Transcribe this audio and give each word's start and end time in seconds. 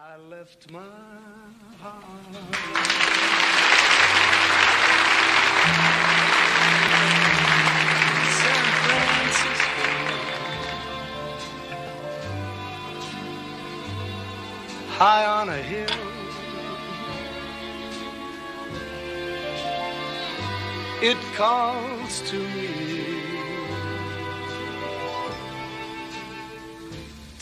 I 0.00 0.16
left 0.30 0.70
my 0.70 0.78
heart 1.80 2.04
San 8.38 8.64
Francisco. 8.84 9.90
High 14.98 15.26
on 15.26 15.48
a 15.48 15.56
hill. 15.56 15.88
It 21.02 21.18
calls 21.34 22.20
to 22.30 22.38
me 22.38 22.97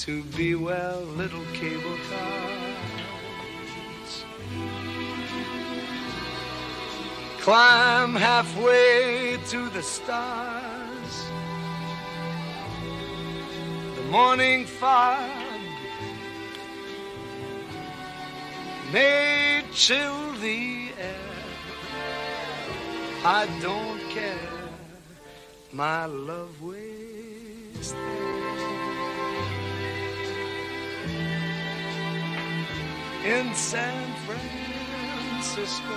to 0.07 0.23
be 0.37 0.55
well 0.55 1.01
little 1.17 1.45
cable 1.53 1.99
cars. 2.09 2.77
Climb 7.41 8.15
halfway 8.15 9.37
to 9.49 9.69
the 9.71 9.83
stars. 9.83 11.13
The 13.97 14.03
morning 14.03 14.65
fog 14.65 15.29
may 18.93 19.65
chill 19.73 20.33
the 20.35 20.91
air. 21.01 21.17
I 23.25 23.49
don't 23.61 24.01
care. 24.11 24.53
My 25.73 26.07
love 26.07 26.63
waits 26.63 27.91
there 27.91 28.26
in 33.27 33.53
San 33.55 34.15
Francisco. 34.25 35.97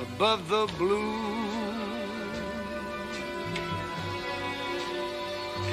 Above 0.00 0.48
the 0.48 0.66
blue 0.78 1.42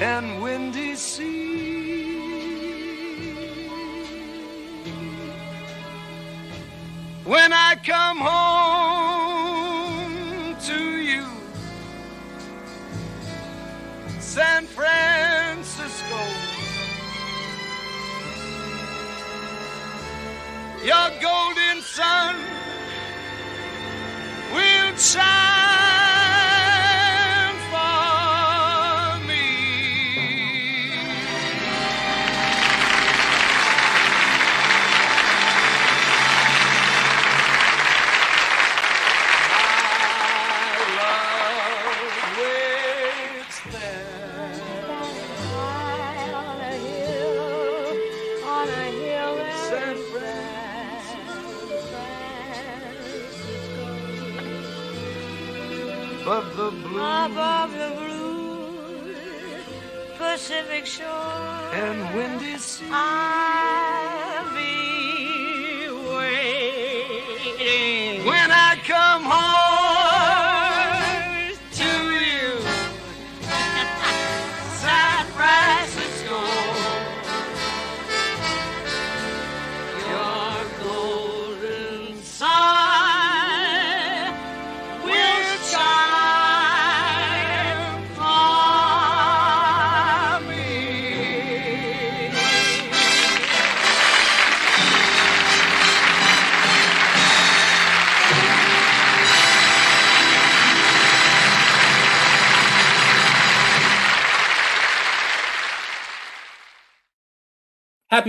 and 0.00 0.42
windy 0.42 0.96
sea. 0.96 2.18
When 7.24 7.52
I 7.52 7.76
come 7.84 8.18
home 8.18 9.36
to 10.66 10.96
you, 10.98 11.26
San 14.18 14.66
Francisco, 14.66 15.29
your 20.82 21.10
golden 21.20 21.82
sun 21.82 22.36
will 24.52 24.96
shine 24.96 25.69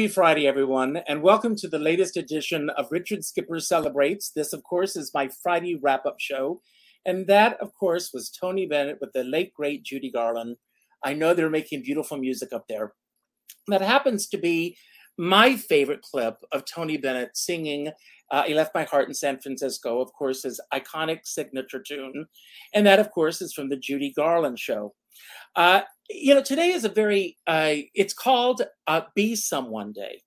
Happy 0.01 0.12
Friday, 0.12 0.47
everyone, 0.47 0.97
and 1.07 1.22
welcome 1.22 1.56
to 1.57 1.67
the 1.67 1.78
latest 1.78 2.17
edition 2.17 2.72
of 2.72 2.88
Richard 2.89 3.23
Skipper 3.23 3.59
Celebrates. 3.59 4.31
This, 4.31 4.51
of 4.51 4.63
course, 4.63 4.95
is 4.95 5.13
my 5.13 5.29
Friday 5.44 5.75
wrap 5.79 6.07
up 6.07 6.16
show. 6.19 6.59
And 7.06 7.28
that, 7.28 7.62
of 7.62 7.72
course, 7.75 8.09
was 8.12 8.31
Tony 8.31 8.66
Bennett 8.66 8.97
with 9.00 9.13
the 9.13 9.23
late, 9.23 9.53
great 9.53 9.84
Judy 9.84 10.09
Garland. 10.09 10.57
I 11.03 11.13
know 11.13 11.35
they're 11.35 11.51
making 11.51 11.84
beautiful 11.84 12.17
music 12.17 12.51
up 12.51 12.66
there. 12.67 12.94
That 13.67 13.81
happens 13.81 14.25
to 14.29 14.39
be 14.39 14.75
my 15.19 15.56
favorite 15.56 16.01
clip 16.01 16.38
of 16.51 16.66
Tony 16.66 16.97
Bennett 16.97 17.38
singing 17.38 17.91
uh, 18.31 18.41
He 18.41 18.56
Left 18.56 18.73
My 18.73 18.85
Heart 18.85 19.07
in 19.07 19.13
San 19.13 19.38
Francisco, 19.38 20.01
of 20.01 20.12
course, 20.13 20.41
his 20.41 20.59
iconic 20.73 21.19
signature 21.25 21.83
tune. 21.88 22.25
And 22.73 22.88
that, 22.88 22.97
of 22.97 23.12
course, 23.12 23.39
is 23.39 23.53
from 23.53 23.69
the 23.69 23.78
Judy 23.78 24.12
Garland 24.12 24.57
show. 24.57 24.95
Uh, 25.55 25.81
you 26.09 26.33
know, 26.33 26.44
today 26.44 26.72
is 26.72 26.83
a 26.83 26.89
very, 26.89 27.38
uh, 27.47 27.75
it's 27.94 28.13
called 28.13 28.61
uh, 28.88 29.01
Be 29.16 29.35
Someone 29.35 29.91
Day. 29.94 30.22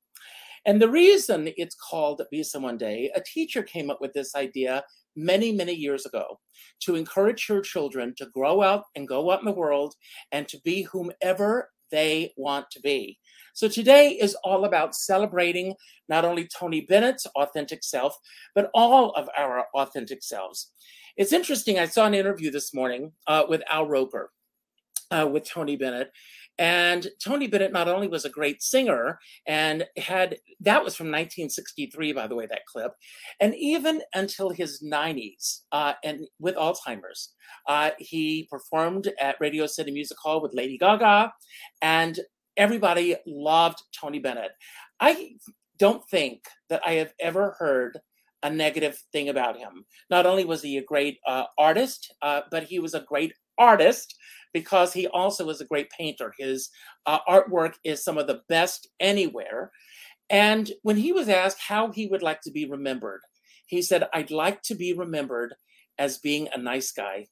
And 0.67 0.81
the 0.81 0.89
reason 0.89 1.51
it's 1.57 1.77
called 1.77 2.23
Be 2.31 2.43
Someone 2.43 2.79
Day, 2.79 3.11
a 3.15 3.21
teacher 3.21 3.63
came 3.63 3.91
up 3.91 4.01
with 4.01 4.13
this 4.15 4.35
idea 4.35 4.83
many, 5.17 5.53
many 5.53 5.75
years 5.75 6.07
ago 6.07 6.41
to 6.81 6.97
encourage 6.97 7.47
her 7.47 7.61
children 7.61 8.15
to 8.17 8.27
grow 8.27 8.63
out 8.63 8.85
and 8.97 9.07
go 9.07 9.31
out 9.31 9.41
in 9.41 9.45
the 9.45 9.53
world 9.53 9.95
and 10.33 10.49
to 10.49 10.59
be 10.65 10.83
whomever 10.83 11.71
they 11.91 12.33
want 12.37 12.71
to 12.73 12.81
be. 12.81 13.19
So 13.53 13.69
today 13.69 14.11
is 14.11 14.37
all 14.43 14.65
about 14.65 14.97
celebrating 14.97 15.75
not 16.09 16.25
only 16.25 16.49
Tony 16.49 16.81
Bennett's 16.81 17.27
authentic 17.37 17.85
self, 17.85 18.17
but 18.55 18.71
all 18.75 19.11
of 19.11 19.29
our 19.39 19.67
authentic 19.75 20.23
selves. 20.23 20.73
It's 21.17 21.33
interesting. 21.33 21.79
I 21.79 21.87
saw 21.87 22.07
an 22.07 22.15
interview 22.15 22.51
this 22.51 22.75
morning 22.75 23.13
uh, 23.29 23.45
with 23.49 23.63
Al 23.71 23.87
Roker 23.87 24.31
uh, 25.15 25.27
with 25.27 25.49
Tony 25.49 25.77
Bennett. 25.77 26.11
And 26.59 27.09
Tony 27.23 27.49
Bennett 27.49 27.73
not 27.73 27.89
only 27.89 28.07
was 28.07 28.25
a 28.25 28.31
great 28.31 28.63
singer 28.63 29.19
and 29.47 29.85
had 29.97 30.37
that 30.61 30.85
was 30.85 30.95
from 30.95 31.07
1963, 31.07 32.13
by 32.13 32.27
the 32.29 32.37
way, 32.37 32.47
that 32.47 32.67
clip, 32.67 32.93
and 33.41 33.55
even 33.57 34.03
until 34.15 34.51
his 34.51 34.81
90s, 34.83 35.63
uh, 35.73 35.95
and 36.05 36.27
with 36.39 36.55
Alzheimer's, 36.55 37.35
uh, 37.69 37.91
he 37.99 38.47
performed 38.51 39.13
at 39.21 39.41
Radio 39.41 39.67
City 39.67 39.91
Music 39.91 40.17
Hall 40.23 40.41
with 40.41 40.55
Lady 40.55 40.79
Gaga, 40.79 41.33
and 41.83 42.21
everybody 42.57 43.17
loved 43.27 43.83
Tony 43.99 44.21
Bennett. 44.21 44.53
I 45.01 45.35
don't 45.79 46.09
think 46.09 46.45
that 46.69 46.83
I 46.87 46.93
have 46.95 47.13
ever 47.19 47.57
heard 47.59 47.99
a 48.45 48.51
negative 48.51 49.03
thing 49.11 49.29
about 49.29 49.57
him. 49.57 49.87
Not 50.11 50.27
only 50.27 50.45
was 50.45 50.63
he 50.63 50.77
a 50.77 50.85
great 50.85 51.19
uh, 51.27 51.45
artist, 51.59 52.15
uh, 52.23 52.43
but 52.51 52.63
he 52.63 52.79
was 52.79 52.95
a 52.95 53.01
great 53.01 53.33
artist 53.59 54.15
because 54.53 54.93
he 54.93 55.07
also 55.09 55.49
is 55.51 55.61
a 55.61 55.67
great 55.67 55.91
painter. 55.91 56.33
His 56.39 56.71
uh, 57.07 57.19
artwork 57.29 57.75
is 57.85 58.05
some 58.05 58.19
of 58.19 58.27
the 58.27 58.43
best 58.49 58.89
anywhere. 59.01 59.73
And 60.31 60.71
when 60.83 60.97
he 60.97 61.13
was 61.13 61.29
asked 61.29 61.61
how 61.61 61.91
he 61.91 62.07
would 62.07 62.23
like 62.23 62.41
to 62.43 62.51
be 62.51 62.67
remembered, 62.67 63.21
he 63.67 63.83
said, 63.83 64.09
I'd 64.13 64.31
like 64.31 64.63
to 64.63 64.75
be 64.75 64.93
remembered 64.93 65.55
as 65.99 66.19
being 66.19 66.49
a 66.53 66.59
nice 66.59 66.93
guy. 66.93 67.27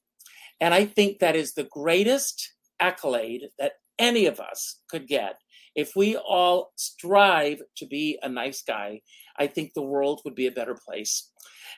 And 0.59 0.73
I 0.73 0.85
think 0.85 1.19
that 1.19 1.35
is 1.35 1.53
the 1.53 1.63
greatest 1.71 2.53
accolade 2.79 3.49
that 3.59 3.73
any 3.99 4.25
of 4.25 4.39
us 4.39 4.79
could 4.89 5.07
get. 5.07 5.37
If 5.75 5.95
we 5.95 6.15
all 6.15 6.71
strive 6.75 7.61
to 7.77 7.85
be 7.85 8.19
a 8.21 8.29
nice 8.29 8.61
guy, 8.61 9.01
I 9.37 9.47
think 9.47 9.73
the 9.73 9.81
world 9.81 10.21
would 10.25 10.35
be 10.35 10.47
a 10.47 10.51
better 10.51 10.75
place. 10.75 11.31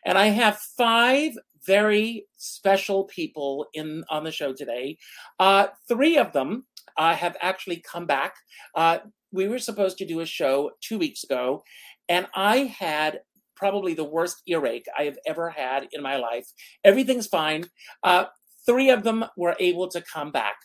And 0.06 0.18
I 0.18 0.28
have 0.28 0.58
five 0.58 1.34
very 1.66 2.28
special 2.38 3.06
people 3.06 3.68
in 3.74 4.04
on 4.10 4.24
the 4.24 4.32
show 4.32 4.54
today. 4.54 4.98
Uh, 5.40 5.68
three 5.88 6.18
of 6.18 6.32
them 6.32 6.66
uh, 6.98 7.16
have 7.16 7.36
actually 7.42 7.78
come 7.78 8.06
back. 8.06 8.36
Uh, 8.76 9.00
we 9.32 9.48
were 9.48 9.60
supposed 9.60 9.98
to 9.98 10.06
do 10.06 10.20
a 10.20 10.26
show 10.26 10.72
two 10.82 10.98
weeks 10.98 11.24
ago, 11.24 11.64
and 12.08 12.28
I 12.36 12.74
had 12.78 13.22
probably 13.56 13.94
the 13.94 14.04
worst 14.04 14.42
earache 14.48 14.86
I 14.98 15.04
have 15.04 15.18
ever 15.26 15.50
had 15.50 15.88
in 15.92 16.02
my 16.02 16.18
life. 16.18 16.46
Everything's 16.84 17.28
fine. 17.28 17.66
Uh, 18.04 18.26
three 18.66 18.90
of 18.90 19.04
them 19.04 19.26
were 19.38 19.56
able 19.60 19.88
to 19.90 20.02
come 20.02 20.32
back. 20.32 20.56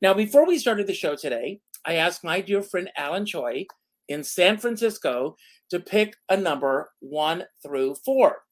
Now, 0.00 0.14
before 0.14 0.46
we 0.46 0.58
started 0.58 0.86
the 0.86 0.94
show 0.94 1.16
today, 1.16 1.60
I 1.88 1.94
asked 1.94 2.22
my 2.22 2.42
dear 2.42 2.60
friend 2.60 2.90
Alan 2.98 3.24
Choi 3.24 3.64
in 4.08 4.22
San 4.22 4.58
Francisco 4.58 5.36
to 5.70 5.80
pick 5.80 6.14
a 6.28 6.36
number 6.36 6.90
one 7.00 7.44
through 7.62 7.94
four 8.04 8.42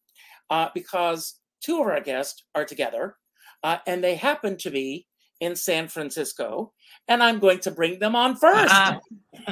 uh, 0.48 0.70
because 0.74 1.34
two 1.60 1.82
of 1.82 1.86
our 1.86 2.00
guests 2.00 2.44
are 2.54 2.64
together 2.64 3.16
uh, 3.62 3.76
and 3.86 4.02
they 4.02 4.14
happen 4.14 4.56
to 4.56 4.70
be 4.70 5.06
in 5.40 5.54
San 5.54 5.86
Francisco. 5.86 6.72
And 7.08 7.22
I'm 7.22 7.38
going 7.38 7.58
to 7.60 7.70
bring 7.70 7.98
them 7.98 8.16
on 8.16 8.36
first. 8.36 8.72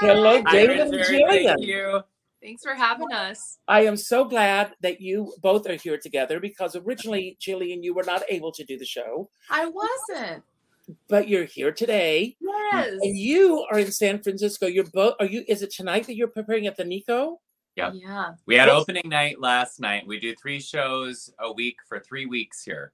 Hello, 0.00 0.42
David 0.42 0.80
and 0.80 0.90
Richard. 0.90 1.14
Jillian. 1.14 1.44
Thank 1.44 1.60
you. 1.60 2.00
Thanks 2.42 2.64
for 2.64 2.74
having 2.74 3.12
us. 3.12 3.58
I 3.68 3.84
am 3.84 3.96
so 3.96 4.24
glad 4.24 4.72
that 4.82 5.00
you 5.00 5.32
both 5.40 5.68
are 5.70 5.76
here 5.76 5.96
together 5.96 6.40
because 6.40 6.74
originally, 6.74 7.38
Jillian, 7.40 7.84
you 7.84 7.94
were 7.94 8.02
not 8.02 8.22
able 8.28 8.50
to 8.50 8.64
do 8.64 8.76
the 8.76 8.84
show, 8.84 9.30
I 9.48 9.66
wasn't. 9.66 10.42
But 11.08 11.28
you're 11.28 11.44
here 11.44 11.72
today. 11.72 12.36
Yes. 12.40 12.90
And 13.02 13.16
you 13.16 13.64
are 13.70 13.78
in 13.78 13.90
San 13.92 14.22
Francisco. 14.22 14.66
You're 14.66 14.84
both. 14.92 15.14
Are 15.20 15.26
you? 15.26 15.44
Is 15.48 15.62
it 15.62 15.70
tonight 15.72 16.06
that 16.06 16.16
you're 16.16 16.28
preparing 16.28 16.66
at 16.66 16.76
the 16.76 16.84
Nikko? 16.84 17.40
Yep. 17.76 17.92
Yeah. 17.96 18.32
We 18.46 18.54
had 18.56 18.68
Yes. 18.68 18.76
opening 18.80 19.08
night 19.08 19.40
last 19.40 19.80
night. 19.80 20.06
We 20.06 20.20
do 20.20 20.34
three 20.40 20.60
shows 20.60 21.32
a 21.40 21.52
week 21.52 21.76
for 21.88 21.98
three 22.00 22.26
weeks 22.26 22.62
here. 22.62 22.92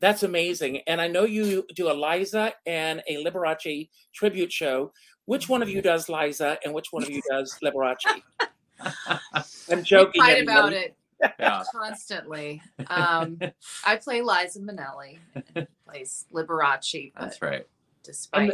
That's 0.00 0.22
amazing. 0.22 0.78
And 0.86 1.00
I 1.00 1.08
know 1.08 1.24
you 1.24 1.66
do 1.74 1.90
a 1.90 1.94
Liza 1.94 2.52
and 2.66 3.02
a 3.08 3.24
Liberace 3.24 3.88
tribute 4.12 4.52
show. 4.52 4.92
Which 5.24 5.48
one 5.48 5.62
of 5.62 5.68
you 5.70 5.80
does 5.80 6.08
Liza 6.10 6.58
and 6.64 6.74
which 6.74 6.88
one 6.92 7.02
of 7.02 7.10
you 7.10 7.22
does 7.30 7.58
Liberace? 7.64 8.20
I'm 9.06 9.78
We 9.78 9.82
joking. 9.82 10.20
fight 10.20 10.42
about 10.42 10.72
it 10.72 10.94
Yeah. 11.38 11.62
constantly. 11.72 12.62
Um, 12.88 13.38
I 13.84 13.96
play 13.96 14.20
Liza 14.22 14.60
Minnelli, 14.60 15.18
and 15.54 15.66
plays 15.88 16.26
Liberace, 16.32 17.12
That's 17.18 17.40
right. 17.42 17.66
despite 18.02 18.52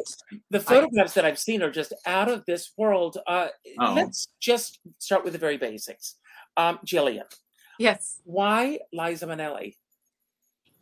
The 0.51 0.61
photographs 0.61 1.15
that 1.15 1.25
I've 1.25 1.39
seen 1.39 1.63
are 1.63 1.71
just 1.71 1.93
out 2.07 2.29
of 2.31 2.45
this 2.47 2.71
world. 2.77 3.19
Uh, 3.27 3.49
Oh. 3.79 3.93
Let's 3.95 4.29
just 4.41 4.81
start 4.99 5.25
with 5.25 5.33
the 5.33 5.39
very 5.39 5.57
basics. 5.57 6.17
Um, 6.57 6.79
Jillian, 6.85 7.25
yes, 7.79 8.21
why 8.25 8.81
Liza 8.93 9.27
Minnelli? 9.27 9.77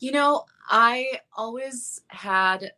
you 0.00 0.12
know, 0.12 0.44
I 0.68 1.18
always 1.36 2.00
had 2.06 2.70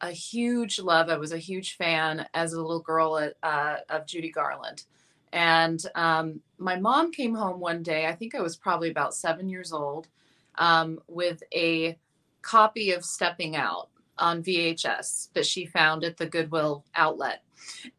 a 0.00 0.10
huge 0.10 0.80
love. 0.80 1.08
I 1.08 1.16
was 1.16 1.32
a 1.32 1.38
huge 1.38 1.76
fan 1.76 2.26
as 2.34 2.52
a 2.52 2.60
little 2.60 2.80
girl 2.80 3.30
uh, 3.42 3.76
of 3.88 4.06
Judy 4.06 4.30
Garland. 4.30 4.84
And 5.32 5.82
um, 5.94 6.40
my 6.58 6.76
mom 6.76 7.12
came 7.12 7.34
home 7.34 7.60
one 7.60 7.82
day, 7.82 8.06
I 8.06 8.14
think 8.14 8.34
I 8.34 8.40
was 8.40 8.56
probably 8.56 8.90
about 8.90 9.14
seven 9.14 9.48
years 9.48 9.72
old, 9.72 10.08
um, 10.56 11.00
with 11.08 11.42
a 11.52 11.98
copy 12.42 12.92
of 12.92 13.04
Stepping 13.04 13.56
Out 13.56 13.88
on 14.18 14.42
VHS 14.42 15.32
that 15.34 15.44
she 15.44 15.66
found 15.66 16.04
at 16.04 16.16
the 16.16 16.26
Goodwill 16.26 16.84
outlet. 16.94 17.42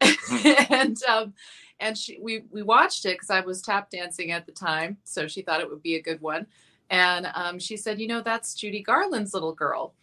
and 0.70 0.96
um, 1.04 1.34
and 1.80 1.96
she, 1.96 2.18
we, 2.20 2.42
we 2.50 2.62
watched 2.62 3.04
it 3.04 3.14
because 3.14 3.30
I 3.30 3.40
was 3.40 3.62
tap 3.62 3.90
dancing 3.90 4.32
at 4.32 4.46
the 4.46 4.52
time. 4.52 4.98
So 5.04 5.28
she 5.28 5.42
thought 5.42 5.60
it 5.60 5.70
would 5.70 5.82
be 5.82 5.94
a 5.94 6.02
good 6.02 6.20
one. 6.20 6.46
And 6.90 7.30
um, 7.34 7.58
she 7.58 7.76
said, 7.76 8.00
you 8.00 8.08
know, 8.08 8.20
that's 8.20 8.54
Judy 8.54 8.82
Garland's 8.82 9.34
little 9.34 9.54
girl. 9.54 9.94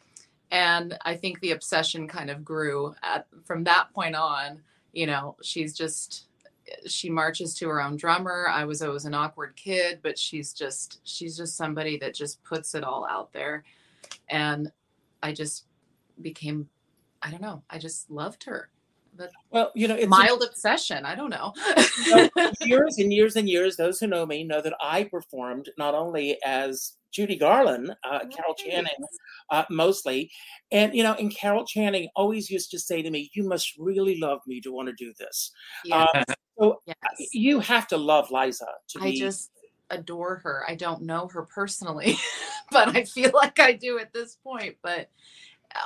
And 0.52 0.98
I 1.04 1.16
think 1.16 1.40
the 1.40 1.52
obsession 1.52 2.08
kind 2.08 2.30
of 2.30 2.46
grew 2.46 2.96
at, 3.04 3.28
from 3.44 3.64
that 3.66 3.92
point 3.94 4.16
on. 4.16 4.62
You 4.94 5.08
know, 5.08 5.36
she's 5.42 5.74
just, 5.74 6.28
she 6.88 7.10
marches 7.10 7.54
to 7.56 7.68
her 7.70 7.82
own 7.82 7.96
drummer. 7.96 8.48
I 8.50 8.66
was 8.66 8.82
always 8.82 9.06
an 9.06 9.14
awkward 9.14 9.56
kid, 9.56 10.00
but 10.02 10.18
she's 10.18 10.54
just, 10.54 11.00
she's 11.04 11.38
just 11.38 11.58
somebody 11.58 11.98
that 12.00 12.14
just 12.14 12.44
puts 12.44 12.76
it 12.76 12.84
all 12.84 13.06
out 13.10 13.32
there. 13.34 13.64
And 14.30 14.72
I 15.22 15.34
just 15.34 15.66
became, 16.22 16.70
I 17.22 17.32
don't 17.32 17.42
know, 17.42 17.64
I 17.70 17.78
just 17.78 18.10
loved 18.10 18.44
her. 18.46 18.70
The 19.18 19.30
Well, 19.50 19.72
you 19.76 19.88
know, 19.88 19.96
it's 19.96 20.08
mild 20.08 20.44
obsession. 20.44 21.06
I 21.06 21.16
don't 21.16 21.30
know. 21.30 21.54
years 22.62 22.98
and 22.98 23.14
years 23.14 23.36
and 23.36 23.48
years, 23.48 23.78
those 23.78 24.00
who 24.00 24.08
know 24.08 24.26
me 24.26 24.44
know 24.44 24.62
that 24.62 24.76
I 24.82 25.06
performed 25.06 25.70
not 25.78 25.96
only 25.96 26.38
as 26.46 26.94
Judy 27.12 27.38
Garland, 27.38 27.96
uh, 28.04 28.20
Carol 28.28 28.56
Channing, 28.56 28.92
uh, 29.50 29.64
mostly, 29.70 30.30
and 30.72 30.94
you 30.94 31.02
know, 31.02 31.14
and 31.14 31.34
Carol 31.34 31.66
Channing 31.66 32.10
always 32.16 32.50
used 32.50 32.72
to 32.72 32.80
say 32.80 33.02
to 33.02 33.10
me, 33.10 33.32
"You 33.34 33.48
must 33.48 33.78
really 33.78 34.20
love 34.20 34.42
me 34.46 34.60
to 34.62 34.72
want 34.72 34.90
to 34.90 34.94
do 34.94 35.14
this." 35.18 35.52
Yeah. 35.86 36.06
Uh, 36.14 36.24
so 36.60 36.82
yes. 36.86 37.30
you 37.32 37.62
have 37.62 37.88
to 37.88 37.98
love 37.98 38.32
Liza 38.32 38.68
to 38.90 39.00
I 39.02 39.12
be. 39.12 39.20
just 39.20 39.52
adore 39.90 40.38
her. 40.38 40.64
I 40.68 40.76
don't 40.76 41.04
know 41.04 41.28
her 41.28 41.44
personally, 41.44 42.18
but 42.72 42.96
I 42.96 43.06
feel 43.06 43.32
like 43.34 43.60
I 43.60 43.74
do 43.74 43.98
at 44.00 44.12
this 44.12 44.38
point. 44.44 44.76
But 44.82 45.10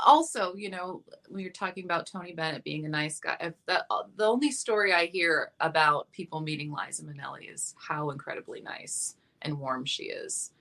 also, 0.06 0.56
you 0.56 0.70
know, 0.70 1.04
when 1.28 1.42
you're 1.42 1.52
talking 1.52 1.86
about 1.86 2.06
Tony 2.06 2.34
Bennett 2.34 2.64
being 2.64 2.86
a 2.86 2.90
nice 2.90 3.20
guy, 3.20 3.38
if 3.40 3.54
that, 3.66 3.86
uh, 3.90 4.04
the 4.16 4.26
only 4.26 4.52
story 4.52 4.94
I 4.94 5.06
hear 5.06 5.52
about 5.60 6.12
people 6.12 6.42
meeting 6.42 6.74
Liza 6.74 7.04
Minnelli 7.04 7.52
is 7.52 7.76
how 7.78 8.12
incredibly 8.12 8.62
nice 8.62 9.16
and 9.42 9.58
warm 9.60 9.86
she 9.86 10.04
is 10.04 10.52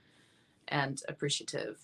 and 0.69 1.01
appreciative. 1.07 1.79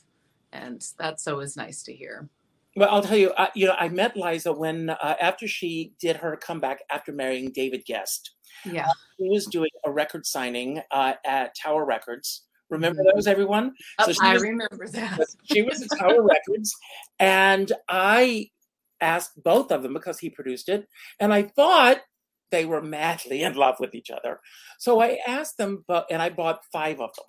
And 0.53 0.85
that's 0.97 1.27
always 1.27 1.57
nice 1.57 1.83
to 1.83 1.93
hear. 1.93 2.29
Well, 2.77 2.89
I'll 2.89 3.01
tell 3.01 3.17
you, 3.17 3.31
uh, 3.31 3.47
you 3.55 3.67
know, 3.67 3.75
I 3.77 3.87
met 3.87 4.17
Liza 4.17 4.51
when 4.51 4.89
uh, 4.89 5.15
after 5.21 5.47
she 5.47 5.93
did 5.99 6.17
her 6.17 6.35
comeback 6.35 6.81
after 6.91 7.13
marrying 7.13 7.51
David 7.51 7.85
Gest. 7.85 8.31
Yeah. 8.65 8.89
She 9.17 9.29
was 9.29 9.45
doing 9.45 9.69
a 9.85 9.91
record 9.91 10.25
signing 10.25 10.81
uh, 10.91 11.13
at 11.25 11.55
Tower 11.55 11.85
Records. 11.85 12.43
Remember 12.69 13.03
Mhm. 13.03 13.13
those, 13.15 13.27
everyone? 13.27 13.73
Oh, 13.99 14.11
she 14.11 14.17
I 14.21 14.33
was- 14.33 14.41
remember 14.41 14.87
that. 14.87 15.19
She 15.45 15.61
was 15.61 15.81
at 15.81 15.97
Tower 15.97 16.21
Records, 16.33 16.73
and 17.19 17.71
I 17.87 18.49
asked 19.01 19.41
both 19.43 19.71
of 19.71 19.83
them 19.83 19.93
because 19.93 20.19
he 20.19 20.29
produced 20.29 20.69
it, 20.69 20.87
and 21.19 21.33
I 21.33 21.43
thought 21.43 22.01
they 22.51 22.65
were 22.65 22.81
madly 22.81 23.41
in 23.43 23.53
love 23.55 23.79
with 23.79 23.93
each 23.93 24.09
other. 24.09 24.39
So 24.79 25.01
I 25.01 25.19
asked 25.27 25.57
them, 25.57 25.83
but 25.87 26.07
and 26.09 26.21
I 26.21 26.29
bought 26.29 26.61
five 26.71 26.99
of 27.01 27.11
them, 27.15 27.25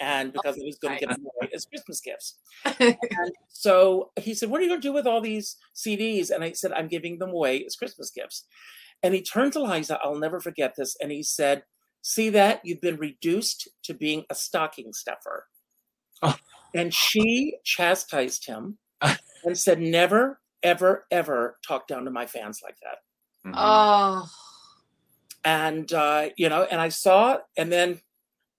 and 0.00 0.32
because 0.32 0.56
I 0.58 0.64
was 0.64 0.78
going 0.78 0.94
to 0.98 1.00
get 1.06 1.14
them 1.16 1.24
away 1.36 1.50
as 1.54 1.64
Christmas 1.66 2.00
gifts. 2.00 2.38
And 2.80 3.32
so 3.48 4.10
he 4.16 4.34
said, 4.34 4.50
"What 4.50 4.60
are 4.60 4.64
you 4.64 4.70
going 4.70 4.80
to 4.80 4.88
do 4.88 4.92
with 4.92 5.06
all 5.06 5.20
these 5.20 5.56
CDs?" 5.74 6.30
And 6.30 6.42
I 6.44 6.52
said, 6.52 6.72
"I'm 6.72 6.88
giving 6.88 7.18
them 7.18 7.30
away 7.30 7.64
as 7.64 7.76
Christmas 7.76 8.10
gifts." 8.10 8.44
And 9.02 9.14
he 9.14 9.22
turned 9.22 9.52
to 9.54 9.62
Liza. 9.62 9.98
I'll 10.02 10.18
never 10.18 10.40
forget 10.40 10.74
this, 10.76 10.96
and 11.00 11.10
he 11.12 11.22
said. 11.22 11.62
See 12.06 12.28
that? 12.30 12.60
You've 12.64 12.82
been 12.82 12.96
reduced 12.98 13.66
to 13.84 13.94
being 13.94 14.24
a 14.28 14.34
stocking 14.34 14.92
stuffer. 14.92 15.46
Oh. 16.20 16.36
And 16.74 16.92
she 16.92 17.56
chastised 17.64 18.44
him 18.46 18.76
and 19.44 19.56
said, 19.58 19.80
Never, 19.80 20.38
ever, 20.62 21.06
ever 21.10 21.56
talk 21.66 21.88
down 21.88 22.04
to 22.04 22.10
my 22.10 22.26
fans 22.26 22.60
like 22.62 22.76
that. 22.82 22.98
Mhm. 23.48 23.54
oh, 23.56 24.28
And, 25.46 25.90
uh, 25.94 26.28
you 26.36 26.50
know, 26.50 26.64
and 26.70 26.78
I 26.78 26.90
saw, 26.90 27.38
and 27.56 27.72
then 27.72 28.00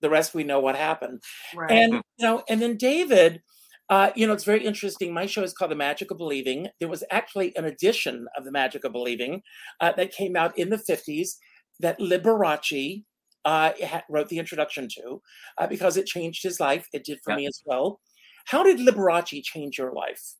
the 0.02 0.10
rest 0.10 0.34
we 0.34 0.44
know 0.44 0.60
what 0.60 0.76
happened. 0.76 1.22
right. 1.56 1.70
And, 1.70 1.94
you 1.94 2.26
know, 2.26 2.44
and 2.50 2.60
then 2.60 2.78
David, 2.78 3.44
uh, 3.92 4.10
you 4.16 4.26
know, 4.26 4.34
it's 4.34 4.44
very 4.44 4.66
interesting. 4.66 5.14
My 5.14 5.28
show 5.28 5.44
is 5.44 5.54
called 5.54 5.70
The 5.70 5.76
Magic 5.76 6.10
of 6.10 6.18
Believing. 6.18 6.68
There 6.80 6.90
was 6.90 7.04
actually 7.12 7.56
an 7.58 7.66
edition 7.66 8.28
of 8.36 8.44
The 8.44 8.52
Magic 8.52 8.84
of 8.86 8.92
Believing 8.92 9.44
uh, 9.82 9.92
that 9.98 10.12
came 10.12 10.36
out 10.36 10.58
in 10.58 10.72
the 10.72 10.78
50s 10.78 11.36
that 11.80 12.00
Liberace 12.00 13.04
uh, 13.46 13.72
wrote 14.10 14.28
the 14.30 14.40
introduction 14.40 14.88
to 14.96 15.22
uh, 15.58 15.68
because 15.68 15.96
it 15.98 16.06
changed 16.06 16.44
his 16.44 16.60
life. 16.60 16.88
It 16.94 17.04
did 17.06 17.20
for 17.24 17.32
Yeah. 17.32 17.38
me 17.38 17.48
as 17.48 17.62
well. 17.66 18.02
How 18.46 18.64
did 18.64 18.80
Liberace 18.80 19.44
change 19.44 19.78
your 19.78 19.94
life? 19.94 20.34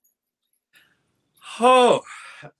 Oh, 1.60 2.02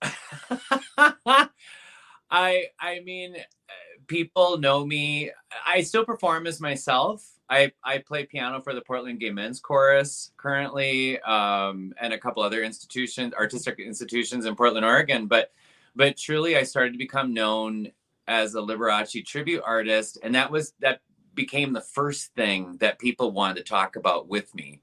I 2.30 2.64
I 2.80 3.00
mean, 3.04 3.36
uh, 3.36 3.72
people 4.06 4.58
know 4.58 4.84
me. 4.86 5.30
I 5.66 5.82
still 5.82 6.04
perform 6.04 6.46
as 6.46 6.60
myself. 6.60 7.24
I 7.48 7.72
I 7.84 7.98
play 7.98 8.24
piano 8.26 8.60
for 8.60 8.74
the 8.74 8.80
Portland 8.80 9.20
Gay 9.20 9.30
Men's 9.30 9.60
Chorus 9.60 10.32
currently, 10.36 11.20
um, 11.22 11.94
and 12.00 12.12
a 12.12 12.18
couple 12.18 12.42
other 12.42 12.62
institutions, 12.62 13.34
artistic 13.34 13.78
institutions 13.78 14.46
in 14.46 14.56
Portland, 14.56 14.84
Oregon. 14.86 15.26
But 15.26 15.52
but 15.94 16.16
truly, 16.16 16.56
I 16.56 16.62
started 16.64 16.92
to 16.92 16.98
become 16.98 17.32
known 17.34 17.90
as 18.28 18.54
a 18.54 18.60
Liberace 18.60 19.24
tribute 19.24 19.62
artist, 19.64 20.18
and 20.22 20.34
that 20.34 20.50
was 20.50 20.74
that 20.80 21.00
became 21.34 21.72
the 21.72 21.80
first 21.80 22.34
thing 22.34 22.76
that 22.78 22.98
people 22.98 23.32
wanted 23.32 23.56
to 23.56 23.62
talk 23.62 23.96
about 23.96 24.28
with 24.28 24.54
me, 24.54 24.80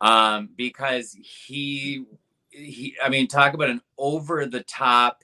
um, 0.00 0.50
because 0.56 1.16
he 1.22 2.04
he 2.50 2.96
i 3.02 3.08
mean 3.08 3.28
talk 3.28 3.54
about 3.54 3.70
an 3.70 3.80
over 3.96 4.44
the 4.44 4.62
top 4.64 5.22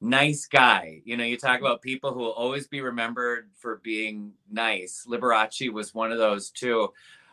nice 0.00 0.46
guy. 0.46 1.00
You 1.04 1.16
know 1.16 1.24
you 1.24 1.36
talk 1.36 1.60
about 1.60 1.82
people 1.82 2.12
who 2.12 2.20
will 2.20 2.32
always 2.32 2.66
be 2.68 2.80
remembered 2.80 3.50
for 3.56 3.80
being 3.82 4.32
nice. 4.50 5.06
Liberace 5.08 5.72
was 5.72 5.94
one 5.94 6.12
of 6.12 6.18
those 6.18 6.50
too. 6.50 6.92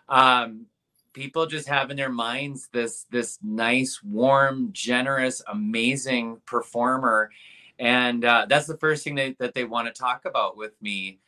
Um 0.10 0.68
people 1.14 1.46
just 1.46 1.68
have 1.68 1.92
in 1.92 1.98
their 1.98 2.12
minds 2.12 2.70
this 2.72 3.06
this 3.12 3.40
nice, 3.42 4.02
warm, 4.04 4.70
generous, 4.74 5.42
amazing 5.48 6.42
performer, 6.46 7.30
and 7.84 8.24
uh, 8.24 8.46
that's 8.48 8.66
the 8.66 8.78
first 8.78 9.04
thing 9.04 9.16
they, 9.16 9.36
that 9.40 9.54
they 9.54 9.66
want 9.66 9.94
to 9.94 10.02
talk 10.02 10.24
about 10.24 10.56
with 10.56 10.72
me. 10.82 11.20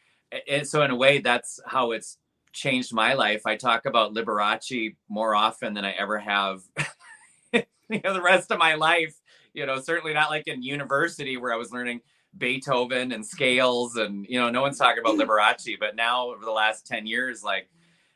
And 0.50 0.66
so, 0.66 0.84
in 0.84 0.92
a 0.92 0.96
way, 0.96 1.20
that's 1.20 1.60
how 1.66 1.92
it's 1.92 2.18
changed 2.54 2.94
my 2.94 3.14
life. 3.14 3.42
I 3.46 3.58
talk 3.58 3.86
about 3.86 4.14
Liberace 4.14 4.96
more 5.10 5.36
often 5.36 5.74
than 5.74 5.84
I 5.84 5.92
ever 5.92 6.18
have, 6.18 6.62
you 7.52 8.02
know, 8.02 8.14
the 8.14 8.22
rest 8.22 8.52
of 8.52 8.58
my 8.58 8.76
life. 8.76 9.20
You 9.54 9.66
know, 9.66 9.82
certainly 9.82 10.14
not 10.14 10.30
like 10.30 10.48
in 10.48 10.64
university 10.64 11.36
where 11.36 11.52
I 11.52 11.58
was 11.58 11.74
learning 11.74 12.00
Beethoven 12.38 13.12
and 13.12 13.26
scales, 13.26 13.98
and 13.98 14.26
you 14.30 14.40
know, 14.40 14.50
no 14.50 14.62
one's 14.62 14.78
talking 14.78 15.02
about 15.02 15.18
Liberace. 15.20 15.78
But 15.78 15.98
now, 15.98 16.30
over 16.30 16.46
the 16.46 16.52
last 16.52 16.88
ten 16.88 17.06
years, 17.06 17.44
like 17.44 17.70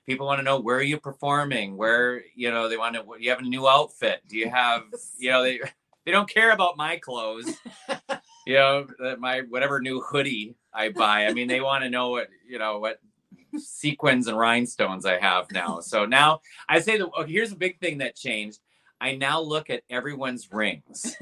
people 0.06 0.26
want 0.26 0.40
to 0.40 0.44
know 0.44 0.62
where 0.62 0.78
are 0.78 0.82
you 0.82 0.98
performing, 0.98 1.76
where 1.76 2.24
you 2.36 2.52
know 2.52 2.70
they 2.70 2.78
want 2.78 2.96
to. 2.96 3.04
You 3.20 3.32
have 3.32 3.40
a 3.40 3.44
new 3.44 3.68
outfit? 3.68 4.22
Do 4.30 4.38
you 4.38 4.50
have, 4.50 4.84
you 5.20 5.30
know, 5.30 5.44
they 5.44 5.60
they 6.06 6.14
don't 6.14 6.30
care 6.30 6.52
about 6.52 6.78
my 6.78 6.96
clothes. 6.96 7.54
You 8.50 8.56
know, 8.56 8.88
my 9.20 9.42
whatever 9.42 9.80
new 9.80 10.02
hoodie 10.02 10.56
I 10.74 10.90
buy. 10.90 11.28
I 11.28 11.34
mean, 11.34 11.48
they 11.48 11.62
want 11.62 11.84
to 11.84 11.90
know 11.90 12.10
what 12.10 12.30
you 12.48 12.58
know 12.58 12.80
what 12.80 13.00
sequins 13.60 14.26
and 14.28 14.36
rhinestones 14.36 15.06
I 15.06 15.20
have 15.20 15.52
now. 15.52 15.82
So 15.82 16.08
now 16.08 16.42
I 16.68 16.80
say 16.80 16.98
that 16.98 17.08
oh, 17.16 17.24
here's 17.24 17.52
a 17.52 17.56
big 17.56 17.80
thing 17.80 18.00
that 18.00 18.16
changed. 18.16 18.60
I 19.00 19.16
now 19.16 19.40
look 19.40 19.70
at 19.70 19.84
everyone's 19.92 20.52
rings. 20.52 21.16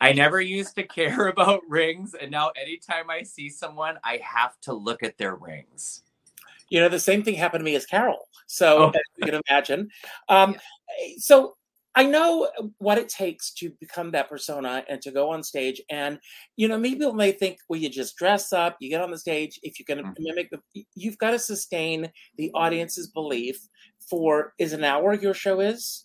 I 0.00 0.14
never 0.14 0.40
used 0.40 0.74
to 0.76 0.84
care 0.84 1.26
about 1.34 1.60
rings, 1.68 2.14
and 2.14 2.30
now 2.30 2.50
anytime 2.58 3.10
I 3.10 3.22
see 3.22 3.50
someone, 3.50 3.98
I 4.02 4.18
have 4.24 4.58
to 4.62 4.72
look 4.72 5.02
at 5.02 5.18
their 5.18 5.34
rings. 5.34 6.02
You 6.70 6.80
know, 6.80 6.88
the 6.88 6.98
same 6.98 7.24
thing 7.24 7.34
happened 7.34 7.60
to 7.60 7.64
me 7.66 7.76
as 7.76 7.84
Carol. 7.84 8.26
So 8.46 8.84
oh. 8.84 8.92
you 9.18 9.26
can 9.26 9.42
imagine. 9.46 9.90
Um, 10.30 10.56
so 11.18 11.56
I 11.96 12.04
know 12.04 12.50
what 12.76 12.98
it 12.98 13.08
takes 13.08 13.50
to 13.54 13.70
become 13.80 14.10
that 14.10 14.28
persona 14.28 14.84
and 14.86 15.00
to 15.00 15.10
go 15.10 15.30
on 15.30 15.42
stage. 15.42 15.80
And, 15.90 16.18
you 16.56 16.68
know, 16.68 16.78
maybe 16.78 16.96
people 16.96 17.14
may 17.14 17.32
think, 17.32 17.58
well, 17.68 17.80
you 17.80 17.88
just 17.88 18.16
dress 18.16 18.52
up, 18.52 18.76
you 18.80 18.90
get 18.90 19.00
on 19.00 19.10
the 19.10 19.18
stage. 19.18 19.58
If 19.62 19.78
you're 19.78 19.86
going 19.88 20.04
to 20.04 20.10
mm-hmm. 20.10 20.22
mimic 20.22 20.50
the, 20.50 20.84
you've 20.94 21.16
got 21.16 21.30
to 21.30 21.38
sustain 21.38 22.12
the 22.36 22.50
audience's 22.54 23.08
belief 23.08 23.66
for, 24.10 24.52
is 24.58 24.74
an 24.74 24.84
hour 24.84 25.14
your 25.14 25.32
show 25.32 25.60
is? 25.60 26.04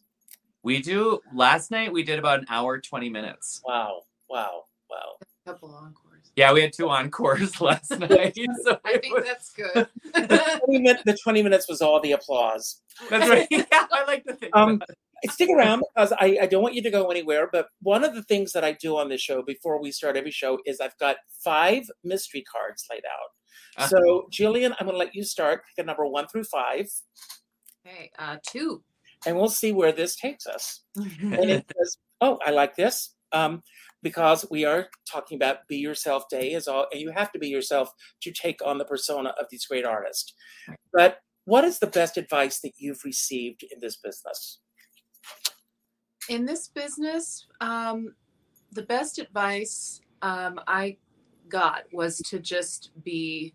We 0.63 0.81
do, 0.81 1.19
last 1.33 1.71
night 1.71 1.91
we 1.91 2.03
did 2.03 2.19
about 2.19 2.39
an 2.39 2.45
hour, 2.49 2.79
20 2.79 3.09
minutes. 3.09 3.61
Wow. 3.65 4.03
Wow. 4.29 4.63
Wow. 4.89 5.17
A 5.45 5.49
couple 5.49 5.75
encores. 5.75 6.31
Yeah, 6.37 6.53
we 6.53 6.61
had 6.61 6.71
two 6.71 6.89
encores 6.89 7.59
last 7.61 7.91
night. 7.99 8.37
So 8.63 8.79
I 8.85 8.97
think 8.97 9.13
was... 9.13 9.25
that's 9.25 9.51
good. 9.51 9.87
the, 10.13 10.61
20 10.65 10.79
minutes, 10.79 11.03
the 11.05 11.17
20 11.21 11.43
minutes 11.43 11.67
was 11.67 11.81
all 11.81 11.99
the 11.99 12.13
applause. 12.13 12.81
That's 13.09 13.29
right. 13.29 13.47
Yeah, 13.51 13.65
I 13.71 14.05
like 14.05 14.23
to 14.23 14.35
think 14.35 14.55
um, 14.55 14.81
stick 15.29 15.49
around 15.49 15.83
because 15.95 16.13
I, 16.13 16.37
I 16.41 16.45
don't 16.45 16.63
want 16.63 16.75
you 16.75 16.83
to 16.83 16.91
go 16.91 17.09
anywhere. 17.09 17.49
But 17.51 17.67
one 17.81 18.03
of 18.03 18.15
the 18.15 18.23
things 18.23 18.53
that 18.53 18.63
I 18.63 18.73
do 18.73 18.97
on 18.97 19.09
this 19.09 19.21
show 19.21 19.41
before 19.41 19.81
we 19.81 19.91
start 19.91 20.17
every 20.17 20.31
show 20.31 20.59
is 20.65 20.79
I've 20.79 20.97
got 20.97 21.17
five 21.43 21.83
mystery 22.03 22.43
cards 22.43 22.85
laid 22.89 23.03
out. 23.05 23.29
Uh-huh. 23.77 23.87
So, 23.87 24.27
Jillian, 24.31 24.73
I'm 24.79 24.87
going 24.87 24.95
to 24.95 24.97
let 24.97 25.15
you 25.15 25.23
start. 25.23 25.63
Pick 25.75 25.83
a 25.83 25.85
number 25.85 26.05
one 26.05 26.27
through 26.27 26.45
five. 26.45 26.87
Okay, 27.85 28.11
uh, 28.17 28.37
two. 28.47 28.83
And 29.25 29.37
we'll 29.37 29.49
see 29.49 29.71
where 29.71 29.91
this 29.91 30.15
takes 30.15 30.47
us. 30.47 30.81
and 30.95 31.49
it 31.49 31.65
says, 31.77 31.97
oh, 32.21 32.39
I 32.45 32.51
like 32.51 32.75
this. 32.75 33.13
Um, 33.31 33.61
because 34.03 34.45
we 34.49 34.65
are 34.65 34.89
talking 35.09 35.35
about 35.35 35.67
be 35.67 35.77
yourself 35.77 36.23
day 36.29 36.51
is 36.51 36.67
all 36.67 36.87
and 36.91 36.99
you 36.99 37.11
have 37.11 37.31
to 37.31 37.39
be 37.39 37.47
yourself 37.47 37.91
to 38.21 38.31
take 38.31 38.59
on 38.65 38.77
the 38.77 38.85
persona 38.85 39.29
of 39.39 39.45
these 39.49 39.65
great 39.65 39.85
artists 39.85 40.33
but 40.91 41.19
what 41.45 41.63
is 41.63 41.79
the 41.79 41.87
best 41.87 42.17
advice 42.17 42.59
that 42.61 42.73
you've 42.77 43.03
received 43.05 43.63
in 43.63 43.79
this 43.79 43.95
business 43.95 44.59
in 46.29 46.45
this 46.45 46.67
business, 46.67 47.47
um, 47.61 48.13
the 48.71 48.83
best 48.83 49.19
advice 49.19 50.01
um, 50.21 50.59
I 50.67 50.97
got 51.49 51.83
was 51.91 52.17
to 52.17 52.39
just 52.39 52.91
be 53.03 53.53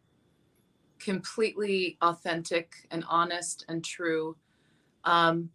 completely 0.99 1.97
authentic 2.03 2.73
and 2.91 3.05
honest 3.09 3.65
and 3.69 3.85
true. 3.85 4.37
Um, 5.05 5.51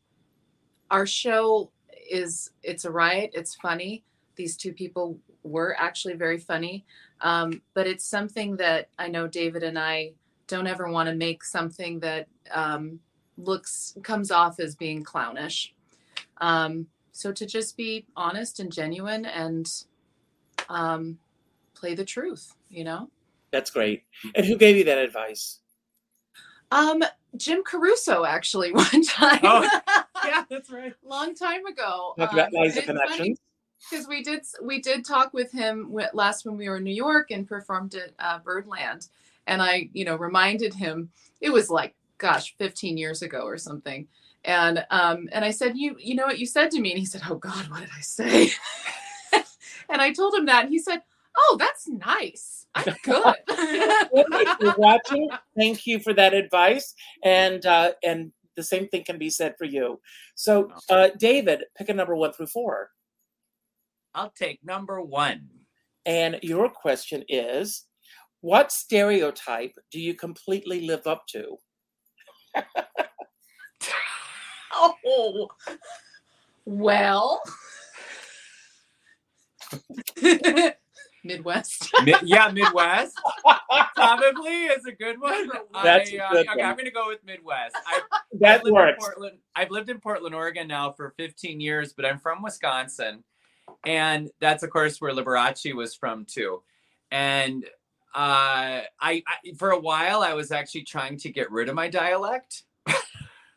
our 0.90 1.06
show 1.06 1.72
is 2.10 2.52
it's 2.64 2.86
a 2.86 2.92
riot. 2.92 3.32
It's 3.34 3.56
funny. 3.56 4.04
These 4.36 4.58
two 4.58 4.74
people 4.74 5.20
were 5.44 5.76
actually 5.80 6.16
very 6.16 6.38
funny, 6.38 6.86
um, 7.22 7.62
but 7.74 7.88
it's 7.88 8.06
something 8.06 8.56
that 8.58 8.90
I 8.98 9.08
know 9.08 9.28
David 9.28 9.64
and 9.64 9.78
I 9.78 10.14
don't 10.48 10.68
ever 10.68 10.90
want 10.90 11.08
to 11.10 11.16
make 11.16 11.44
something 11.44 12.00
that 12.00 12.28
um, 12.52 13.00
looks 13.38 13.96
comes 14.04 14.32
off 14.32 14.60
as 14.60 14.76
being 14.76 15.04
clownish. 15.04 15.74
Um, 16.40 16.88
so 17.12 17.32
to 17.32 17.46
just 17.46 17.78
be 17.78 18.06
honest 18.16 18.60
and 18.60 18.72
genuine 18.72 19.26
and 19.26 19.72
um, 20.70 21.18
play 21.74 21.96
the 21.96 22.06
truth, 22.06 22.54
you 22.70 22.84
know. 22.84 23.10
That's 23.52 23.70
great. 23.70 24.04
And 24.36 24.46
who 24.46 24.56
gave 24.56 24.78
you 24.78 24.84
that 24.86 24.98
advice? 24.98 25.60
Um, 26.72 27.04
Jim 27.36 27.64
Caruso, 27.64 28.24
actually, 28.24 28.72
one 28.72 29.04
time. 29.04 29.40
Oh, 29.44 29.68
yeah, 30.26 30.46
that's 30.50 30.72
right. 30.72 30.94
Long 31.04 31.36
time 31.36 31.66
ago. 31.66 32.14
Talk 32.18 32.34
about 32.34 32.54
um, 32.56 32.72
connections. 32.72 33.40
Because 33.90 34.08
we 34.08 34.24
did 34.24 34.44
we 34.64 34.80
did 34.80 35.04
talk 35.04 35.34
with 35.34 35.52
him 35.52 35.92
last 36.14 36.46
when 36.46 36.56
we 36.56 36.70
were 36.70 36.78
in 36.78 36.84
New 36.84 36.94
York 36.94 37.32
and 37.32 37.48
performed 37.48 37.96
at 37.96 38.12
uh, 38.20 38.38
Birdland, 38.38 39.08
and 39.48 39.60
I 39.60 39.90
you 39.92 40.06
know 40.06 40.16
reminded 40.16 40.74
him 40.74 41.10
it 41.42 41.50
was 41.50 41.72
like 41.72 41.96
gosh 42.20 42.56
15 42.60 42.98
years 42.98 43.24
ago 43.24 43.40
or 43.40 43.58
something 43.58 44.08
and 44.44 44.86
um, 44.90 45.30
and 45.32 45.46
I 45.46 45.52
said, 45.52 45.78
you 45.78 45.96
you 46.00 46.16
know 46.16 46.26
what 46.26 46.40
you 46.40 46.46
said 46.46 46.72
to 46.72 46.80
me, 46.80 46.92
and 46.92 47.00
he 47.00 47.06
said, 47.06 47.22
oh 47.30 47.36
God, 47.36 47.70
what 47.70 47.82
did 47.82 47.90
I 47.96 48.02
say? 48.02 48.50
and 49.90 50.02
I 50.02 50.12
told 50.12 50.34
him 50.34 50.46
that, 50.48 50.64
and 50.64 50.74
he 50.74 50.80
said, 50.80 51.02
oh, 51.38 51.58
that's 51.60 51.88
nice. 51.88 52.66
I'm 52.76 52.96
good. 53.04 53.36
if 53.48 54.60
you're 54.60 54.76
watching, 54.78 55.30
thank 55.58 55.86
you 55.86 56.00
for 56.00 56.14
that 56.14 56.34
advice, 56.34 56.94
and 57.24 57.66
uh, 57.66 57.92
and 58.04 58.32
the 58.56 58.64
same 58.64 58.88
thing 58.88 59.04
can 59.04 59.18
be 59.18 59.30
said 59.30 59.56
for 59.58 59.66
you. 59.66 60.00
So, 60.36 60.72
uh, 60.90 61.10
David, 61.18 61.64
pick 61.78 61.90
a 61.90 61.94
number 61.94 62.16
one 62.16 62.34
through 62.34 62.48
four. 62.48 62.90
I'll 64.14 64.34
take 64.38 64.60
number 64.64 65.02
one. 65.02 65.48
And 66.06 66.40
your 66.42 66.70
question 66.70 67.24
is, 67.30 67.86
what 68.42 68.72
stereotype 68.72 69.76
do 69.92 70.00
you 70.00 70.16
completely 70.16 70.82
live 70.82 71.08
up 71.08 71.26
to? 71.28 71.58
Oh, 74.82 75.50
well. 76.66 77.42
Midwest. 81.24 81.92
Mid, 82.04 82.16
yeah, 82.24 82.50
Midwest. 82.52 83.20
Probably 83.96 84.66
is 84.66 84.86
a 84.86 84.92
good 84.92 85.20
one. 85.22 85.50
That's 85.84 86.12
I, 86.12 86.18
uh, 86.18 86.32
good 86.32 86.50
okay, 86.50 86.62
I'm 86.64 86.76
going 86.76 86.86
to 86.86 86.92
go 86.92 87.08
with 87.08 87.24
Midwest. 87.24 87.76
I, 87.86 88.02
that 88.40 88.62
I've 88.66 88.72
works. 88.72 89.04
Portland, 89.04 89.38
I've 89.56 89.70
lived 89.70 89.90
in 89.90 90.00
Portland, 90.00 90.34
Oregon 90.34 90.68
now 90.68 90.92
for 90.92 91.14
15 91.18 91.62
years, 91.62 91.94
but 91.94 92.06
I'm 92.06 92.20
from 92.20 92.42
Wisconsin. 92.42 93.24
And 93.86 94.30
that's, 94.40 94.64
of 94.64 94.72
course, 94.72 95.00
where 95.00 95.14
Liberace 95.14 95.74
was 95.76 95.94
from, 95.94 96.26
too. 96.26 96.64
And 97.12 97.66
uh, 98.16 98.82
I, 99.00 99.24
I 99.28 99.54
for 99.58 99.72
a 99.72 99.80
while, 99.80 100.22
I 100.22 100.34
was 100.34 100.52
actually 100.52 100.84
trying 100.84 101.18
to 101.18 101.30
get 101.30 101.52
rid 101.52 101.70
of 101.70 101.76
my 101.76 101.88
dialect 101.88 102.64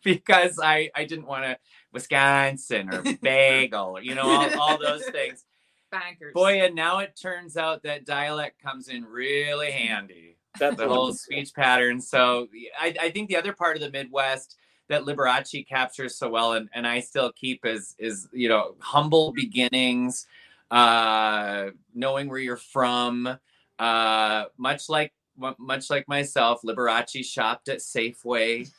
because 0.04 0.60
I 0.62 0.90
I 0.94 1.04
didn't 1.04 1.26
want 1.26 1.44
to 1.44 1.56
Wisconsin 1.92 2.92
or 2.92 3.02
bagel, 3.22 3.98
you 4.00 4.14
know, 4.14 4.24
all, 4.28 4.60
all 4.60 4.78
those 4.78 5.04
things. 5.10 5.44
Bankers. 5.90 6.34
Boy, 6.34 6.62
and 6.62 6.74
now 6.74 6.98
it 6.98 7.18
turns 7.20 7.56
out 7.56 7.84
that 7.84 8.04
dialect 8.04 8.60
comes 8.60 8.88
in 8.88 9.04
really 9.04 9.70
handy. 9.70 10.36
That's 10.58 10.76
the 10.76 10.88
whole 10.88 11.12
speech 11.12 11.54
pattern. 11.54 12.00
So 12.00 12.48
I, 12.78 12.94
I 13.00 13.10
think 13.10 13.28
the 13.28 13.36
other 13.36 13.52
part 13.52 13.76
of 13.76 13.82
the 13.82 13.90
Midwest 13.90 14.56
that 14.88 15.02
Liberace 15.02 15.66
captures 15.66 16.16
so 16.16 16.28
well, 16.28 16.54
and, 16.54 16.68
and 16.74 16.86
I 16.86 17.00
still 17.00 17.32
keep 17.32 17.64
is 17.64 17.94
is 17.98 18.28
you 18.32 18.48
know 18.48 18.74
humble 18.80 19.32
beginnings, 19.32 20.26
uh, 20.70 21.70
knowing 21.94 22.28
where 22.28 22.38
you're 22.38 22.56
from, 22.56 23.38
uh, 23.78 24.44
much 24.56 24.88
like 24.88 25.12
much 25.36 25.90
like 25.90 26.08
myself. 26.08 26.62
Liberace 26.62 27.24
shopped 27.24 27.68
at 27.68 27.78
Safeway 27.78 28.70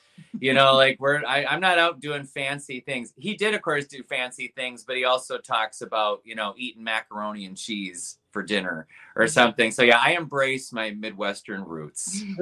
you 0.42 0.54
know 0.54 0.76
like 0.76 0.98
we're 1.00 1.24
I, 1.26 1.46
i'm 1.46 1.62
not 1.62 1.78
out 1.78 2.00
doing 2.00 2.24
fancy 2.26 2.80
things. 2.80 3.14
He 3.18 3.36
did 3.36 3.54
of 3.54 3.62
course 3.62 3.86
do 3.86 4.04
fancy 4.04 4.54
things 4.56 4.84
but 4.84 4.96
he 4.96 5.04
also 5.04 5.38
talks 5.38 5.82
about 5.82 6.22
you 6.24 6.36
know 6.36 6.54
eating 6.58 6.84
macaroni 6.84 7.46
and 7.46 7.58
cheese 7.58 8.18
for 8.32 8.44
dinner 8.44 8.88
or 9.16 9.24
mm-hmm. 9.24 9.30
something. 9.32 9.72
So 9.72 9.84
yeah 9.84 10.00
i 10.00 10.12
embrace 10.12 10.72
my 10.72 10.92
midwestern 10.92 11.64
roots. 11.64 12.24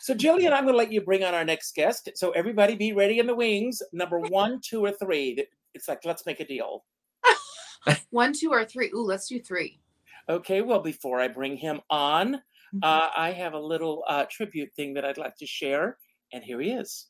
So 0.00 0.14
jillian 0.14 0.52
i'm 0.52 0.64
going 0.64 0.74
to 0.74 0.78
let 0.78 0.92
you 0.92 1.00
bring 1.00 1.24
on 1.24 1.34
our 1.34 1.44
next 1.44 1.74
guest. 1.74 2.10
So 2.14 2.30
everybody 2.32 2.74
be 2.74 2.92
ready 2.92 3.18
in 3.18 3.26
the 3.26 3.34
wings. 3.34 3.82
Number 3.92 4.18
one 4.18 4.60
two 4.60 4.84
or 4.84 4.92
three. 4.92 5.44
It's 5.74 5.88
like 5.88 6.04
let's 6.04 6.26
make 6.26 6.40
a 6.40 6.46
deal. 6.46 6.84
One 8.10 8.32
two 8.32 8.50
or 8.50 8.64
three. 8.64 8.90
Ooh 8.94 9.04
let's 9.04 9.26
do 9.28 9.40
three. 9.40 9.80
Okay 10.28 10.60
well 10.60 10.80
before 10.80 11.20
i 11.20 11.28
bring 11.28 11.56
him 11.56 11.80
on 11.90 12.34
mm-hmm. 12.34 12.78
uh, 12.82 13.08
i 13.16 13.32
have 13.32 13.54
a 13.54 13.58
little 13.58 14.04
uh, 14.08 14.24
tribute 14.30 14.72
thing 14.74 14.94
that 14.94 15.04
i'd 15.04 15.18
like 15.18 15.36
to 15.36 15.46
share 15.46 15.98
and 16.32 16.42
here 16.42 16.60
he 16.60 16.70
is. 16.70 17.06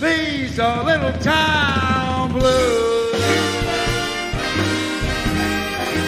These 0.00 0.58
are 0.58 0.84
little 0.84 1.12
town 1.22 2.32
blues. 2.32 3.12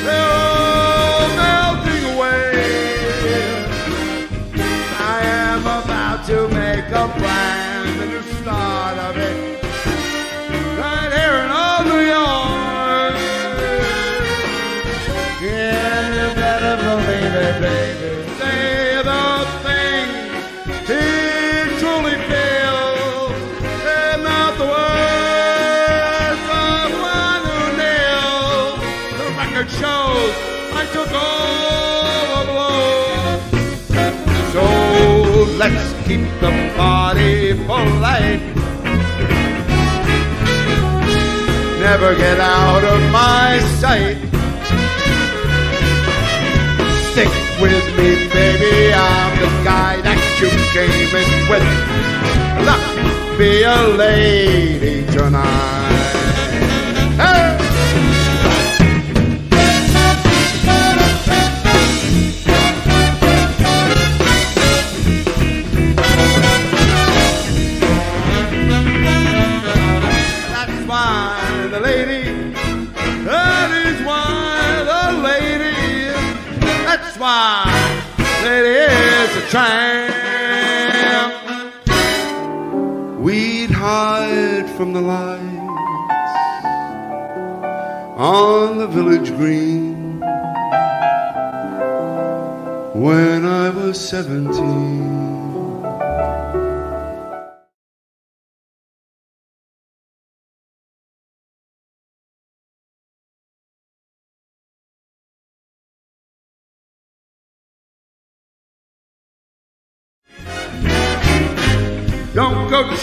They're 0.05 0.36
keep 36.07 36.21
the 36.39 36.53
party 36.77 37.53
polite. 37.67 38.23
Eh? 38.23 38.55
Never 41.81 42.15
get 42.15 42.39
out 42.39 42.85
of 42.85 43.01
my 43.11 43.59
sight. 43.81 44.17
Stick 47.11 47.33
with 47.61 47.87
me, 47.99 48.29
baby. 48.39 48.93
I'm 48.95 49.33
the 49.43 49.51
guy 49.65 50.01
that 50.07 50.21
you 50.41 50.49
came 50.77 51.11
in 51.23 51.31
with. 51.51 51.67
Look, 52.67 52.83
be 53.37 53.65
a 53.65 53.81
lady 53.97 55.05
tonight. 55.13 56.76
Why 77.37 77.67
a 79.37 79.49
tramp. 79.53 81.35
We'd 83.25 83.71
hide 83.71 84.69
from 84.77 84.93
the 84.95 85.03
lights 85.03 86.35
on 88.17 88.79
the 88.79 88.87
village 88.87 89.31
green 89.41 90.21
when 93.05 93.45
I 93.45 93.69
was 93.71 93.97
seventeen. 94.13 95.36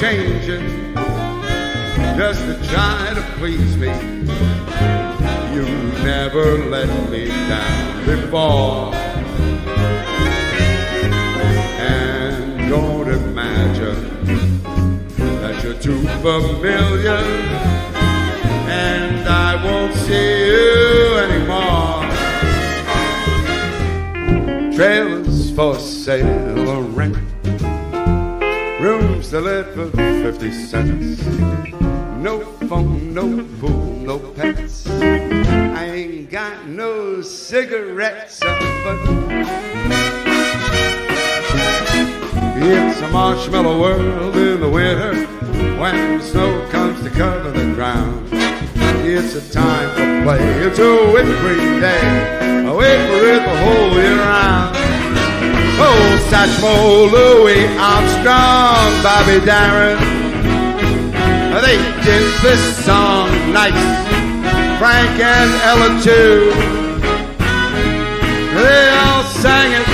Changing 0.03 0.93
just 2.17 2.41
to 2.41 2.55
try 2.67 3.09
to 3.15 3.21
please 3.37 3.77
me. 3.77 3.87
You 5.55 5.65
never 6.03 6.57
let 6.67 6.89
me 7.09 7.27
down 7.27 8.05
before. 8.05 8.93
And 11.79 12.69
don't 12.69 13.07
imagine 13.07 14.27
that 15.41 15.63
you're 15.63 15.79
too 15.79 16.01
familiar 16.21 17.23
and 18.67 19.25
I 19.25 19.55
won't 19.63 19.95
see 19.95 20.47
you 20.47 21.15
anymore. 21.25 22.03
Trailers 24.75 25.55
for 25.55 25.79
sale 25.79 26.67
or 26.67 26.81
rent. 26.81 27.32
For 29.33 29.41
50 29.41 30.51
cents. 30.51 31.25
No 32.19 32.41
phone, 32.69 33.15
no 33.15 33.43
pool, 33.59 33.95
no 33.95 34.19
pets. 34.19 34.87
I 34.87 35.85
ain't 35.85 36.29
got 36.29 36.67
no 36.67 37.19
cigarettes, 37.23 38.43
uh, 38.43 38.59
but 38.83 38.99
it's 42.61 43.01
a 43.01 43.07
marshmallow 43.07 43.81
world 43.81 44.35
in 44.35 44.61
the 44.61 44.69
winter 44.69 45.15
when 45.81 46.19
the 46.19 46.23
snow 46.23 46.69
comes 46.69 47.01
to 47.01 47.09
cover 47.09 47.49
the 47.49 47.73
ground. 47.73 48.29
It's 49.03 49.33
a 49.33 49.51
time 49.51 49.89
for 49.95 50.25
play, 50.25 50.43
it's 50.61 50.77
a 50.77 51.11
whipping 51.11 51.79
day. 51.79 52.67
I 52.67 52.71
wait 52.71 53.07
for 53.07 53.25
it 53.25 53.41
the 53.43 53.57
whole 53.63 53.93
year 53.99 54.15
round. 54.15 54.82
Oh, 55.79 56.29
Satchmo, 56.29 57.11
Louis 57.11 57.65
Armstrong, 57.77 58.91
Bobby 59.01 59.43
Darin. 59.45 59.97
They 61.61 61.77
did 62.03 62.25
this 62.41 62.61
song 62.85 63.29
nice. 63.53 63.73
Frank 64.77 65.19
and 65.19 65.51
Ella 65.63 65.89
too. 66.01 66.51
They 68.53 68.89
all 69.01 69.23
sang 69.23 69.71
it. 69.71 69.87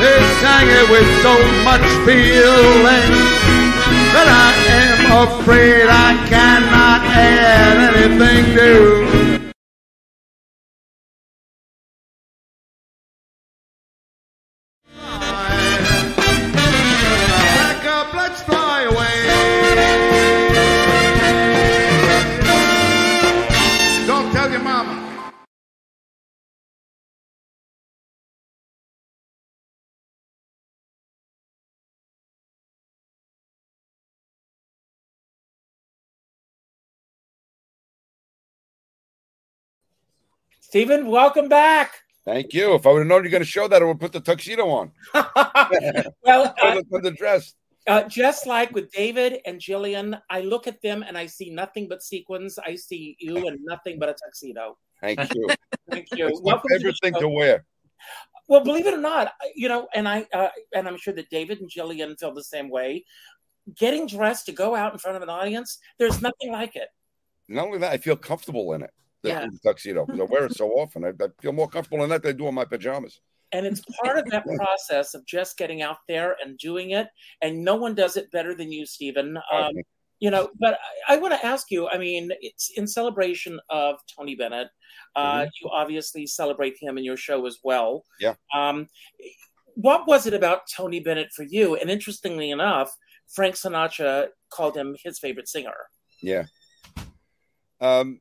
They 0.00 0.18
sang 0.40 0.68
it 0.68 0.88
with 0.88 1.08
so 1.20 1.34
much 1.64 1.84
feeling 2.06 3.10
that 4.14 4.28
I 4.28 4.50
am 4.80 5.28
afraid 5.28 5.86
I 5.88 6.16
cannot 6.28 7.00
add 7.06 7.94
anything 7.94 8.54
new. 8.54 9.49
Steven, 40.70 41.08
welcome 41.08 41.48
back. 41.48 41.94
Thank 42.24 42.54
you. 42.54 42.74
If 42.74 42.86
I 42.86 42.92
would 42.92 43.00
have 43.00 43.08
known 43.08 43.24
you're 43.24 43.30
going 43.32 43.42
to 43.42 43.44
show 43.44 43.66
that, 43.66 43.82
I 43.82 43.84
would 43.84 43.98
put 43.98 44.12
the 44.12 44.20
tuxedo 44.20 44.68
on. 44.68 44.92
well, 46.22 46.54
uh, 46.62 46.80
put 46.88 47.02
the 47.02 47.10
dress. 47.10 47.56
uh, 47.88 48.04
just 48.04 48.46
like 48.46 48.70
with 48.70 48.88
David 48.92 49.40
and 49.46 49.60
Jillian, 49.60 50.20
I 50.30 50.42
look 50.42 50.68
at 50.68 50.80
them 50.80 51.02
and 51.02 51.18
I 51.18 51.26
see 51.26 51.50
nothing 51.50 51.88
but 51.88 52.04
sequins. 52.04 52.56
I 52.56 52.76
see 52.76 53.16
you 53.18 53.48
and 53.48 53.58
nothing 53.64 53.98
but 53.98 54.10
a 54.10 54.14
tuxedo. 54.14 54.78
Thank 55.00 55.34
you. 55.34 55.48
Thank 55.90 56.06
you. 56.12 56.28
It's 56.28 56.40
my 56.40 56.52
Welcome 56.52 56.70
to 56.78 56.92
thing 57.02 57.14
to 57.14 57.28
wear. 57.28 57.64
Well, 58.46 58.62
believe 58.62 58.86
it 58.86 58.94
or 58.94 58.98
not, 58.98 59.32
you 59.56 59.68
know, 59.68 59.88
and 59.92 60.08
I 60.08 60.24
uh, 60.32 60.50
and 60.72 60.86
I'm 60.86 60.98
sure 60.98 61.14
that 61.14 61.30
David 61.30 61.60
and 61.60 61.68
Jillian 61.68 62.16
feel 62.16 62.32
the 62.32 62.44
same 62.44 62.70
way. 62.70 63.04
Getting 63.76 64.06
dressed 64.06 64.46
to 64.46 64.52
go 64.52 64.76
out 64.76 64.92
in 64.92 65.00
front 65.00 65.16
of 65.16 65.22
an 65.24 65.30
audience, 65.30 65.78
there's 65.98 66.22
nothing 66.22 66.52
like 66.52 66.76
it. 66.76 66.90
Not 67.48 67.66
only 67.66 67.78
that, 67.78 67.90
I 67.90 67.96
feel 67.96 68.14
comfortable 68.14 68.72
in 68.74 68.82
it. 68.82 68.90
The, 69.22 69.28
Yeah. 69.28 69.46
the 69.46 69.58
tuxedo 69.64 70.06
because 70.06 70.20
I 70.20 70.24
wear 70.24 70.46
it 70.46 70.56
so 70.56 70.70
often. 70.70 71.04
I, 71.04 71.08
I 71.08 71.28
feel 71.40 71.52
more 71.52 71.68
comfortable 71.68 72.02
in 72.04 72.10
that 72.10 72.22
than 72.22 72.34
I 72.34 72.38
do 72.38 72.48
in 72.48 72.54
my 72.54 72.64
pajamas. 72.64 73.20
And 73.52 73.66
it's 73.66 73.82
part 74.02 74.16
of 74.16 74.26
that 74.30 74.44
process 74.46 75.14
of 75.14 75.26
just 75.26 75.58
getting 75.58 75.82
out 75.82 75.98
there 76.06 76.36
and 76.42 76.56
doing 76.56 76.90
it. 76.92 77.08
And 77.42 77.64
no 77.64 77.74
one 77.74 77.94
does 77.94 78.16
it 78.16 78.30
better 78.30 78.54
than 78.54 78.70
you, 78.70 78.86
Steven. 78.86 79.36
Um, 79.52 79.72
you 80.20 80.30
know, 80.30 80.50
but 80.60 80.78
I, 81.08 81.14
I 81.14 81.16
want 81.16 81.34
to 81.34 81.44
ask 81.44 81.70
you. 81.70 81.88
I 81.88 81.98
mean, 81.98 82.30
it's 82.40 82.70
in 82.76 82.86
celebration 82.86 83.58
of 83.68 83.96
Tony 84.16 84.36
Bennett. 84.36 84.68
Uh, 85.16 85.46
You 85.60 85.70
obviously 85.70 86.26
celebrate 86.26 86.76
him 86.80 86.96
in 86.96 87.04
your 87.04 87.16
show 87.16 87.44
as 87.46 87.58
well. 87.64 88.04
Yeah. 88.20 88.34
Um, 88.54 88.86
what 89.74 90.06
was 90.06 90.26
it 90.26 90.34
about 90.34 90.62
Tony 90.74 91.00
Bennett 91.00 91.32
for 91.34 91.42
you? 91.42 91.74
And 91.74 91.90
interestingly 91.90 92.50
enough, 92.50 92.94
Frank 93.28 93.56
Sinatra 93.56 94.28
called 94.50 94.76
him 94.76 94.96
his 95.02 95.18
favorite 95.18 95.48
singer. 95.48 95.74
Yeah. 96.22 96.44
Um, 97.80 98.20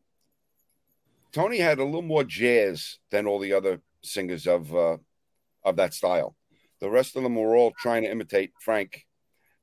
Tony 1.31 1.59
had 1.59 1.79
a 1.79 1.85
little 1.85 2.01
more 2.01 2.23
jazz 2.23 2.97
than 3.11 3.27
all 3.27 3.39
the 3.39 3.53
other 3.53 3.81
singers 4.03 4.47
of 4.47 4.73
uh, 4.75 4.97
of 5.63 5.75
that 5.75 5.93
style. 5.93 6.35
The 6.79 6.89
rest 6.89 7.15
of 7.15 7.23
them 7.23 7.35
were 7.35 7.55
all 7.55 7.73
trying 7.79 8.03
to 8.03 8.11
imitate 8.11 8.51
Frank, 8.61 9.05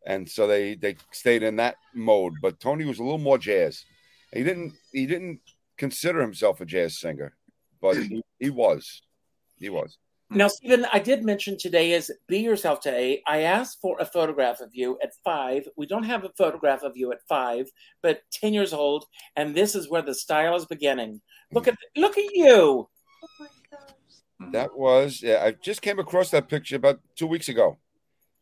and 0.07 0.29
so 0.29 0.47
they 0.47 0.75
they 0.75 0.97
stayed 1.13 1.43
in 1.43 1.57
that 1.57 1.77
mode. 1.95 2.35
But 2.41 2.61
Tony 2.61 2.85
was 2.85 2.99
a 2.99 3.03
little 3.03 3.19
more 3.19 3.39
jazz. 3.39 3.85
He 4.33 4.43
didn't 4.43 4.75
he 4.93 5.07
didn't 5.07 5.41
consider 5.77 6.21
himself 6.21 6.61
a 6.61 6.67
jazz 6.67 6.99
singer, 6.99 7.37
but 7.81 7.97
he, 7.97 8.23
he 8.39 8.51
was. 8.51 9.03
He 9.59 9.69
was. 9.69 9.99
Now, 10.31 10.49
Steven, 10.49 10.87
I 10.93 10.99
did 10.99 11.25
mention 11.25 11.57
today 11.57 11.93
is 11.93 12.13
Be 12.27 12.41
Yourself 12.41 12.81
Today. 12.81 13.23
I 13.29 13.43
asked 13.43 13.79
for 13.81 13.97
a 14.01 14.05
photograph 14.05 14.61
of 14.61 14.71
you 14.73 14.99
at 15.01 15.13
five. 15.25 15.69
We 15.77 15.87
don't 15.87 16.03
have 16.03 16.25
a 16.25 16.33
photograph 16.37 16.83
of 16.83 16.97
you 16.97 17.13
at 17.13 17.23
five, 17.29 17.71
but 18.03 18.23
10 18.33 18.53
years 18.53 18.73
old, 18.73 19.05
and 19.37 19.55
this 19.55 19.77
is 19.77 19.89
where 19.89 20.03
the 20.03 20.15
style 20.15 20.57
is 20.57 20.67
beginning. 20.67 21.21
Look 21.53 21.69
at 21.69 21.77
look 21.97 22.19
at 22.19 22.35
you. 22.35 22.89
Oh 23.23 23.29
my 23.39 23.47
gosh. 23.71 24.53
That 24.53 24.77
was 24.77 25.23
yeah. 25.23 25.45
I 25.45 25.53
just 25.53 25.81
came 25.81 26.01
across 26.01 26.31
that 26.31 26.49
picture 26.49 26.77
about 26.77 26.99
two 27.15 27.29
weeks 27.29 27.49
ago, 27.49 27.79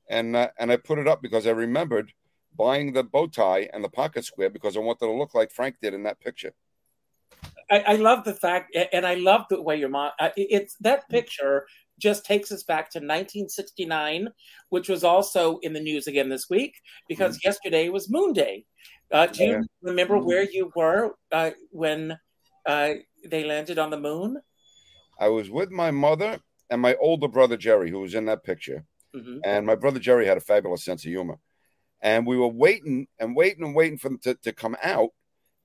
and 0.08 0.34
uh, 0.34 0.48
and 0.58 0.72
I 0.72 0.76
put 0.76 0.98
it 0.98 1.06
up 1.06 1.20
because 1.20 1.46
I 1.46 1.50
remembered 1.50 2.12
buying 2.56 2.94
the 2.94 3.04
bow 3.04 3.26
tie 3.26 3.68
and 3.74 3.84
the 3.84 3.90
pocket 3.90 4.24
square 4.24 4.48
because 4.48 4.74
I 4.76 4.80
wanted 4.80 5.06
to 5.06 5.12
look 5.12 5.34
like 5.34 5.52
Frank 5.52 5.76
did 5.82 5.92
in 5.92 6.04
that 6.04 6.20
picture. 6.20 6.54
I, 7.70 7.80
I 7.80 7.96
love 7.96 8.24
the 8.24 8.34
fact, 8.34 8.76
and 8.92 9.06
I 9.06 9.14
love 9.14 9.46
the 9.48 9.60
way 9.60 9.76
your 9.76 9.88
mom. 9.88 10.10
It's 10.36 10.76
that 10.80 11.08
picture 11.08 11.66
just 11.98 12.24
takes 12.24 12.50
us 12.52 12.62
back 12.62 12.90
to 12.90 12.98
1969, 12.98 14.28
which 14.70 14.88
was 14.88 15.04
also 15.04 15.58
in 15.58 15.72
the 15.72 15.80
news 15.80 16.06
again 16.06 16.28
this 16.28 16.50
week 16.50 16.74
because 17.08 17.38
yesterday 17.44 17.88
was 17.88 18.10
Moon 18.10 18.32
Day. 18.32 18.64
Uh, 19.12 19.26
do 19.26 19.44
you 19.44 19.50
Yeah. 19.52 19.62
remember 19.82 20.18
Mhm. 20.18 20.24
where 20.24 20.42
you 20.42 20.72
were 20.74 21.16
uh, 21.32 21.52
when 21.70 22.18
uh, 22.66 22.94
they 23.24 23.44
landed 23.44 23.78
on 23.78 23.90
the 23.90 24.00
moon? 24.00 24.40
I 25.18 25.28
was 25.28 25.50
with 25.50 25.70
my 25.70 25.90
mother 25.90 26.40
and 26.70 26.80
my 26.80 26.94
older 26.96 27.28
brother 27.28 27.56
Jerry, 27.56 27.90
who 27.90 28.00
was 28.00 28.14
in 28.14 28.24
that 28.26 28.42
picture. 28.42 28.84
hmm 29.14 29.38
And 29.44 29.66
my 29.66 29.74
brother 29.76 30.00
Jerry 30.00 30.26
had 30.26 30.36
a 30.36 30.40
fabulous 30.40 30.84
sense 30.84 31.04
of 31.04 31.10
humor. 31.10 31.38
And 32.00 32.26
we 32.26 32.36
were 32.36 32.48
waiting 32.48 33.06
and 33.18 33.36
waiting 33.36 33.64
and 33.64 33.74
waiting 33.74 33.98
for 33.98 34.08
them 34.08 34.18
to, 34.20 34.34
to 34.34 34.52
come 34.52 34.76
out. 34.82 35.10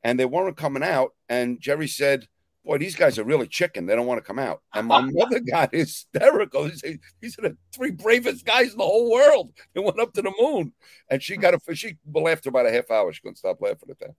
And 0.04 0.20
they 0.20 0.26
weren't 0.26 0.58
coming 0.58 0.84
out. 0.84 1.12
And 1.28 1.60
Jerry 1.60 1.88
said, 1.88 2.28
Boy, 2.66 2.78
these 2.78 2.96
guys 2.96 3.18
are 3.18 3.24
really 3.24 3.48
chicken. 3.48 3.86
They 3.86 3.96
don't 3.96 4.06
want 4.06 4.20
to 4.20 4.28
come 4.28 4.38
out. 4.40 4.62
And 4.74 4.88
my 4.88 5.02
mother 5.12 5.40
got 5.40 5.74
hysterical. 5.74 6.66
He 6.66 6.76
said, 6.76 7.00
These 7.22 7.40
are 7.40 7.44
the 7.44 7.58
three 7.74 7.92
bravest 7.92 8.46
guys 8.46 8.74
in 8.74 8.78
the 8.78 8.84
whole 8.84 9.12
world. 9.12 9.52
They 9.74 9.82
went 9.82 10.00
up 10.00 10.14
to 10.14 10.22
the 10.22 10.34
moon. 10.40 10.74
And 11.10 11.24
she 11.24 11.38
got 11.38 11.54
a 11.54 11.76
she 11.76 11.98
laughed 12.14 12.44
for 12.44 12.50
about 12.50 12.68
a 12.68 12.72
half 12.72 12.92
hour. 12.92 13.12
She 13.12 13.22
couldn't 13.22 13.38
stop 13.38 13.58
laughing 13.62 13.90
at 13.90 14.00
that. 14.00 14.16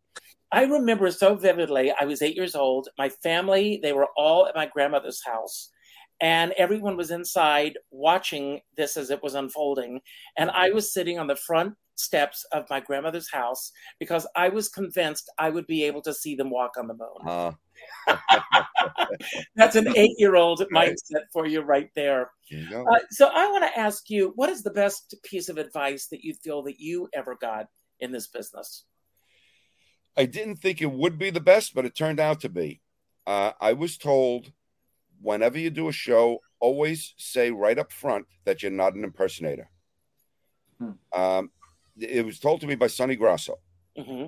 I 0.52 0.64
remember 0.64 1.10
so 1.12 1.36
vividly. 1.36 1.92
I 1.98 2.04
was 2.04 2.22
eight 2.22 2.34
years 2.34 2.56
old. 2.56 2.88
My 2.98 3.08
family, 3.08 3.78
they 3.82 3.92
were 3.92 4.08
all 4.16 4.46
at 4.48 4.56
my 4.56 4.66
grandmother's 4.66 5.22
house, 5.24 5.70
and 6.20 6.52
everyone 6.58 6.96
was 6.96 7.12
inside 7.12 7.78
watching 7.92 8.60
this 8.76 8.96
as 8.96 9.10
it 9.10 9.22
was 9.22 9.34
unfolding. 9.36 10.00
And 10.36 10.50
I 10.50 10.70
was 10.70 10.92
sitting 10.92 11.20
on 11.20 11.28
the 11.28 11.36
front 11.36 11.74
steps 12.00 12.44
of 12.52 12.64
my 12.70 12.80
grandmother's 12.80 13.30
house 13.30 13.72
because 13.98 14.26
I 14.34 14.48
was 14.48 14.68
convinced 14.68 15.30
I 15.38 15.50
would 15.50 15.66
be 15.66 15.84
able 15.84 16.02
to 16.02 16.14
see 16.14 16.34
them 16.34 16.50
walk 16.50 16.72
on 16.78 16.88
the 16.88 16.94
moon. 16.94 17.26
Uh, 17.26 17.52
That's 19.56 19.76
an 19.76 19.96
eight 19.96 20.14
year 20.18 20.36
old 20.36 20.64
Right. 20.72 20.92
mindset 20.92 21.24
for 21.32 21.46
you 21.46 21.60
right 21.60 21.90
there. 21.94 22.30
you. 22.48 22.86
Uh, 22.90 22.98
so 23.10 23.30
I 23.32 23.50
want 23.50 23.64
to 23.64 23.78
ask 23.78 24.10
you 24.10 24.32
what 24.36 24.50
is 24.50 24.62
the 24.62 24.70
best 24.70 25.14
piece 25.24 25.48
of 25.48 25.58
advice 25.58 26.06
that 26.08 26.24
you 26.24 26.34
feel 26.34 26.62
that 26.62 26.78
you 26.78 27.08
ever 27.14 27.36
got 27.40 27.66
in 28.00 28.12
this 28.12 28.26
business? 28.26 28.84
I 30.16 30.26
didn't 30.26 30.56
think 30.56 30.82
it 30.82 30.90
would 30.90 31.18
be 31.18 31.30
the 31.30 31.40
best, 31.40 31.74
but 31.74 31.84
it 31.84 31.94
turned 31.94 32.20
out 32.20 32.40
to 32.40 32.48
be. 32.48 32.80
Uh, 33.26 33.52
I 33.60 33.74
was 33.74 33.96
told 33.96 34.52
whenever 35.20 35.58
you 35.58 35.70
do 35.70 35.88
a 35.88 35.92
show, 35.92 36.40
always 36.58 37.14
say 37.16 37.50
right 37.50 37.78
up 37.78 37.92
front 37.92 38.26
that 38.44 38.62
you're 38.62 38.72
not 38.72 38.94
an 38.94 39.04
impersonator. 39.04 39.70
Hmm. 40.78 40.92
Um, 41.12 41.50
it 42.00 42.24
was 42.24 42.38
told 42.38 42.60
to 42.60 42.66
me 42.66 42.74
by 42.74 42.86
Sonny 42.86 43.16
Grasso, 43.16 43.58
hmm 43.96 44.26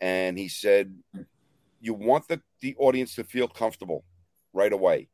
and 0.00 0.38
he 0.38 0.48
said, 0.48 0.94
You 1.80 1.94
want 1.94 2.28
the, 2.28 2.40
the 2.60 2.74
audience 2.78 3.14
to 3.14 3.24
feel 3.24 3.48
comfortable 3.48 4.04
right 4.52 4.72
away. 4.72 5.08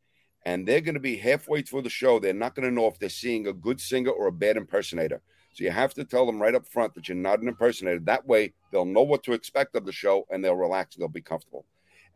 And 0.45 0.67
they're 0.67 0.81
going 0.81 0.95
to 0.95 1.01
be 1.01 1.17
halfway 1.17 1.63
through 1.63 1.83
the 1.83 1.91
show. 1.91 2.19
They're 2.19 2.33
not 2.33 2.55
going 2.55 2.67
to 2.67 2.75
know 2.75 2.87
if 2.87 2.99
they're 2.99 3.09
seeing 3.09 3.47
a 3.47 3.53
good 3.53 3.81
singer 3.81 4.11
or 4.11 4.27
a 4.27 4.33
bad 4.33 4.57
impersonator. 4.57 5.21
So 5.53 5.65
you 5.65 5.71
have 5.71 5.95
to 5.95 6.05
tell 6.05 6.27
them 6.27 6.41
right 6.41 6.55
up 6.55 6.67
front 6.67 6.95
that 6.95 7.09
you're 7.09 7.17
not 7.17 7.41
an 7.41 7.49
impersonator. 7.49 8.01
That 8.01 8.27
way, 8.27 8.55
they'll 8.71 8.85
know 8.85 9.03
what 9.03 9.23
to 9.25 9.33
expect 9.33 9.77
of 9.77 9.85
the 9.85 9.93
show 9.93 10.27
and 10.31 10.43
they'll 10.45 10.57
relax 10.57 10.95
and 10.95 11.03
they'll 11.03 11.09
be 11.09 11.21
comfortable. 11.21 11.67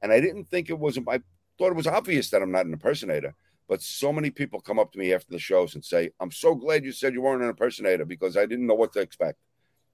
And 0.02 0.10
I 0.12 0.20
didn't 0.20 0.46
think 0.46 0.70
it 0.70 0.78
was, 0.78 0.98
I 1.08 1.20
thought 1.58 1.70
it 1.70 1.76
was 1.76 1.86
obvious 1.86 2.30
that 2.30 2.42
I'm 2.42 2.52
not 2.52 2.66
an 2.66 2.72
impersonator. 2.72 3.34
But 3.68 3.82
so 3.82 4.12
many 4.12 4.30
people 4.30 4.60
come 4.60 4.78
up 4.78 4.92
to 4.92 4.98
me 4.98 5.12
after 5.12 5.30
the 5.30 5.38
shows 5.38 5.74
and 5.74 5.84
say, 5.84 6.10
I'm 6.20 6.30
so 6.30 6.54
glad 6.54 6.84
you 6.84 6.92
said 6.92 7.14
you 7.14 7.22
weren't 7.22 7.42
an 7.42 7.48
impersonator 7.48 8.04
because 8.04 8.36
I 8.36 8.46
didn't 8.46 8.66
know 8.66 8.74
what 8.74 8.92
to 8.92 9.00
expect. 9.00 9.38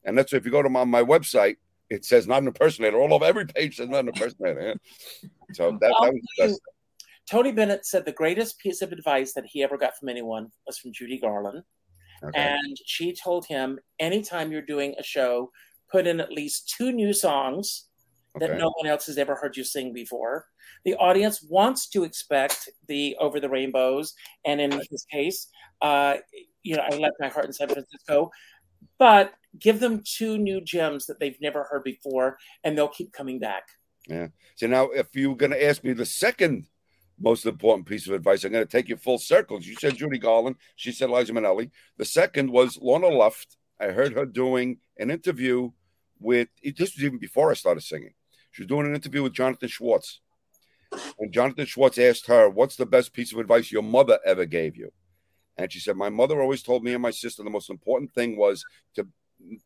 And 0.04 0.16
that's 0.16 0.32
if 0.32 0.44
you 0.44 0.50
go 0.50 0.62
to 0.62 0.68
my, 0.68 0.84
my 0.84 1.02
website, 1.02 1.56
it 1.90 2.04
says 2.04 2.26
not 2.26 2.42
an 2.42 2.48
impersonator. 2.48 2.98
All 2.98 3.12
over 3.12 3.24
every 3.24 3.46
page 3.46 3.76
says 3.76 3.88
not 3.88 4.00
an 4.00 4.08
impersonator. 4.08 4.76
So 5.52 5.70
that, 5.80 5.80
that 5.80 5.90
was 6.00 6.20
the 6.36 6.46
best. 6.46 6.60
Tony 7.30 7.52
Bennett 7.52 7.86
said 7.86 8.04
the 8.04 8.12
greatest 8.12 8.58
piece 8.58 8.82
of 8.82 8.92
advice 8.92 9.34
that 9.34 9.44
he 9.46 9.62
ever 9.62 9.78
got 9.78 9.96
from 9.96 10.08
anyone 10.08 10.50
was 10.66 10.78
from 10.78 10.92
Judy 10.92 11.18
Garland. 11.18 11.62
Okay. 12.24 12.38
And 12.38 12.76
she 12.84 13.14
told 13.14 13.46
him 13.46 13.78
anytime 13.98 14.50
you're 14.50 14.62
doing 14.62 14.94
a 14.98 15.02
show, 15.02 15.50
put 15.90 16.06
in 16.06 16.20
at 16.20 16.32
least 16.32 16.74
two 16.76 16.92
new 16.92 17.12
songs 17.12 17.86
that 18.36 18.50
Okay. 18.50 18.58
no 18.58 18.72
one 18.78 18.86
else 18.86 19.06
has 19.06 19.18
ever 19.18 19.34
heard 19.34 19.56
you 19.56 19.64
sing 19.64 19.92
before. 19.92 20.46
The 20.84 20.94
audience 20.96 21.42
wants 21.42 21.88
to 21.90 22.04
expect 22.04 22.68
the 22.88 23.16
Over 23.20 23.40
the 23.40 23.48
Rainbows, 23.48 24.14
and 24.44 24.60
in 24.60 24.72
his 24.72 25.06
case, 25.10 25.48
uh, 25.82 26.16
you 26.62 26.76
know, 26.76 26.82
I 26.82 26.96
left 26.96 27.16
my 27.18 27.28
heart 27.28 27.46
in 27.46 27.52
San 27.52 27.68
Francisco, 27.68 28.30
but 28.98 29.32
give 29.58 29.80
them 29.80 30.02
two 30.04 30.38
new 30.38 30.60
gems 30.60 31.06
that 31.06 31.18
they've 31.18 31.40
never 31.40 31.64
heard 31.64 31.84
before, 31.84 32.38
and 32.64 32.76
they'll 32.76 32.88
keep 32.88 33.12
coming 33.12 33.38
back. 33.38 33.64
Yeah. 34.06 34.28
So 34.56 34.66
now, 34.66 34.90
if 34.90 35.08
you're 35.14 35.36
going 35.36 35.52
to 35.52 35.64
ask 35.64 35.84
me 35.84 35.92
the 35.92 36.06
second 36.06 36.66
most 37.18 37.44
important 37.44 37.86
piece 37.86 38.06
of 38.06 38.14
advice, 38.14 38.44
I'm 38.44 38.52
going 38.52 38.66
to 38.66 38.70
take 38.70 38.88
you 38.88 38.96
full 38.96 39.18
circles. 39.18 39.66
You 39.66 39.76
said 39.76 39.96
Judy 39.96 40.18
Garland. 40.18 40.56
She 40.76 40.92
said 40.92 41.10
Liza 41.10 41.32
Minnelli. 41.32 41.70
The 41.98 42.04
second 42.04 42.50
was 42.50 42.78
Lorna 42.80 43.08
Luft. 43.08 43.56
I 43.78 43.86
heard 43.86 44.14
her 44.14 44.26
doing 44.26 44.78
an 44.98 45.10
interview 45.10 45.70
with, 46.18 46.48
this 46.62 46.94
was 46.94 47.04
even 47.04 47.18
before 47.18 47.50
I 47.50 47.54
started 47.54 47.82
singing. 47.82 48.14
She 48.50 48.62
was 48.62 48.68
doing 48.68 48.86
an 48.86 48.94
interview 48.94 49.22
with 49.22 49.32
Jonathan 49.32 49.68
Schwartz. 49.68 50.20
And 51.18 51.32
Jonathan 51.32 51.66
Schwartz 51.66 51.98
asked 51.98 52.26
her, 52.26 52.48
What's 52.48 52.76
the 52.76 52.86
best 52.86 53.12
piece 53.12 53.32
of 53.32 53.38
advice 53.38 53.70
your 53.70 53.82
mother 53.82 54.18
ever 54.24 54.44
gave 54.44 54.76
you? 54.76 54.92
And 55.56 55.72
she 55.72 55.78
said, 55.78 55.96
My 55.96 56.08
mother 56.08 56.40
always 56.40 56.62
told 56.62 56.82
me 56.82 56.94
and 56.94 57.02
my 57.02 57.10
sister 57.10 57.42
the 57.42 57.50
most 57.50 57.70
important 57.70 58.12
thing 58.12 58.36
was 58.36 58.64
to 58.96 59.06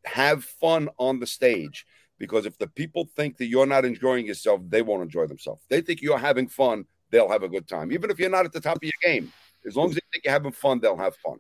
have 0.05 0.45
fun 0.45 0.89
on 0.99 1.21
the 1.21 1.27
stage 1.27 1.87
because 2.19 2.47
if 2.47 2.57
the 2.59 2.69
people 2.69 3.09
think 3.17 3.37
that 3.39 3.47
you're 3.47 3.67
not 3.67 3.85
enjoying 3.85 4.27
yourself, 4.27 4.61
they 4.69 4.83
won't 4.83 5.03
enjoy 5.03 5.27
themselves. 5.27 5.63
They 5.69 5.81
think 5.81 6.01
you're 6.01 6.19
having 6.19 6.49
fun, 6.49 6.85
they'll 7.11 7.29
have 7.29 7.43
a 7.43 7.49
good 7.49 7.69
time. 7.69 7.93
Even 7.93 8.11
if 8.11 8.19
you're 8.19 8.31
not 8.31 8.45
at 8.45 8.53
the 8.53 8.61
top 8.61 8.77
of 8.77 8.83
your 8.83 8.93
game, 9.03 9.33
as 9.67 9.77
long 9.77 9.89
as 9.89 9.95
they 9.95 10.01
think 10.13 10.25
you're 10.25 10.33
having 10.33 10.53
fun, 10.53 10.81
they'll 10.81 10.97
have 10.97 11.17
fun. 11.17 11.39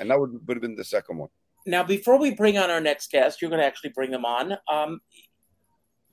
And 0.00 0.10
that 0.10 0.18
would, 0.18 0.32
would 0.46 0.56
have 0.56 0.62
been 0.62 0.76
the 0.76 0.84
second 0.84 1.18
one. 1.18 1.28
Now, 1.66 1.82
before 1.82 2.18
we 2.18 2.34
bring 2.34 2.58
on 2.58 2.70
our 2.70 2.80
next 2.80 3.10
guest, 3.10 3.40
you're 3.40 3.50
going 3.50 3.60
to 3.60 3.66
actually 3.66 3.90
bring 3.90 4.10
them 4.10 4.24
on. 4.24 4.56
Um, 4.70 5.00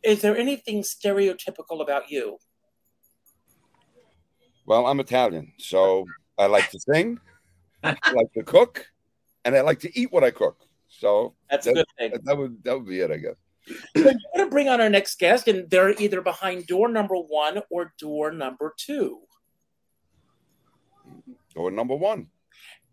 is 0.04 0.22
there 0.22 0.38
anything 0.38 0.82
stereotypical 0.82 1.82
about 1.82 2.10
you? 2.10 2.38
Well, 4.66 4.88
I'm 4.88 5.00
Italian, 5.00 5.52
so 5.58 6.06
I 6.38 6.46
like 6.46 6.70
to 6.72 6.80
sing, 6.80 7.20
I 7.84 7.90
like 8.14 8.32
to 8.34 8.44
cook, 8.44 8.86
and 9.44 9.56
I 9.56 9.62
like 9.62 9.80
to 9.82 10.00
eat 10.00 10.12
what 10.12 10.24
I 10.24 10.32
cook. 10.32 10.58
So 10.92 11.36
That's 11.50 11.68
a 11.68 11.74
good 11.74 11.86
thing. 11.98 12.14
that 12.24 12.38
would 12.38 12.64
that 12.64 12.78
would 12.78 12.88
be 12.88 13.00
it, 13.00 13.12
I 13.12 13.18
guess. 13.18 13.36
So 13.68 13.74
you're 13.96 14.14
going 14.36 14.48
to 14.48 14.50
bring 14.50 14.70
on 14.70 14.82
our 14.82 14.90
next 14.90 15.20
guest, 15.20 15.48
and 15.48 15.70
they're 15.70 15.92
either 15.92 16.22
behind 16.22 16.68
door 16.68 16.90
number 16.90 17.16
one 17.16 17.62
or 17.70 17.94
door 18.00 18.32
number 18.32 18.74
two. 18.78 19.20
Door 21.56 21.72
number 21.72 21.96
one. 21.96 22.28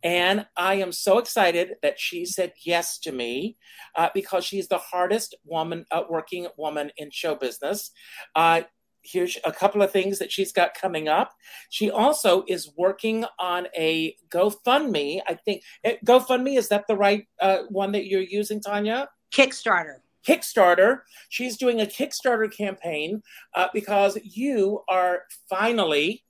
And 0.02 0.46
I 0.56 0.74
am 0.74 0.92
so 0.92 1.18
excited 1.18 1.74
that 1.82 1.98
she 1.98 2.24
said 2.24 2.52
yes 2.64 2.98
to 3.00 3.12
me 3.12 3.56
uh, 3.96 4.10
because 4.14 4.44
she's 4.44 4.68
the 4.68 4.78
hardest 4.78 5.34
woman, 5.44 5.86
uh, 5.90 6.02
working 6.08 6.46
woman 6.56 6.92
in 6.96 7.10
show 7.10 7.34
business. 7.34 7.90
Uh, 8.34 8.62
here's 9.10 9.38
a 9.44 9.52
couple 9.52 9.82
of 9.82 9.90
things 9.90 10.18
that 10.18 10.30
she's 10.32 10.52
got 10.52 10.74
coming 10.74 11.08
up. 11.08 11.32
She 11.70 11.90
also 11.90 12.44
is 12.46 12.72
working 12.76 13.24
on 13.38 13.66
a 13.76 14.16
GoFundMe. 14.30 15.20
I 15.26 15.34
think 15.34 15.62
eh, 15.84 15.96
GoFundMe 16.04 16.58
is 16.58 16.68
that 16.68 16.86
the 16.88 16.96
right 16.96 17.26
uh, 17.40 17.58
one 17.68 17.92
that 17.92 18.06
you're 18.06 18.20
using, 18.20 18.60
Tanya? 18.60 19.08
Kickstarter. 19.32 19.98
Kickstarter. 20.26 21.00
She's 21.28 21.56
doing 21.56 21.80
a 21.80 21.86
Kickstarter 21.86 22.54
campaign 22.54 23.22
uh, 23.54 23.68
because 23.72 24.18
you 24.22 24.82
are 24.88 25.22
finally 25.48 26.24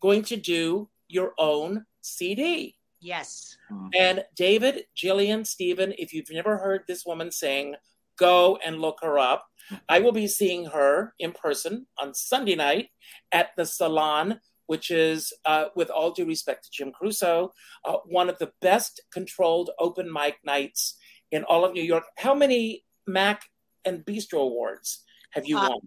going 0.00 0.22
to 0.24 0.36
do 0.36 0.88
your 1.08 1.32
own 1.38 1.86
CD. 2.02 2.76
Yes. 3.00 3.56
And 3.94 4.24
David, 4.34 4.84
Jillian, 4.96 5.46
Steven, 5.46 5.94
if 5.98 6.12
you've 6.12 6.30
never 6.30 6.58
heard 6.58 6.82
this 6.86 7.04
woman 7.06 7.30
sing, 7.30 7.76
go 8.16 8.58
and 8.64 8.80
look 8.80 8.98
her 9.02 9.18
up. 9.18 9.46
I 9.88 9.98
will 10.00 10.12
be 10.12 10.28
seeing 10.28 10.66
her 10.66 11.14
in 11.18 11.32
person 11.32 11.86
on 12.00 12.14
Sunday 12.14 12.54
night 12.54 12.88
at 13.32 13.50
the 13.56 13.66
Salon, 13.66 14.40
which 14.66 14.90
is, 14.90 15.32
uh, 15.44 15.66
with 15.74 15.90
all 15.90 16.12
due 16.12 16.24
respect 16.24 16.64
to 16.64 16.70
Jim 16.70 16.92
Caruso, 16.92 17.52
uh, 17.84 17.96
one 18.06 18.28
of 18.28 18.38
the 18.38 18.52
best 18.60 19.00
controlled 19.12 19.70
open 19.78 20.12
mic 20.12 20.36
nights 20.44 20.96
in 21.32 21.44
all 21.44 21.64
of 21.64 21.72
New 21.72 21.82
York. 21.82 22.04
How 22.16 22.34
many 22.34 22.84
MAC 23.06 23.42
and 23.84 24.04
Bistro 24.04 24.40
Awards 24.42 25.04
have 25.32 25.46
you 25.46 25.58
Uh, 25.58 25.70
won? 25.70 25.80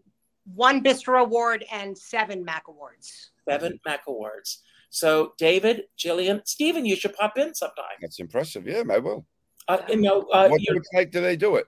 One 0.56 0.84
Bistro 0.84 1.22
Award 1.22 1.64
and 1.72 1.98
seven 1.98 2.44
MAC 2.44 2.68
Awards. 2.68 3.32
Seven 3.48 3.80
MAC 3.86 4.02
Awards. 4.08 4.64
So, 4.90 5.34
David, 5.38 5.84
Jillian, 5.98 6.46
Steven, 6.48 6.86
you 6.86 6.96
should 6.96 7.14
pop 7.14 7.38
in 7.38 7.54
sometime. 7.54 7.98
That's 8.02 8.20
impressive. 8.20 8.68
Yeah, 8.68 8.84
I 8.90 8.98
will. 8.98 9.26
Uh, 9.68 9.84
you 9.88 9.98
know, 9.98 10.22
uh, 10.34 10.48
what 10.50 10.62
you- 10.62 10.82
night 10.94 11.12
do 11.12 11.22
they 11.22 11.36
do 11.36 11.56
it? 11.58 11.68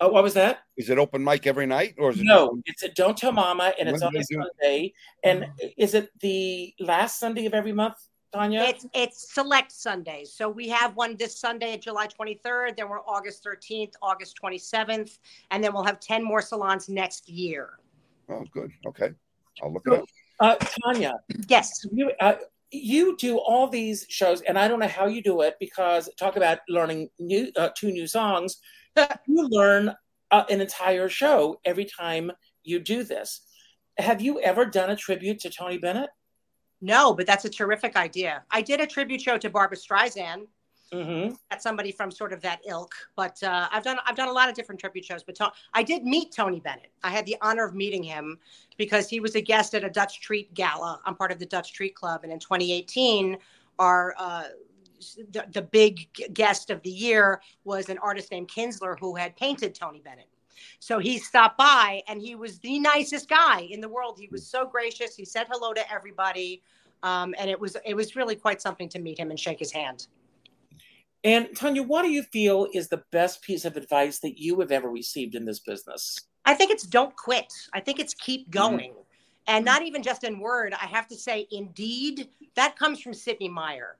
Oh, 0.00 0.08
what 0.08 0.22
was 0.22 0.34
that? 0.34 0.60
Is 0.76 0.90
it 0.90 0.98
open 0.98 1.22
mic 1.22 1.46
every 1.46 1.66
night, 1.66 1.94
or 1.98 2.10
is 2.10 2.20
it 2.20 2.24
No, 2.24 2.60
it's 2.66 2.82
a 2.82 2.88
Don't 2.88 3.16
Tell 3.16 3.32
Mama, 3.32 3.72
and 3.78 3.88
it's 3.88 4.02
on 4.02 4.12
do 4.12 4.18
a 4.18 4.20
they 4.20 4.24
do- 4.36 4.42
Sunday. 4.42 4.92
And 5.22 5.46
is 5.78 5.94
it 5.94 6.10
the 6.20 6.74
last 6.80 7.18
Sunday 7.18 7.46
of 7.46 7.54
every 7.54 7.72
month, 7.72 7.96
Tanya? 8.32 8.62
It's 8.62 8.86
it's 8.94 9.32
select 9.34 9.72
Sundays. 9.72 10.32
So 10.32 10.48
we 10.48 10.68
have 10.68 10.96
one 10.96 11.16
this 11.16 11.38
Sunday, 11.38 11.76
July 11.78 12.08
23rd. 12.08 12.76
Then 12.76 12.88
we're 12.88 13.00
August 13.00 13.44
13th, 13.44 13.92
August 14.02 14.36
27th, 14.42 15.18
and 15.50 15.62
then 15.62 15.72
we'll 15.72 15.84
have 15.84 16.00
10 16.00 16.24
more 16.24 16.42
salons 16.42 16.88
next 16.88 17.28
year. 17.28 17.78
Oh, 18.28 18.44
good. 18.52 18.72
Okay, 18.86 19.10
I'll 19.62 19.72
look 19.72 19.86
it 19.86 19.92
up. 19.92 20.04
Uh, 20.40 20.56
Tanya, 20.82 21.14
Yes. 21.48 21.70
you 21.92 22.10
uh, 22.20 22.34
you 22.72 23.16
do 23.18 23.38
all 23.38 23.68
these 23.68 24.04
shows, 24.08 24.40
and 24.42 24.58
I 24.58 24.66
don't 24.66 24.80
know 24.80 24.88
how 24.88 25.06
you 25.06 25.22
do 25.22 25.42
it 25.42 25.54
because 25.60 26.10
talk 26.18 26.34
about 26.36 26.58
learning 26.68 27.08
new 27.20 27.52
uh, 27.56 27.68
two 27.76 27.92
new 27.92 28.08
songs. 28.08 28.58
you 29.26 29.48
learn 29.48 29.94
uh, 30.30 30.44
an 30.50 30.60
entire 30.60 31.08
show 31.08 31.60
every 31.64 31.84
time 31.84 32.30
you 32.62 32.80
do 32.80 33.04
this. 33.04 33.42
Have 33.98 34.20
you 34.20 34.40
ever 34.40 34.64
done 34.64 34.90
a 34.90 34.96
tribute 34.96 35.38
to 35.40 35.50
Tony 35.50 35.78
Bennett? 35.78 36.10
No, 36.80 37.14
but 37.14 37.26
that's 37.26 37.44
a 37.44 37.50
terrific 37.50 37.96
idea. 37.96 38.42
I 38.50 38.60
did 38.60 38.80
a 38.80 38.86
tribute 38.86 39.20
show 39.20 39.38
to 39.38 39.48
Barbra 39.48 39.76
Streisand. 39.76 40.46
Mm-hmm. 40.92 41.34
That's 41.50 41.62
somebody 41.62 41.90
from 41.90 42.10
sort 42.10 42.32
of 42.32 42.40
that 42.42 42.60
ilk. 42.66 42.94
But 43.16 43.42
uh, 43.42 43.68
I've 43.72 43.82
done 43.82 43.98
I've 44.06 44.16
done 44.16 44.28
a 44.28 44.32
lot 44.32 44.48
of 44.48 44.54
different 44.54 44.80
tribute 44.80 45.04
shows. 45.04 45.22
But 45.22 45.34
to- 45.36 45.52
I 45.72 45.82
did 45.82 46.04
meet 46.04 46.32
Tony 46.32 46.60
Bennett. 46.60 46.92
I 47.02 47.10
had 47.10 47.26
the 47.26 47.36
honor 47.40 47.64
of 47.64 47.74
meeting 47.74 48.02
him 48.02 48.38
because 48.76 49.08
he 49.08 49.18
was 49.18 49.34
a 49.34 49.40
guest 49.40 49.74
at 49.74 49.82
a 49.82 49.90
Dutch 49.90 50.20
Treat 50.20 50.52
Gala. 50.54 51.00
I'm 51.04 51.14
part 51.14 51.32
of 51.32 51.38
the 51.38 51.46
Dutch 51.46 51.72
Treat 51.72 51.94
Club, 51.94 52.22
and 52.22 52.32
in 52.32 52.38
2018, 52.38 53.38
our 53.78 54.14
uh, 54.18 54.44
the, 55.30 55.46
the 55.52 55.62
big 55.62 56.08
guest 56.32 56.70
of 56.70 56.82
the 56.82 56.90
year 56.90 57.40
was 57.64 57.88
an 57.88 57.98
artist 57.98 58.30
named 58.30 58.48
Kinsler 58.48 58.98
who 58.98 59.14
had 59.14 59.36
painted 59.36 59.74
Tony 59.74 60.00
Bennett. 60.04 60.28
So 60.78 60.98
he 60.98 61.18
stopped 61.18 61.58
by 61.58 62.02
and 62.08 62.20
he 62.20 62.34
was 62.34 62.58
the 62.58 62.78
nicest 62.78 63.28
guy 63.28 63.60
in 63.70 63.80
the 63.80 63.88
world. 63.88 64.18
He 64.18 64.28
was 64.30 64.46
so 64.46 64.66
gracious. 64.66 65.16
He 65.16 65.24
said 65.24 65.46
hello 65.50 65.72
to 65.72 65.92
everybody. 65.92 66.62
Um, 67.02 67.34
and 67.38 67.50
it 67.50 67.60
was 67.60 67.76
it 67.84 67.94
was 67.94 68.16
really 68.16 68.36
quite 68.36 68.62
something 68.62 68.88
to 68.90 68.98
meet 68.98 69.18
him 69.18 69.30
and 69.30 69.38
shake 69.38 69.58
his 69.58 69.72
hand. 69.72 70.06
And 71.22 71.48
Tanya, 71.56 71.82
what 71.82 72.02
do 72.02 72.10
you 72.10 72.22
feel 72.22 72.68
is 72.74 72.88
the 72.88 73.02
best 73.10 73.42
piece 73.42 73.64
of 73.64 73.76
advice 73.76 74.18
that 74.20 74.38
you 74.38 74.60
have 74.60 74.70
ever 74.70 74.90
received 74.90 75.34
in 75.34 75.46
this 75.46 75.58
business? 75.58 76.20
I 76.44 76.54
think 76.54 76.70
it's 76.70 76.84
don't 76.84 77.16
quit. 77.16 77.50
I 77.72 77.80
think 77.80 77.98
it's 77.98 78.12
keep 78.12 78.50
going. 78.50 78.92
And 79.46 79.64
not 79.64 79.82
even 79.82 80.02
just 80.02 80.24
in 80.24 80.38
word, 80.38 80.74
I 80.74 80.86
have 80.86 81.06
to 81.08 81.16
say, 81.16 81.46
indeed, 81.50 82.28
that 82.56 82.78
comes 82.78 83.00
from 83.00 83.12
Sidney 83.12 83.48
Myer. 83.48 83.96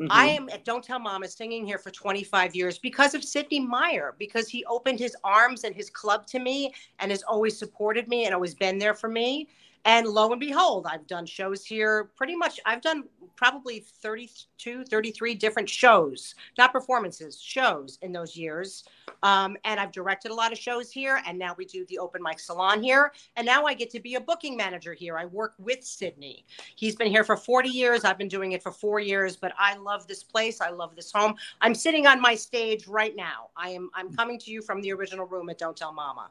Mhm. 0.00 0.10
I 0.10 0.26
am 0.26 0.48
at 0.50 0.64
Don't 0.64 0.84
Tell 0.84 0.98
Mama 0.98 1.28
singing 1.28 1.66
here 1.66 1.78
for 1.78 1.90
25 1.90 2.54
years 2.54 2.78
because 2.78 3.14
of 3.14 3.24
Sidney 3.24 3.60
Myer, 3.60 4.14
because 4.18 4.48
he 4.48 4.64
opened 4.66 4.98
his 4.98 5.16
arms 5.24 5.64
and 5.64 5.74
his 5.74 5.90
club 5.90 6.26
to 6.28 6.38
me 6.38 6.72
and 7.00 7.10
has 7.10 7.22
always 7.24 7.58
supported 7.58 8.08
me 8.08 8.24
and 8.24 8.34
always 8.34 8.54
been 8.54 8.78
there 8.78 8.94
for 8.94 9.08
me. 9.08 9.48
And 9.88 10.06
lo 10.06 10.30
and 10.30 10.38
behold, 10.38 10.86
I've 10.86 11.06
done 11.06 11.24
shows 11.24 11.64
here 11.64 12.10
pretty 12.14 12.36
much. 12.36 12.60
I've 12.66 12.82
done 12.82 13.04
probably 13.36 13.86
32, 14.02 14.84
33 14.84 15.34
different 15.34 15.66
shows, 15.66 16.34
not 16.58 16.74
performances, 16.74 17.40
shows 17.40 17.98
in 18.02 18.12
those 18.12 18.36
years. 18.36 18.84
Um, 19.22 19.56
and 19.64 19.80
I've 19.80 19.90
directed 19.90 20.30
a 20.30 20.34
lot 20.34 20.52
of 20.52 20.58
shows 20.58 20.90
here. 20.90 21.22
And 21.26 21.38
now 21.38 21.54
we 21.56 21.64
do 21.64 21.86
the 21.86 21.98
open 22.00 22.22
mic 22.22 22.38
salon 22.38 22.82
here. 22.82 23.12
And 23.36 23.46
now 23.46 23.64
I 23.64 23.72
get 23.72 23.88
to 23.92 23.98
be 23.98 24.16
a 24.16 24.20
booking 24.20 24.58
manager 24.58 24.92
here. 24.92 25.16
I 25.16 25.24
work 25.24 25.54
with 25.56 25.82
Sidney. 25.82 26.44
He's 26.76 26.94
been 26.94 27.08
here 27.08 27.24
for 27.24 27.38
40 27.38 27.70
years. 27.70 28.04
I've 28.04 28.18
been 28.18 28.28
doing 28.28 28.52
it 28.52 28.62
for 28.62 28.72
four 28.72 29.00
years, 29.00 29.36
but 29.36 29.54
I 29.58 29.78
love 29.78 30.06
this 30.06 30.22
place. 30.22 30.60
I 30.60 30.68
love 30.68 30.96
this 30.96 31.10
home. 31.10 31.34
I'm 31.62 31.74
sitting 31.74 32.06
on 32.06 32.20
my 32.20 32.34
stage 32.34 32.86
right 32.88 33.16
now. 33.16 33.48
I 33.56 33.70
am 33.70 33.88
I'm 33.94 34.14
coming 34.14 34.38
to 34.40 34.50
you 34.50 34.60
from 34.60 34.82
the 34.82 34.92
original 34.92 35.24
room 35.24 35.48
at 35.48 35.56
Don't 35.56 35.78
Tell 35.78 35.94
Mama. 35.94 36.28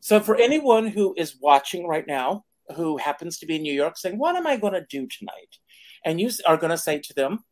So, 0.00 0.20
for 0.20 0.36
anyone 0.36 0.86
who 0.86 1.14
is 1.16 1.36
watching 1.40 1.88
right 1.88 2.06
now, 2.06 2.44
who 2.76 2.96
happens 2.98 3.38
to 3.38 3.46
be 3.46 3.56
in 3.56 3.62
New 3.62 3.72
York, 3.74 3.96
saying, 3.98 4.18
"What 4.18 4.36
am 4.36 4.46
I 4.46 4.56
going 4.56 4.74
to 4.74 4.86
do 4.88 5.06
tonight?" 5.06 5.58
and 6.04 6.20
you 6.20 6.30
are 6.46 6.56
going 6.56 6.70
to 6.70 6.78
say 6.78 6.98
to 6.98 7.14
them, 7.14 7.44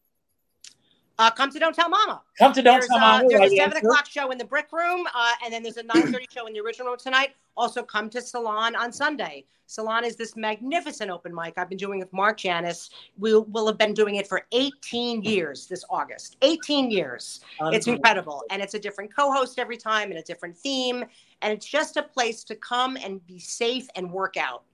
Uh, 1.18 1.30
come 1.30 1.50
to 1.50 1.58
Don't 1.58 1.74
Tell 1.74 1.88
Mama. 1.88 2.22
"Come 2.38 2.52
to 2.54 2.62
Don't 2.62 2.80
There's, 2.80 2.88
Tell 2.88 2.96
uh, 2.96 3.00
Mama." 3.00 3.28
there's 3.28 3.40
right 3.40 3.52
a 3.52 3.56
seven 3.56 3.76
answer. 3.76 3.86
o'clock 3.86 4.08
show 4.08 4.30
in 4.30 4.38
the 4.38 4.44
Brick 4.44 4.72
Room, 4.72 5.06
uh, 5.14 5.32
and 5.44 5.52
then 5.52 5.62
there's 5.62 5.76
a 5.76 5.82
nine 5.82 6.10
thirty 6.10 6.26
show 6.34 6.46
in 6.46 6.52
the 6.52 6.60
original 6.60 6.88
room 6.88 6.96
tonight. 6.98 7.34
Also, 7.56 7.82
come 7.82 8.08
to 8.10 8.20
Salon 8.20 8.74
on 8.74 8.92
Sunday. 8.92 9.44
Salon 9.66 10.04
is 10.04 10.16
this 10.16 10.36
magnificent 10.36 11.10
open 11.10 11.34
mic 11.34 11.54
I've 11.58 11.68
been 11.68 11.78
doing 11.78 11.98
with 11.98 12.12
Mark 12.12 12.38
Janas. 12.38 12.90
We 13.18 13.38
will 13.38 13.66
have 13.66 13.78
been 13.78 13.94
doing 13.94 14.16
it 14.16 14.26
for 14.26 14.46
18 14.52 15.22
years 15.22 15.66
this 15.66 15.84
August. 15.88 16.36
18 16.42 16.90
years. 16.90 17.40
It's 17.60 17.86
incredible, 17.86 18.42
and 18.50 18.62
it's 18.62 18.74
a 18.74 18.78
different 18.78 19.14
co-host 19.14 19.58
every 19.58 19.76
time 19.76 20.10
and 20.10 20.18
a 20.18 20.22
different 20.22 20.56
theme, 20.56 21.04
and 21.42 21.52
it's 21.52 21.66
just 21.66 21.96
a 21.98 22.02
place 22.02 22.42
to 22.44 22.54
come 22.54 22.96
and 22.96 23.24
be 23.26 23.38
safe 23.38 23.86
and 23.96 24.10
work 24.10 24.36
out. 24.36 24.64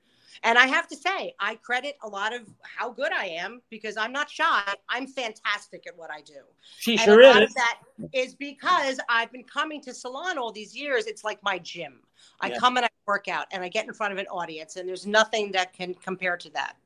And 0.45 0.57
I 0.59 0.67
have 0.67 0.87
to 0.89 0.97
say, 0.97 1.35
I 1.41 1.57
credit 1.57 1.97
a 2.03 2.09
lot 2.09 2.35
of 2.35 2.43
how 2.63 2.91
good 2.91 3.13
I 3.13 3.27
am 3.27 3.61
because 3.71 3.97
I'm 3.97 4.13
not 4.13 4.31
shy. 4.31 4.63
I'm 4.89 5.07
fantastic 5.07 5.87
at 5.87 5.97
what 5.97 6.11
I 6.11 6.21
do. 6.21 6.41
She 6.79 6.93
And 6.93 7.01
sure 7.01 7.21
a 7.21 7.27
lot 7.27 7.43
is. 7.43 7.51
of 7.51 7.55
that 7.55 7.81
is 8.13 8.35
because 8.35 9.01
I've 9.09 9.33
been 9.33 9.45
coming 9.45 9.81
to 9.83 9.95
salon 9.95 10.39
all 10.39 10.53
these 10.53 10.77
years. 10.77 11.07
It's 11.07 11.25
like 11.25 11.43
my 11.43 11.59
gym. 11.59 12.01
I 12.41 12.51
Yeah. 12.51 12.59
come 12.59 12.77
and 12.77 12.87
I 12.87 12.89
work 13.07 13.29
out 13.29 13.47
and 13.53 13.63
I 13.63 13.69
get 13.69 13.87
in 13.87 13.93
front 13.93 14.13
of 14.13 14.19
an 14.19 14.27
audience, 14.27 14.77
and 14.77 14.89
there's 14.89 15.07
nothing 15.07 15.53
that 15.53 15.73
can 15.73 15.95
compare 15.95 16.37
to 16.37 16.51
that. 16.51 16.77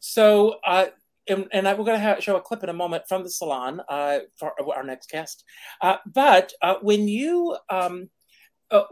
So, 0.00 0.58
uh, 0.66 0.86
and, 1.28 1.48
and 1.52 1.66
I, 1.66 1.72
we're 1.72 1.84
going 1.84 1.98
to 1.98 1.98
have, 1.98 2.22
show 2.22 2.36
a 2.36 2.40
clip 2.40 2.62
in 2.62 2.68
a 2.68 2.74
moment 2.74 3.08
from 3.08 3.22
the 3.22 3.30
salon 3.30 3.80
uh, 3.88 4.20
for 4.36 4.52
our 4.74 4.84
next 4.84 5.10
guest. 5.10 5.44
Uh, 5.80 5.96
but 6.06 6.52
uh, 6.62 6.76
when 6.82 7.08
you, 7.08 7.56
um, 7.70 8.10
uh, 8.70 8.84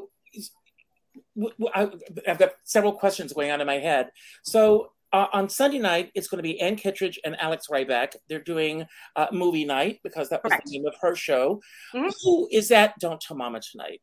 I, 1.75 1.91
have 2.27 2.39
got 2.39 2.53
several 2.65 2.93
questions 2.93 3.33
going 3.33 3.51
on 3.51 3.61
in 3.61 3.67
my 3.67 3.79
head. 3.79 4.11
So 4.43 4.93
uh, 5.13 5.27
on 5.33 5.49
Sunday 5.49 5.79
night, 5.79 6.11
it's 6.15 6.29
going 6.29 6.39
to 6.39 6.43
be 6.43 6.61
Ann 6.61 6.77
Kittredge 6.77 7.19
and 7.25 7.39
Alex 7.41 7.67
Rybeck. 7.71 8.17
They're 8.29 8.41
doing 8.41 8.85
uh, 9.17 9.27
movie 9.33 9.65
night 9.65 10.01
because 10.03 10.29
that 10.31 10.43
was 10.43 10.51
Correct. 10.51 10.67
the 10.67 10.73
name 10.73 10.87
of 10.87 10.95
her 11.01 11.15
show. 11.15 11.61
Mhm. 11.93 12.13
Who 12.25 12.49
is 12.51 12.69
that? 12.69 12.99
Don't 12.99 13.21
tell 13.21 13.37
Mama 13.37 13.61
tonight. 13.61 14.03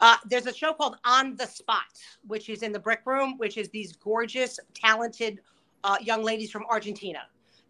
Uh, 0.00 0.16
there's 0.26 0.46
a 0.46 0.52
show 0.52 0.74
called 0.74 0.98
On 1.06 1.36
the 1.36 1.46
Spot, 1.46 1.80
which 2.26 2.48
is 2.48 2.62
in 2.62 2.72
the 2.72 2.78
Brick 2.78 3.00
Room, 3.06 3.38
which 3.38 3.56
is 3.56 3.70
these 3.70 3.96
gorgeous, 3.96 4.60
talented 4.74 5.40
uh, 5.84 5.96
young 6.00 6.22
ladies 6.22 6.50
from 6.50 6.64
Argentina. 6.68 7.20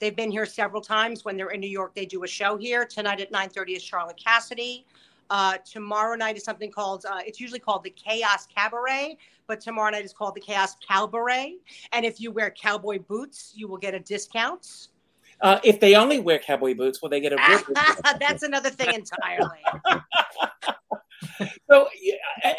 They've 0.01 0.17
been 0.17 0.31
here 0.31 0.47
several 0.47 0.83
times. 0.83 1.25
When 1.25 1.37
they're 1.37 1.51
in 1.51 1.61
New 1.61 1.69
York, 1.69 1.95
they 1.95 2.07
do 2.07 2.25
a 2.25 2.27
show 2.27 2.57
here. 2.57 2.85
Tonight 2.85 3.21
at 3.21 3.31
9:30 3.31 3.77
is 3.77 3.83
Charlotte 3.83 4.17
Cassidy. 4.17 4.87
Uh, 5.31 5.59
tomorrow 5.59 6.17
night 6.17 6.37
is 6.37 6.45
something 6.45 6.71
called. 6.71 7.05
Uh, 7.09 7.21
it's 7.27 7.41
usually 7.41 7.59
called 7.59 7.83
the 7.83 7.91
Chaos 7.91 8.47
Cabaret, 8.47 9.17
but 9.47 9.61
tomorrow 9.61 9.91
night 9.91 10.05
is 10.05 10.13
called 10.13 10.35
the 10.35 10.41
Chaos 10.41 10.77
Cabaret. 10.87 11.57
And 11.93 12.05
if 12.05 12.21
you 12.21 12.31
wear 12.31 12.51
cowboy 12.51 12.99
boots, 12.99 13.53
you 13.55 13.69
will 13.69 13.79
get 13.79 13.95
a 13.95 14.01
discount. 14.01 14.89
Uh, 15.41 15.59
if 15.65 15.81
they 15.81 15.95
only 15.95 16.21
wear 16.21 16.39
cowboy 16.39 16.75
boots, 16.75 17.03
will 17.03 17.09
they 17.09 17.21
get 17.21 17.33
a 17.33 17.37
That's 18.21 18.43
another 18.43 18.71
thing 18.71 18.95
entirely. 18.95 19.63
So, 21.71 21.89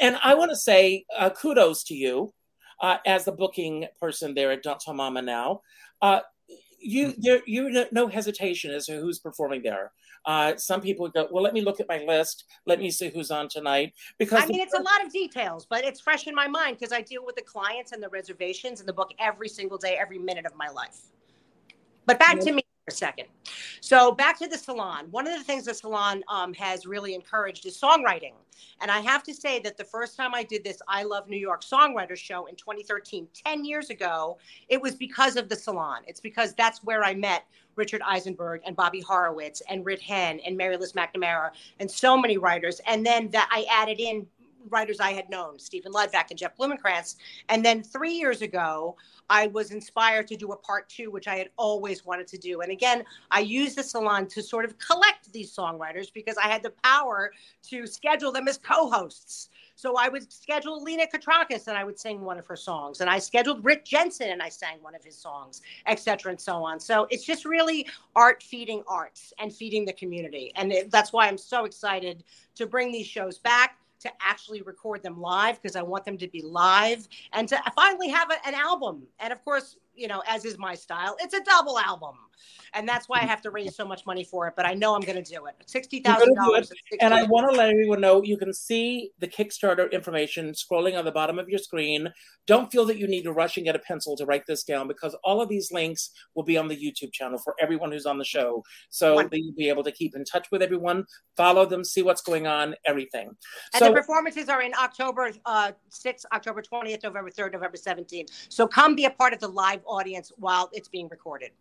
and 0.01 0.17
I 0.23 0.33
want 0.33 0.51
to 0.51 0.55
say 0.55 1.05
uh, 1.15 1.29
kudos 1.29 1.83
to 1.85 1.95
you 1.95 2.33
uh, 2.81 2.97
as 3.05 3.25
the 3.25 3.31
booking 3.31 3.87
person 4.01 4.33
there 4.33 4.51
at 4.51 4.63
Don't 4.63 4.79
Tell 4.79 4.93
Mama 4.93 5.21
now. 5.21 5.61
You, 6.87 7.13
there, 7.17 7.41
you 7.47 7.87
no- 7.91 8.07
hesitation 8.07 8.71
as 8.71 8.85
to 8.85 8.99
who's 8.99 9.17
performing 9.19 9.63
there. 9.63 9.91
Uh, 10.25 10.55
some 10.55 10.81
people 10.81 11.07
go, 11.09 11.27
well, 11.31 11.43
let 11.43 11.53
me 11.53 11.61
look 11.61 11.79
at 11.79 11.87
my 11.87 12.03
list. 12.05 12.45
Let 12.65 12.79
me 12.79 12.91
see 12.91 13.09
who's 13.09 13.31
on 13.31 13.47
tonight. 13.47 13.93
Because 14.19 14.43
I 14.43 14.45
mean, 14.45 14.59
it's 14.59 14.73
a 14.73 14.81
lot 14.81 15.03
of 15.03 15.11
details, 15.11 15.65
but 15.67 15.83
it's 15.83 15.99
fresh 15.99 16.27
in 16.27 16.35
my 16.35 16.47
mind 16.47 16.77
because 16.77 16.93
I 16.93 17.01
deal 17.01 17.25
with 17.25 17.35
the 17.35 17.41
clients 17.41 17.91
and 17.91 18.01
the 18.01 18.09
reservations 18.09 18.79
and 18.79 18.87
the 18.87 18.93
book 18.93 19.11
every 19.19 19.49
single 19.49 19.77
day, 19.77 19.97
every 19.99 20.19
minute 20.19 20.45
of 20.45 20.55
my 20.55 20.69
life. 20.69 20.97
But 22.05 22.19
back 22.19 22.39
to 22.39 22.51
me 22.51 22.63
a 22.87 22.91
second. 22.91 23.25
So 23.81 24.11
back 24.11 24.37
to 24.39 24.47
the 24.47 24.57
salon. 24.57 25.07
One 25.09 25.27
of 25.27 25.35
the 25.35 25.43
things 25.43 25.65
the 25.65 25.73
salon 25.73 26.23
um, 26.27 26.53
has 26.53 26.85
really 26.85 27.15
encouraged 27.15 27.65
is 27.65 27.79
songwriting. 27.79 28.33
And 28.79 28.91
I 28.91 28.99
have 28.99 29.23
to 29.23 29.33
say 29.33 29.59
that 29.59 29.75
the 29.75 29.83
first 29.83 30.15
time 30.15 30.35
I 30.35 30.43
did 30.43 30.63
this 30.63 30.81
I 30.87 31.01
Love 31.03 31.27
New 31.27 31.37
York 31.37 31.63
songwriter 31.63 32.15
show 32.15 32.45
in 32.45 32.55
2013, 32.55 33.27
10 33.33 33.65
years 33.65 33.89
ago, 33.89 34.37
it 34.69 34.79
was 34.79 34.93
because 34.93 35.35
of 35.35 35.49
the 35.49 35.55
salon. 35.55 36.01
It's 36.05 36.19
because 36.19 36.53
that's 36.53 36.83
where 36.83 37.03
I 37.03 37.15
met 37.15 37.45
Richard 37.75 38.01
Eisenberg 38.05 38.61
and 38.65 38.75
Bobby 38.75 39.01
Horowitz 39.01 39.61
and 39.67 39.83
Rit 39.83 40.01
Hen 40.01 40.39
and 40.45 40.55
Mary 40.55 40.77
Liz 40.77 40.93
McNamara 40.93 41.51
and 41.79 41.89
so 41.89 42.15
many 42.15 42.37
writers. 42.37 42.81
And 42.85 43.05
then 43.05 43.29
that 43.31 43.49
I 43.51 43.65
added 43.69 43.99
in 43.99 44.27
writers 44.69 44.99
I 44.99 45.11
had 45.11 45.29
known, 45.29 45.59
Stephen 45.59 45.91
Lutvak 45.91 46.29
and 46.29 46.39
Jeff 46.39 46.57
Blumenkrantz. 46.57 47.15
And 47.49 47.63
then 47.63 47.83
three 47.83 48.13
years 48.13 48.41
ago, 48.41 48.95
I 49.29 49.47
was 49.47 49.71
inspired 49.71 50.27
to 50.27 50.35
do 50.35 50.51
a 50.51 50.55
part 50.55 50.87
two, 50.87 51.09
which 51.09 51.27
I 51.27 51.35
had 51.35 51.49
always 51.57 52.05
wanted 52.05 52.27
to 52.27 52.37
do. 52.37 52.61
And 52.61 52.71
again, 52.71 53.03
I 53.31 53.39
used 53.39 53.75
the 53.75 53.83
salon 53.83 54.27
to 54.27 54.43
sort 54.43 54.65
of 54.65 54.77
collect 54.77 55.31
these 55.33 55.55
songwriters 55.55 56.13
because 56.13 56.37
I 56.37 56.47
had 56.47 56.61
the 56.61 56.73
power 56.83 57.31
to 57.69 57.87
schedule 57.87 58.31
them 58.31 58.47
as 58.47 58.57
co-hosts. 58.57 59.49
So 59.77 59.97
I 59.97 60.07
would 60.07 60.31
schedule 60.31 60.81
Lina 60.81 61.05
Koutrakos 61.05 61.67
and 61.67 61.77
I 61.77 61.83
would 61.83 61.99
sing 61.99 62.21
one 62.21 62.37
of 62.37 62.45
her 62.45 62.55
songs. 62.55 63.01
And 63.01 63.09
I 63.09 63.19
scheduled 63.19 63.65
Rick 63.65 63.83
Jensen 63.83 64.29
and 64.29 64.41
I 64.41 64.47
sang 64.47 64.77
one 64.81 64.95
of 64.95 65.03
his 65.03 65.17
songs, 65.17 65.61
et 65.85 65.99
cetera, 65.99 66.31
and 66.31 66.39
so 66.39 66.63
on. 66.63 66.79
So 66.79 67.07
it's 67.09 67.25
just 67.25 67.45
really 67.45 67.87
art 68.15 68.41
feeding 68.41 68.83
arts 68.87 69.33
and 69.39 69.53
feeding 69.53 69.85
the 69.85 69.93
community. 69.93 70.53
And 70.55 70.71
it, 70.71 70.91
that's 70.91 71.11
why 71.11 71.27
I'm 71.27 71.37
so 71.37 71.65
excited 71.65 72.23
to 72.55 72.67
bring 72.67 72.91
these 72.91 73.07
shows 73.07 73.37
back 73.37 73.77
to 74.05 74.13
actually 74.21 74.61
record 74.61 75.03
them 75.03 75.19
live 75.19 75.61
because 75.61 75.75
I 75.75 75.81
want 75.81 76.05
them 76.05 76.17
to 76.17 76.27
be 76.27 76.41
live 76.41 77.07
and 77.33 77.47
to 77.49 77.61
finally 77.75 78.09
have 78.09 78.31
a, 78.31 78.47
an 78.47 78.53
album. 78.53 79.03
And 79.19 79.31
of 79.33 79.43
course, 79.43 79.77
you 79.95 80.07
know, 80.07 80.23
as 80.27 80.45
is 80.45 80.57
my 80.57 80.75
style, 80.75 81.15
it's 81.19 81.33
a 81.33 81.43
double 81.43 81.77
album. 81.79 82.15
And 82.73 82.87
that's 82.87 83.07
why 83.07 83.19
I 83.19 83.25
have 83.25 83.41
to 83.41 83.51
raise 83.51 83.75
so 83.75 83.85
much 83.85 84.05
money 84.05 84.23
for 84.23 84.47
it. 84.47 84.53
But 84.55 84.65
I 84.65 84.73
know 84.73 84.95
I'm 84.95 85.01
going 85.01 85.21
to 85.21 85.31
do 85.31 85.45
it. 85.45 85.55
Sixty 85.65 85.99
thousand 85.99 86.35
dollars. 86.35 86.71
And 86.99 87.13
I 87.13 87.23
want 87.23 87.49
to 87.51 87.57
let 87.57 87.69
everyone 87.69 88.01
know 88.01 88.21
you 88.23 88.37
can 88.37 88.53
see 88.53 89.11
the 89.19 89.27
Kickstarter 89.27 89.91
information 89.91 90.51
scrolling 90.51 90.97
on 90.97 91.05
the 91.05 91.11
bottom 91.11 91.39
of 91.39 91.49
your 91.49 91.59
screen. 91.59 92.11
Don't 92.47 92.71
feel 92.71 92.85
that 92.85 92.97
you 92.97 93.07
need 93.07 93.23
to 93.23 93.33
rush 93.33 93.57
and 93.57 93.65
get 93.65 93.75
a 93.75 93.79
pencil 93.79 94.15
to 94.17 94.25
write 94.25 94.45
this 94.47 94.63
down 94.63 94.87
because 94.87 95.15
all 95.23 95.41
of 95.41 95.49
these 95.49 95.71
links 95.71 96.11
will 96.35 96.43
be 96.43 96.57
on 96.57 96.67
the 96.67 96.75
YouTube 96.75 97.11
channel 97.11 97.37
for 97.37 97.55
everyone 97.61 97.91
who's 97.91 98.05
on 98.05 98.17
the 98.17 98.25
show. 98.25 98.63
So 98.89 99.15
that 99.17 99.29
you'll 99.31 99.55
be 99.55 99.69
able 99.69 99.83
to 99.83 99.91
keep 99.91 100.15
in 100.15 100.23
touch 100.23 100.47
with 100.51 100.61
everyone, 100.61 101.05
follow 101.35 101.65
them, 101.65 101.83
see 101.83 102.01
what's 102.01 102.21
going 102.21 102.47
on, 102.47 102.75
everything. 102.85 103.29
And 103.73 103.79
so 103.79 103.89
the 103.89 103.93
performances 103.93 104.49
are 104.49 104.61
in 104.61 104.73
October 104.73 105.31
uh, 105.45 105.71
6th, 105.91 106.25
October 106.33 106.61
20th, 106.61 107.03
November 107.03 107.29
3rd, 107.29 107.53
November 107.53 107.77
17th. 107.77 108.29
So 108.49 108.67
come 108.67 108.95
be 108.95 109.05
a 109.05 109.09
part 109.09 109.33
of 109.33 109.39
the 109.39 109.47
live 109.47 109.81
audience 109.85 110.31
while 110.37 110.69
it's 110.73 110.87
being 110.87 111.07
recorded. 111.09 111.51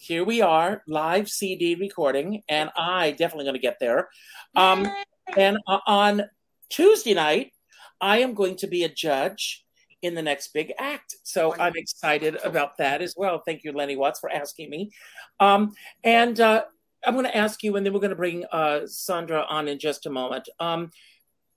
Here 0.00 0.22
we 0.22 0.42
are, 0.42 0.84
live 0.86 1.28
CD 1.28 1.74
recording, 1.74 2.44
and 2.48 2.70
I 2.76 3.10
definitely 3.10 3.46
going 3.46 3.54
to 3.54 3.60
get 3.60 3.78
there. 3.80 4.08
Um, 4.54 4.86
and 5.36 5.58
uh, 5.66 5.80
on 5.88 6.22
Tuesday 6.70 7.14
night, 7.14 7.50
I 8.00 8.18
am 8.18 8.34
going 8.34 8.54
to 8.58 8.68
be 8.68 8.84
a 8.84 8.88
judge 8.88 9.64
in 10.00 10.14
the 10.14 10.22
next 10.22 10.54
big 10.54 10.72
act. 10.78 11.16
So 11.24 11.52
I'm 11.58 11.72
excited 11.74 12.36
about 12.44 12.78
that 12.78 13.02
as 13.02 13.14
well. 13.16 13.42
Thank 13.44 13.64
you, 13.64 13.72
Lennie 13.72 13.96
Watts, 13.96 14.20
for 14.20 14.30
asking 14.30 14.70
me. 14.70 14.92
Um, 15.40 15.74
and 16.04 16.38
uh, 16.38 16.62
I'm 17.04 17.14
going 17.14 17.26
to 17.26 17.36
ask 17.36 17.64
you, 17.64 17.74
and 17.74 17.84
then 17.84 17.92
we're 17.92 17.98
going 17.98 18.10
to 18.10 18.16
bring 18.16 18.44
uh, 18.52 18.86
Sandra 18.86 19.46
on 19.48 19.66
in 19.66 19.80
just 19.80 20.06
a 20.06 20.10
moment. 20.10 20.48
Um, 20.60 20.92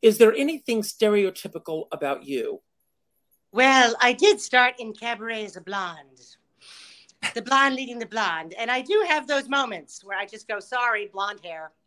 is 0.02 0.18
there 0.18 0.34
anything 0.34 0.82
stereotypical 0.82 1.86
about 1.92 2.26
you? 2.26 2.60
Well, 3.52 3.96
I 4.02 4.14
did 4.14 4.42
start 4.42 4.80
in 4.80 4.94
cabaret 4.94 5.46
as 5.46 5.58
a 5.58 5.62
blonde, 5.62 6.20
the 7.34 7.42
blonde 7.42 7.76
leading 7.76 8.00
the 8.00 8.06
blonde. 8.06 8.54
And 8.58 8.72
I 8.72 8.82
do 8.82 9.06
have 9.08 9.28
those 9.28 9.48
moments 9.48 10.04
where 10.04 10.18
I 10.18 10.26
just 10.26 10.48
go, 10.48 10.60
sorry, 10.60 11.10
blonde 11.12 11.40
hair. 11.44 11.72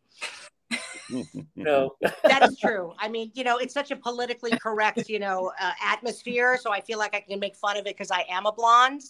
No. 1.54 1.94
That 2.24 2.48
is 2.48 2.58
true. 2.58 2.94
I 2.98 3.08
mean, 3.08 3.30
you 3.34 3.44
know, 3.44 3.58
it's 3.58 3.74
such 3.74 3.90
a 3.90 3.96
politically 3.96 4.52
correct, 4.58 5.08
you 5.08 5.18
know, 5.18 5.52
uh, 5.60 5.72
atmosphere. 5.82 6.58
So 6.60 6.72
I 6.72 6.80
feel 6.80 6.98
like 6.98 7.14
I 7.14 7.20
can 7.20 7.38
make 7.38 7.54
fun 7.56 7.76
of 7.76 7.86
it 7.86 7.96
because 7.96 8.10
I 8.10 8.24
am 8.30 8.46
a 8.46 8.52
blonde. 8.52 9.02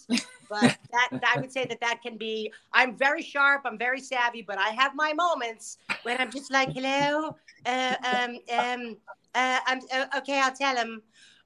But 0.49 0.77
that, 0.91 1.09
I 1.25 1.39
would 1.39 1.51
say 1.51 1.65
that 1.65 1.79
that 1.79 2.01
can 2.03 2.17
be. 2.17 2.51
I'm 2.73 2.95
very 2.95 3.23
sharp. 3.23 3.63
I'm 3.65 3.77
very 3.77 3.99
savvy, 4.01 4.41
but 4.41 4.57
I 4.57 4.69
have 4.69 4.93
my 4.93 5.13
moments 5.13 5.77
when 6.03 6.19
I'm 6.19 6.31
just 6.31 6.51
like, 6.51 6.71
hello, 6.73 7.35
uh, 7.65 7.95
um, 8.03 8.39
um, 8.53 8.97
uh, 9.33 9.59
I'm 9.65 9.79
uh, 9.91 10.05
okay. 10.17 10.39
I'll 10.39 10.53
tell 10.53 10.75
him. 10.75 11.01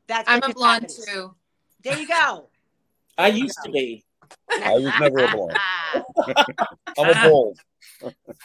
That's 0.07 0.27
I'm 0.27 0.41
a 0.43 0.53
blonde 0.53 0.81
happens. 0.83 1.05
too. 1.05 1.33
There 1.83 1.97
you 1.97 2.07
go. 2.07 2.49
I 3.17 3.27
used 3.27 3.59
to 3.63 3.71
be. 3.71 4.03
I 4.61 4.73
was 4.73 4.93
never 4.99 5.19
a 5.23 5.27
blonde. 5.29 5.57
I'm 6.97 7.09
a 7.09 7.21
bold. 7.21 7.59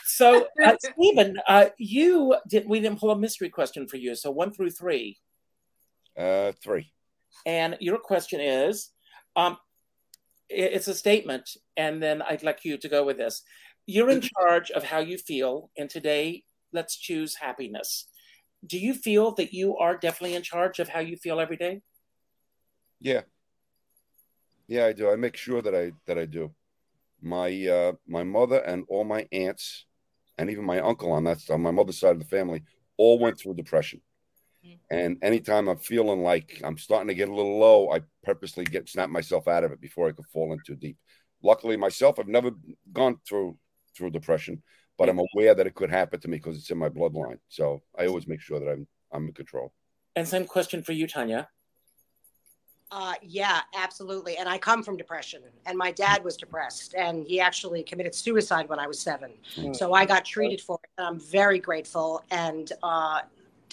So, 0.04 0.48
uh, 0.64 0.74
Stephen, 0.78 1.38
uh, 1.48 1.66
you 1.78 2.36
did. 2.48 2.68
We 2.68 2.80
didn't 2.80 3.00
pull 3.00 3.10
a 3.10 3.18
mystery 3.18 3.48
question 3.48 3.86
for 3.88 3.96
you. 3.96 4.14
So 4.14 4.30
one 4.30 4.52
through 4.52 4.70
three, 4.70 5.18
Uh, 6.16 6.52
three. 6.62 6.92
and 7.46 7.76
your 7.80 7.98
question 7.98 8.40
is, 8.40 8.90
um, 9.36 9.56
i- 10.50 10.54
it's 10.76 10.88
a 10.88 10.94
statement, 10.94 11.56
and 11.76 12.02
then 12.02 12.22
I'd 12.22 12.42
like 12.42 12.64
you 12.64 12.76
to 12.78 12.88
go 12.88 13.04
with 13.04 13.16
this. 13.16 13.42
You're 13.86 14.10
in 14.10 14.20
charge 14.20 14.70
of 14.70 14.84
how 14.84 15.00
you 15.00 15.18
feel, 15.18 15.70
and 15.76 15.90
today, 15.90 16.44
let's 16.72 16.96
choose 16.96 17.36
happiness. 17.36 18.08
Do 18.66 18.78
you 18.78 18.94
feel 18.94 19.32
that 19.32 19.52
you 19.52 19.76
are 19.76 19.96
definitely 19.96 20.34
in 20.36 20.42
charge 20.42 20.78
of 20.78 20.88
how 20.88 21.00
you 21.00 21.16
feel 21.16 21.40
every 21.40 21.56
day? 21.56 21.82
Yeah. 23.00 23.22
Yeah, 24.66 24.86
I 24.86 24.92
do. 24.92 25.10
I 25.10 25.16
make 25.16 25.36
sure 25.36 25.62
that 25.62 25.74
I 25.74 25.92
that 26.06 26.18
I 26.18 26.26
do. 26.26 26.52
My 27.20 27.66
uh 27.66 27.92
my 28.06 28.22
mother 28.22 28.58
and 28.58 28.84
all 28.88 29.04
my 29.04 29.26
aunts 29.32 29.86
and 30.38 30.50
even 30.50 30.64
my 30.64 30.80
uncle 30.80 31.12
on 31.12 31.24
that 31.24 31.38
on 31.50 31.62
my 31.62 31.70
mother's 31.70 31.98
side 31.98 32.12
of 32.12 32.18
the 32.18 32.24
family 32.24 32.62
all 32.96 33.18
went 33.18 33.38
through 33.38 33.54
depression. 33.54 34.00
And 34.90 35.16
anytime 35.22 35.68
I'm 35.68 35.78
feeling 35.78 36.22
like 36.22 36.60
I'm 36.62 36.78
starting 36.78 37.08
to 37.08 37.14
get 37.14 37.28
a 37.28 37.34
little 37.34 37.58
low, 37.58 37.90
I 37.90 38.00
purposely 38.22 38.64
get 38.64 38.88
snap 38.88 39.08
myself 39.08 39.48
out 39.48 39.64
of 39.64 39.72
it 39.72 39.80
before 39.80 40.08
I 40.08 40.12
could 40.12 40.26
fall 40.26 40.52
in 40.52 40.58
too 40.66 40.76
deep. 40.76 40.96
Luckily, 41.42 41.76
myself, 41.76 42.18
I've 42.18 42.28
never 42.28 42.52
gone 42.92 43.18
through 43.26 43.56
through 43.96 44.10
depression, 44.10 44.62
but 44.98 45.08
I'm 45.08 45.20
aware 45.20 45.54
that 45.54 45.66
it 45.66 45.74
could 45.74 45.90
happen 45.90 46.20
to 46.20 46.28
me 46.28 46.36
because 46.36 46.56
it's 46.56 46.70
in 46.70 46.78
my 46.78 46.88
bloodline. 46.88 47.38
So 47.48 47.82
I 47.98 48.06
always 48.06 48.26
make 48.26 48.40
sure 48.40 48.60
that 48.60 48.70
I'm 48.70 48.86
I'm 49.12 49.26
in 49.28 49.32
control. 49.32 49.72
And 50.16 50.28
same 50.28 50.46
question 50.46 50.82
for 50.82 50.92
you, 50.92 51.06
Tanya. 51.06 51.48
Uh, 52.94 53.14
yeah, 53.22 53.62
absolutely. 53.76 54.36
And 54.36 54.48
I 54.48 54.56
come 54.56 54.84
from 54.84 54.96
depression, 54.96 55.42
and 55.66 55.76
my 55.76 55.90
dad 55.90 56.22
was 56.22 56.36
depressed, 56.36 56.94
and 56.94 57.26
he 57.26 57.40
actually 57.40 57.82
committed 57.82 58.14
suicide 58.14 58.68
when 58.68 58.78
I 58.78 58.86
was 58.86 59.00
seven. 59.00 59.32
Mm. 59.56 59.74
So 59.74 59.94
I 59.94 60.04
got 60.04 60.24
treated 60.24 60.60
for 60.60 60.78
it, 60.80 60.90
and 60.96 61.08
I'm 61.08 61.18
very 61.18 61.58
grateful. 61.58 62.22
And 62.30 62.70
uh, 62.84 63.22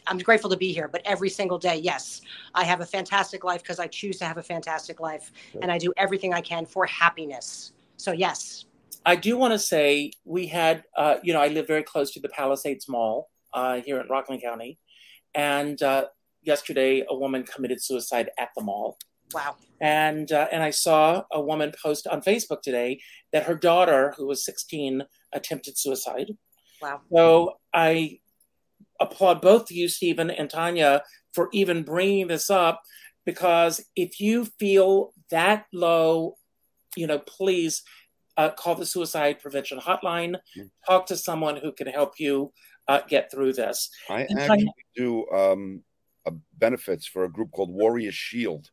I'm 0.08 0.18
grateful 0.18 0.50
to 0.50 0.58
be 0.58 0.74
here. 0.74 0.88
But 0.88 1.04
every 1.06 1.30
single 1.30 1.60
day, 1.60 1.76
yes, 1.76 2.22
I 2.56 2.64
have 2.64 2.82
a 2.82 2.86
fantastic 2.86 3.44
life 3.44 3.62
because 3.62 3.78
I 3.78 3.86
choose 3.86 4.18
to 4.18 4.26
have 4.26 4.40
a 4.40 4.44
fantastic 4.44 5.00
life, 5.00 5.32
and 5.62 5.72
I 5.72 5.78
do 5.78 5.94
everything 5.98 6.34
I 6.34 6.42
can 6.42 6.66
for 6.66 6.88
happiness. 6.88 7.74
So 7.98 8.14
yes, 8.14 8.66
I 9.06 9.18
do 9.18 9.38
want 9.38 9.54
to 9.54 9.60
say 9.60 10.14
we 10.26 10.48
had, 10.48 10.84
uh, 10.98 11.18
you 11.22 11.34
know, 11.34 11.42
I 11.42 11.50
live 11.50 11.68
very 11.68 11.84
close 11.84 12.10
to 12.14 12.20
the 12.20 12.30
Palisades 12.30 12.90
Mall 12.90 13.30
uh, 13.54 13.82
here 13.82 14.02
in 14.02 14.08
Rockland 14.08 14.42
County, 14.42 14.80
and 15.36 15.80
uh, 15.84 16.06
yesterday 16.42 17.06
a 17.08 17.16
woman 17.16 17.44
committed 17.44 17.84
suicide 17.84 18.32
at 18.40 18.50
the 18.56 18.64
mall. 18.64 18.98
Wow. 19.34 19.56
And 19.80 20.32
uh, 20.32 20.48
and 20.52 20.62
I 20.62 20.70
saw 20.70 21.24
a 21.32 21.42
woman 21.42 21.72
post 21.82 22.08
on 22.08 22.22
Facebook 22.22 22.62
today 22.62 23.02
that 23.34 23.46
her 23.46 23.56
daughter, 23.56 24.14
who 24.18 24.28
was 24.28 24.46
16, 24.46 25.04
attempted 25.34 25.78
suicide. 25.78 26.32
Wow. 26.82 27.02
So 27.12 27.58
I 27.74 28.20
applaud 29.00 29.42
both 29.42 29.72
you, 29.72 29.88
Stephen 29.88 30.30
and 30.30 30.50
Tanya, 30.50 31.02
for 31.34 31.50
even 31.52 31.84
bringing 31.84 32.28
this 32.28 32.50
up 32.50 32.82
because 33.26 33.84
if 33.96 34.20
you 34.20 34.46
feel 34.60 35.14
that 35.30 35.66
low, 35.74 36.38
you 36.96 37.08
know, 37.08 37.20
please 37.20 37.84
uh, 38.38 38.50
call 38.50 38.76
the 38.76 38.86
suicide 38.86 39.40
prevention 39.40 39.80
hotline. 39.80 40.36
Talk 40.88 41.06
to 41.08 41.18
someone 41.18 41.58
who 41.58 41.72
can 41.72 41.88
help 41.88 42.14
you 42.20 42.52
uh, 42.88 43.02
get 43.08 43.32
through 43.32 43.54
this. 43.54 43.90
I 44.10 44.22
And 44.30 44.40
actually 44.40 44.72
do 44.96 45.28
um, 45.30 45.84
a 46.26 46.32
benefits 46.58 47.06
for 47.06 47.24
a 47.24 47.32
group 47.32 47.52
called 47.52 47.72
Warrior 47.72 48.12
Shield 48.12 48.70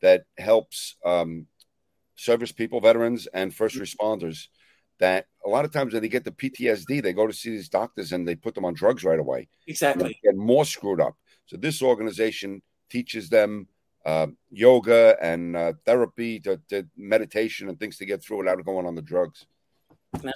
that 0.00 0.24
helps 0.36 0.96
um, 1.04 1.46
service 2.16 2.52
people, 2.52 2.80
veterans, 2.80 3.26
and 3.32 3.54
first 3.54 3.76
responders. 3.76 4.48
That 5.00 5.26
a 5.44 5.48
lot 5.48 5.64
of 5.64 5.72
times 5.72 5.92
when 5.92 6.02
they 6.02 6.08
get 6.08 6.24
the 6.24 6.32
PTSD, 6.32 7.02
they 7.02 7.12
go 7.12 7.26
to 7.26 7.32
see 7.32 7.50
these 7.50 7.68
doctors 7.68 8.12
and 8.12 8.26
they 8.26 8.34
put 8.34 8.54
them 8.54 8.64
on 8.64 8.74
drugs 8.74 9.04
right 9.04 9.18
away. 9.18 9.38
And 9.38 9.48
Exactly. 9.68 10.18
they 10.22 10.28
get 10.30 10.36
more 10.36 10.64
screwed 10.64 11.00
up. 11.00 11.14
So 11.46 11.56
this 11.56 11.82
organization 11.82 12.62
teaches 12.90 13.28
them 13.28 13.68
uh, 14.04 14.28
yoga 14.50 15.16
and 15.20 15.56
uh, 15.56 15.72
therapy, 15.84 16.40
to, 16.40 16.60
to 16.70 16.84
meditation, 16.96 17.68
and 17.68 17.78
things 17.78 17.96
to 17.98 18.06
get 18.06 18.22
through 18.22 18.38
without 18.38 18.64
going 18.64 18.86
on 18.86 18.96
the 18.96 19.02
drugs. 19.02 19.46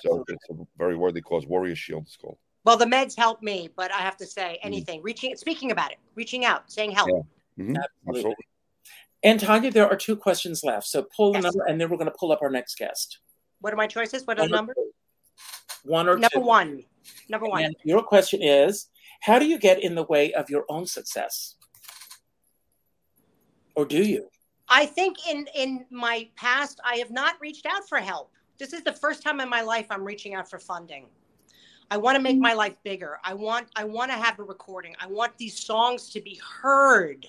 So 0.00 0.24
it's 0.28 0.50
a 0.50 0.54
very 0.76 0.96
worthy 0.96 1.22
cause. 1.22 1.46
Warrior 1.46 1.74
Shield 1.74 2.06
is 2.06 2.16
called. 2.16 2.38
Well, 2.64 2.76
the 2.76 2.84
meds 2.84 3.16
help 3.16 3.42
me, 3.42 3.68
but 3.76 3.92
I 3.92 3.98
have 3.98 4.16
to 4.18 4.26
say 4.26 4.58
anything. 4.62 5.02
Reaching, 5.02 5.34
speaking 5.36 5.72
about 5.72 5.90
it, 5.90 5.98
reaching 6.14 6.44
out, 6.44 6.70
saying 6.70 6.92
help. 6.92 7.08
Yeah. 7.08 7.64
Mhm. 7.64 7.76
Absolutely. 8.06 8.46
And 9.24 9.38
Tanya, 9.38 9.70
there 9.70 9.88
are 9.88 9.96
two 9.96 10.16
questions 10.16 10.64
left. 10.64 10.86
So 10.86 11.06
pull 11.16 11.32
the 11.32 11.40
number, 11.40 11.64
and 11.64 11.80
then 11.80 11.88
we're 11.90 11.96
going 11.96 12.10
to 12.10 12.16
pull 12.18 12.32
up 12.32 12.42
our 12.42 12.50
next 12.50 12.76
guest. 12.76 13.18
What 13.60 13.72
are 13.72 13.76
my 13.76 13.86
choices? 13.86 14.26
What 14.26 14.40
are 14.40 14.46
the 14.46 14.52
numbers? 14.52 14.76
One 15.84 16.08
or 16.08 16.14
Number 16.18 16.28
two. 16.34 16.40
one. 16.40 16.84
Number 17.28 17.46
one. 17.46 17.64
And 17.64 17.76
your 17.84 18.02
question 18.02 18.42
is 18.42 18.88
how 19.20 19.38
do 19.38 19.46
you 19.46 19.58
get 19.58 19.82
in 19.82 19.94
the 19.94 20.02
way 20.04 20.32
of 20.32 20.50
your 20.50 20.64
own 20.68 20.86
success? 20.86 21.56
Or 23.76 23.84
do 23.84 24.02
you? 24.02 24.28
I 24.68 24.86
think 24.86 25.16
in 25.28 25.46
in 25.54 25.86
my 25.90 26.28
past, 26.36 26.80
I 26.84 26.96
have 26.96 27.10
not 27.10 27.36
reached 27.40 27.66
out 27.66 27.88
for 27.88 27.98
help. 27.98 28.32
This 28.58 28.72
is 28.72 28.82
the 28.82 28.92
first 28.92 29.22
time 29.22 29.40
in 29.40 29.48
my 29.48 29.62
life 29.62 29.86
I'm 29.90 30.04
reaching 30.04 30.34
out 30.34 30.48
for 30.48 30.58
funding. 30.58 31.06
I 31.92 31.98
want 31.98 32.16
to 32.16 32.22
make 32.22 32.36
mm-hmm. 32.36 32.42
my 32.42 32.54
life 32.54 32.74
bigger. 32.84 33.18
I 33.22 33.34
want 33.34 33.68
I 33.76 33.84
want 33.84 34.10
to 34.10 34.16
have 34.16 34.38
a 34.38 34.42
recording. 34.42 34.96
I 34.98 35.06
want 35.06 35.36
these 35.36 35.58
songs 35.58 36.08
to 36.14 36.22
be 36.22 36.40
heard. 36.62 37.26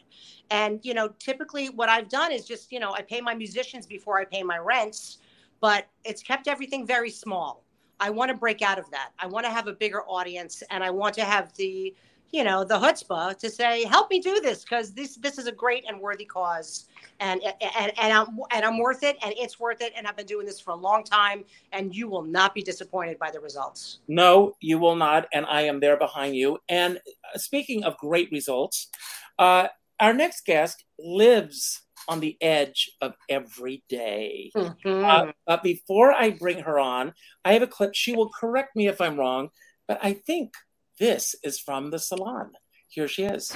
And 0.51 0.79
you 0.83 0.93
know, 0.93 1.09
typically 1.19 1.67
what 1.67 1.89
I've 1.89 2.07
done 2.07 2.31
is 2.31 2.45
just, 2.45 2.71
you 2.71 2.79
know, 2.79 2.93
I 2.93 3.01
pay 3.01 3.19
my 3.19 3.35
musicians 3.35 3.85
before 3.85 4.17
I 4.21 4.23
pay 4.23 4.41
my 4.41 4.57
rents, 4.57 5.17
but 5.59 5.87
it's 6.05 6.23
kept 6.23 6.47
everything 6.47 6.87
very 6.87 7.09
small. 7.09 7.65
I 7.99 8.09
want 8.09 8.31
to 8.31 8.37
break 8.37 8.61
out 8.61 8.79
of 8.79 8.89
that. 8.91 9.09
I 9.19 9.27
want 9.27 9.45
to 9.45 9.51
have 9.51 9.67
a 9.67 9.73
bigger 9.73 10.03
audience 10.03 10.63
and 10.69 10.81
I 10.81 10.91
want 10.91 11.13
to 11.15 11.25
have 11.25 11.53
the, 11.57 11.93
you 12.33 12.43
know, 12.43 12.63
the 12.63 12.79
chutzpah 12.79 13.37
to 13.37 13.49
say, 13.49 13.85
help 13.85 14.09
me 14.09 14.19
do 14.19 14.41
this 14.41 14.63
because 14.63 14.91
this 14.91 15.15
this 15.17 15.37
is 15.37 15.45
a 15.45 15.51
great 15.51 15.85
and 15.87 16.01
worthy 16.01 16.25
cause 16.25 16.87
and 17.19 17.39
and 17.77 17.93
and 17.99 18.11
I'm 18.11 18.39
and 18.51 18.65
I'm 18.65 18.79
worth 18.79 19.03
it, 19.03 19.17
and 19.23 19.33
it's 19.37 19.59
worth 19.59 19.81
it, 19.81 19.93
and 19.95 20.07
I've 20.07 20.17
been 20.17 20.25
doing 20.25 20.47
this 20.47 20.59
for 20.59 20.71
a 20.71 20.75
long 20.75 21.03
time, 21.03 21.45
and 21.71 21.95
you 21.95 22.09
will 22.09 22.23
not 22.23 22.55
be 22.55 22.63
disappointed 22.63 23.19
by 23.19 23.29
the 23.29 23.39
results. 23.39 23.99
No, 24.07 24.55
you 24.59 24.79
will 24.79 24.95
not, 24.95 25.27
and 25.31 25.45
I 25.45 25.61
am 25.61 25.79
there 25.79 25.95
behind 25.95 26.35
you. 26.35 26.57
And 26.67 26.97
uh, 26.97 27.37
speaking 27.37 27.83
of 27.83 27.97
great 27.97 28.31
results, 28.31 28.89
uh, 29.37 29.67
our 29.99 30.13
next 30.13 30.43
guest 30.45 30.83
lives 30.97 31.83
on 32.07 32.19
the 32.19 32.35
edge 32.41 32.91
of 32.99 33.13
every 33.29 33.83
day. 33.87 34.51
Mhm. 34.55 35.05
Uh, 35.05 35.31
but 35.45 35.61
before 35.61 36.11
I 36.11 36.31
bring 36.31 36.59
her 36.63 36.79
on, 36.79 37.13
I 37.45 37.53
have 37.53 37.61
a 37.61 37.67
clip. 37.67 37.91
She 37.93 38.13
will 38.15 38.29
correct 38.29 38.75
me 38.75 38.87
if 38.87 38.99
I'm 38.99 39.17
wrong, 39.17 39.49
but 39.87 39.99
I 40.01 40.13
think 40.13 40.53
this 41.03 41.35
is 41.43 41.59
from 41.59 41.91
the 41.91 41.99
salon. 41.99 42.51
Here 42.87 43.09
she 43.09 43.23
is. 43.23 43.51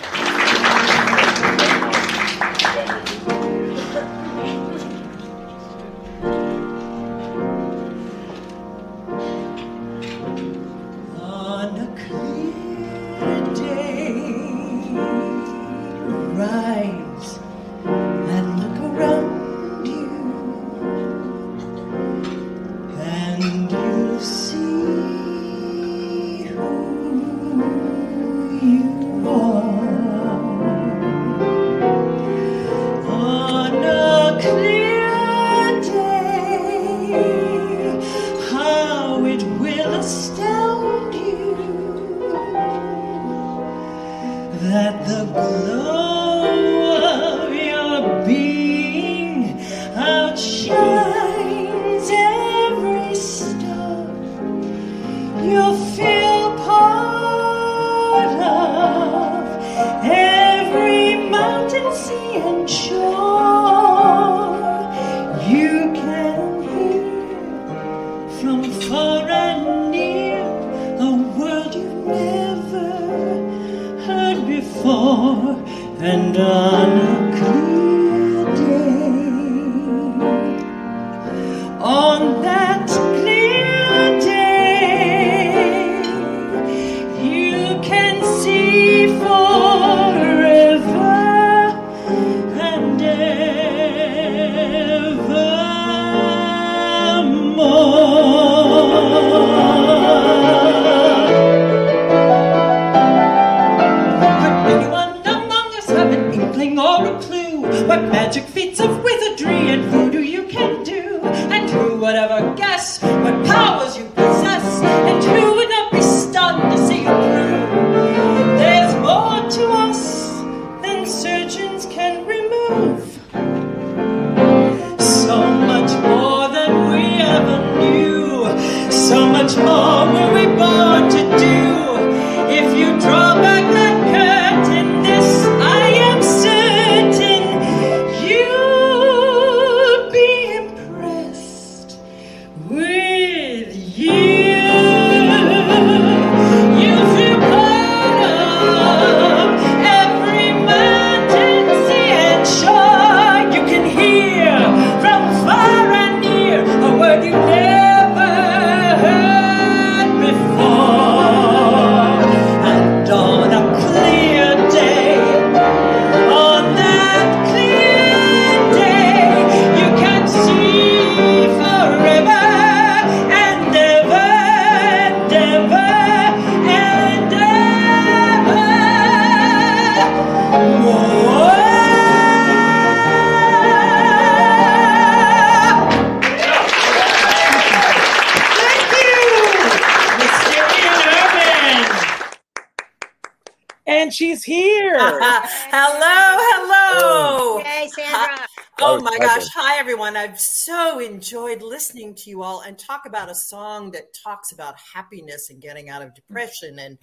To 202.18 202.30
you 202.30 202.44
all 202.44 202.62
and 202.62 202.78
talk 202.78 203.06
about 203.06 203.30
a 203.30 203.36
song 203.36 203.92
that 203.92 204.14
talks 204.14 204.52
about 204.52 204.76
happiness 204.94 205.50
and 205.50 205.62
getting 205.62 205.90
out 205.90 206.02
of 206.02 206.14
depression 206.16 206.80
and 206.80 206.98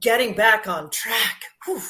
getting 0.00 0.34
back 0.34 0.66
on 0.66 0.90
track. 0.90 1.42
Whew. 1.64 1.80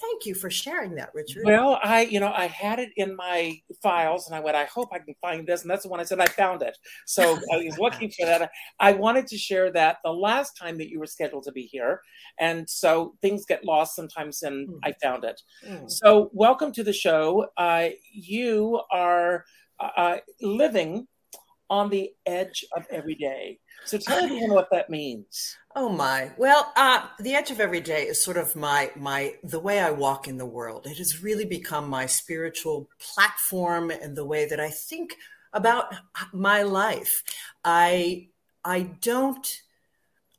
Thank 0.00 0.24
you 0.24 0.34
for 0.34 0.48
sharing 0.48 0.94
that, 0.94 1.10
Richard. 1.14 1.44
Well, 1.44 1.78
I, 1.82 2.02
you 2.02 2.20
know, 2.20 2.32
I 2.34 2.46
had 2.46 2.78
it 2.78 2.88
in 2.96 3.14
my 3.14 3.60
files 3.82 4.26
and 4.26 4.34
I 4.34 4.40
went, 4.40 4.56
I 4.56 4.64
hope 4.64 4.88
I 4.92 4.98
can 4.98 5.14
find 5.20 5.46
this. 5.46 5.60
And 5.60 5.70
that's 5.70 5.82
the 5.82 5.90
one 5.90 6.00
I 6.00 6.04
said 6.04 6.20
I 6.20 6.26
found 6.26 6.62
it. 6.62 6.76
So 7.06 7.38
I 7.52 7.58
was 7.58 7.78
looking 7.78 8.10
for 8.10 8.24
that. 8.24 8.50
I 8.78 8.92
wanted 8.92 9.26
to 9.26 9.36
share 9.36 9.70
that 9.72 9.98
the 10.02 10.10
last 10.10 10.56
time 10.56 10.78
that 10.78 10.88
you 10.88 10.98
were 10.98 11.06
scheduled 11.06 11.44
to 11.44 11.52
be 11.52 11.64
here. 11.64 12.00
And 12.38 12.68
so 12.68 13.14
things 13.20 13.44
get 13.44 13.62
lost 13.62 13.94
sometimes 13.94 14.42
and 14.42 14.70
I 14.82 14.94
found 15.02 15.24
it. 15.24 15.40
Mm. 15.68 15.90
So 15.90 16.30
welcome 16.32 16.72
to 16.72 16.82
the 16.82 16.94
show. 16.94 17.48
Uh, 17.58 17.90
you 18.10 18.80
are 18.90 19.44
uh, 19.78 20.18
living 20.40 21.06
on 21.70 21.88
the 21.88 22.10
edge 22.26 22.64
of 22.76 22.84
every 22.90 23.14
day. 23.14 23.58
So 23.86 23.96
tell 23.96 24.22
everyone 24.22 24.50
what 24.50 24.68
that 24.72 24.90
means. 24.90 25.56
Oh 25.74 25.88
my. 25.88 26.32
Well, 26.36 26.72
uh, 26.76 27.06
the 27.20 27.34
edge 27.34 27.50
of 27.50 27.60
every 27.60 27.80
day 27.80 28.02
is 28.02 28.22
sort 28.22 28.36
of 28.36 28.54
my 28.56 28.90
my 28.96 29.34
the 29.44 29.60
way 29.60 29.80
I 29.80 29.90
walk 29.90 30.28
in 30.28 30.36
the 30.36 30.44
world. 30.44 30.86
It 30.86 30.98
has 30.98 31.22
really 31.22 31.46
become 31.46 31.88
my 31.88 32.06
spiritual 32.06 32.90
platform 32.98 33.90
and 33.90 34.16
the 34.16 34.26
way 34.26 34.46
that 34.46 34.60
I 34.60 34.68
think 34.68 35.14
about 35.52 35.94
my 36.32 36.62
life. 36.62 37.22
I 37.64 38.28
I 38.64 38.82
don't 39.00 39.46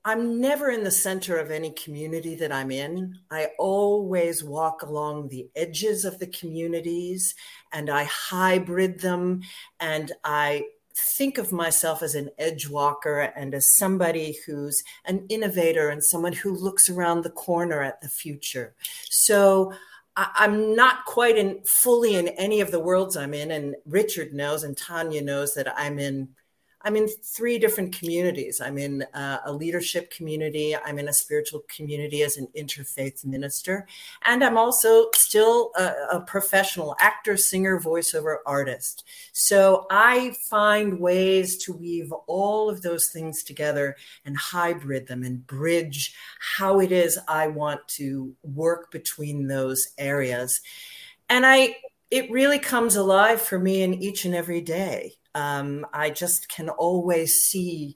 I'm 0.04 0.42
never 0.42 0.72
in 0.72 0.84
the 0.84 0.92
center 0.92 1.38
of 1.38 1.52
any 1.52 1.70
community 1.72 2.34
that 2.36 2.52
I'm 2.52 2.72
in. 2.72 3.20
I 3.30 3.50
always 3.60 4.44
walk 4.44 4.82
along 4.82 5.30
the 5.30 5.48
edges 5.56 6.06
of 6.06 6.18
the 6.18 6.28
communities 6.28 7.36
and 7.72 7.88
I 7.88 8.06
hybrid 8.06 9.00
them 9.00 9.44
and 9.80 10.12
I 10.24 10.66
think 11.02 11.38
of 11.38 11.52
myself 11.52 12.02
as 12.02 12.16
an 12.16 12.30
edge 12.38 12.70
walker 12.70 13.20
and 13.36 13.54
as 13.54 13.76
somebody 13.76 14.38
who's 14.46 14.84
an 15.06 15.26
innovator 15.30 15.90
and 15.90 16.04
someone 16.04 16.34
who 16.34 16.56
looks 16.56 16.90
around 16.90 17.22
the 17.22 17.30
corner 17.32 17.82
at 17.82 18.02
the 18.02 18.10
future. 18.10 18.76
So 19.10 19.74
I'm 20.16 20.76
not 20.76 21.06
quite 21.06 21.38
in 21.38 21.62
fully 21.64 22.16
in 22.16 22.28
any 22.30 22.60
of 22.60 22.72
the 22.72 22.80
worlds 22.80 23.16
I'm 23.16 23.34
in, 23.34 23.52
and 23.52 23.76
Richard 23.86 24.34
knows, 24.34 24.64
and 24.64 24.76
Tanya 24.76 25.22
knows 25.22 25.54
that 25.54 25.74
I'm 25.80 26.00
in 26.00 26.30
I'm 26.84 26.96
in 26.96 27.08
three 27.08 27.60
different 27.60 27.98
communities. 27.98 28.60
I'm 28.60 28.78
in 28.78 29.04
uh, 29.14 29.40
a 29.46 29.54
leadership 29.54 30.12
community. 30.12 30.76
I'm 30.76 30.98
in 31.00 31.08
a 31.08 31.14
spiritual 31.14 31.64
community 31.68 32.24
as 32.24 32.38
an 32.38 32.48
interfaith 32.58 33.24
minister. 33.26 33.88
And 34.24 34.44
I'm 34.44 34.58
also 34.58 35.08
still 35.14 35.72
a, 35.78 35.94
a 36.14 36.22
professional 36.22 36.96
actor, 37.00 37.38
singer, 37.38 37.80
voiceover 37.80 38.38
artist. 38.46 39.04
So 39.34 39.86
I 39.92 40.36
find 40.50 41.00
ways 41.00 41.58
to 41.66 41.74
weave 41.74 42.12
all 42.28 42.70
of 42.70 42.82
those 42.82 43.10
things 43.10 43.44
together 43.44 43.96
and 44.26 44.36
hybrid 44.38 45.08
them 45.08 45.24
and 45.24 45.46
bridge 45.46 46.16
how 46.40 46.80
it 46.80 46.92
is 46.92 47.20
I 47.28 47.48
want 47.48 47.88
to 47.90 48.34
work 48.44 48.92
between 48.92 49.48
those 49.48 49.88
areas. 49.98 50.62
And 51.30 51.46
I, 51.46 51.76
it 52.10 52.30
really 52.32 52.60
comes 52.60 52.96
alive 52.96 53.42
for 53.42 53.58
me 53.58 53.84
in 53.84 53.94
each 53.94 54.26
and 54.26 54.36
every 54.36 54.62
day 54.62 55.14
um, 55.36 55.86
I 55.94 56.10
just 56.10 56.50
can 56.50 56.70
always 56.70 57.42
see 57.42 57.96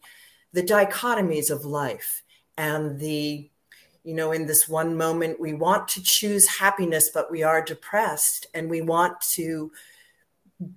the 0.53 0.63
dichotomies 0.63 1.51
of 1.51 1.65
life 1.65 2.23
and 2.57 2.99
the, 2.99 3.49
you 4.03 4.13
know, 4.13 4.31
in 4.31 4.45
this 4.45 4.69
one 4.69 4.95
moment, 4.95 5.39
we 5.39 5.53
want 5.53 5.87
to 5.89 6.03
choose 6.03 6.47
happiness, 6.47 7.09
but 7.13 7.31
we 7.31 7.43
are 7.43 7.61
depressed 7.61 8.47
and 8.53 8.69
we 8.69 8.81
want 8.81 9.19
to 9.33 9.71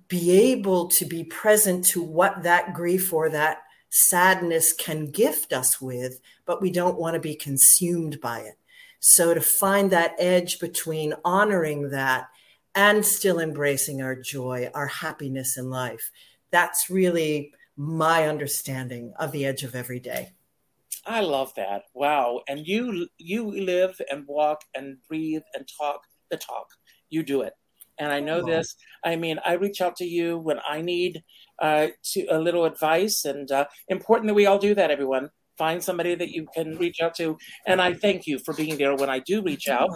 be 0.07 0.31
able 0.51 0.89
to 0.89 1.05
be 1.05 1.23
present 1.23 1.85
to 1.85 2.03
what 2.03 2.43
that 2.43 2.73
grief 2.73 3.13
or 3.13 3.29
that 3.29 3.59
sadness 3.89 4.73
can 4.73 5.09
gift 5.09 5.53
us 5.53 5.79
with, 5.79 6.19
but 6.45 6.61
we 6.61 6.71
don't 6.71 6.99
want 6.99 7.13
to 7.13 7.19
be 7.19 7.35
consumed 7.35 8.19
by 8.19 8.39
it. 8.39 8.55
So 8.99 9.33
to 9.33 9.41
find 9.41 9.91
that 9.91 10.15
edge 10.19 10.59
between 10.59 11.13
honoring 11.23 11.91
that 11.91 12.27
and 12.75 13.05
still 13.05 13.39
embracing 13.39 14.01
our 14.01 14.15
joy, 14.15 14.69
our 14.73 14.87
happiness 14.87 15.57
in 15.57 15.69
life 15.69 16.11
that's 16.51 16.89
really 16.89 17.53
my 17.77 18.27
understanding 18.27 19.13
of 19.19 19.31
the 19.31 19.45
edge 19.45 19.63
of 19.63 19.75
every 19.75 19.99
day. 19.99 20.33
I 21.05 21.21
love 21.21 21.53
that. 21.55 21.83
Wow. 21.93 22.41
And 22.47 22.67
you 22.67 23.07
you 23.17 23.49
live 23.49 23.99
and 24.11 24.25
walk 24.27 24.61
and 24.75 24.97
breathe 25.07 25.43
and 25.53 25.67
talk 25.79 26.01
the 26.29 26.37
talk. 26.37 26.67
You 27.09 27.23
do 27.23 27.41
it. 27.41 27.53
And 27.99 28.11
I 28.11 28.19
know 28.19 28.39
oh. 28.39 28.45
this. 28.45 28.75
I 29.03 29.15
mean, 29.15 29.39
I 29.45 29.53
reach 29.53 29.81
out 29.81 29.95
to 29.97 30.05
you 30.05 30.37
when 30.37 30.59
I 30.67 30.81
need 30.81 31.23
uh, 31.59 31.87
to 32.13 32.25
a 32.29 32.39
little 32.39 32.65
advice, 32.65 33.25
and 33.25 33.51
uh, 33.51 33.65
important 33.87 34.27
that 34.27 34.35
we 34.35 34.45
all 34.45 34.59
do 34.59 34.73
that. 34.75 34.91
Everyone, 34.91 35.29
find 35.59 35.83
somebody 35.83 36.15
that 36.15 36.29
you 36.29 36.47
can 36.55 36.77
reach 36.77 37.01
out 37.01 37.13
to. 37.17 37.37
And 37.67 37.81
I 37.81 37.93
thank 37.93 38.25
you 38.25 38.39
for 38.39 38.53
being 38.53 38.77
there 38.77 38.95
when 38.95 39.09
I 39.09 39.19
do 39.19 39.43
reach 39.43 39.67
out. 39.67 39.91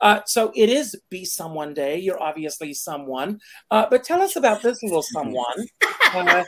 Uh, 0.00 0.20
so 0.26 0.52
it 0.54 0.68
is 0.68 0.94
Be 1.08 1.24
Someone 1.24 1.72
Day. 1.72 1.98
You're 1.98 2.22
obviously 2.22 2.74
someone. 2.74 3.40
Uh, 3.70 3.86
but 3.88 4.04
tell 4.04 4.20
us 4.20 4.36
about 4.36 4.62
this 4.62 4.82
little 4.82 5.02
someone. 5.02 5.66
Uh, 6.14 6.44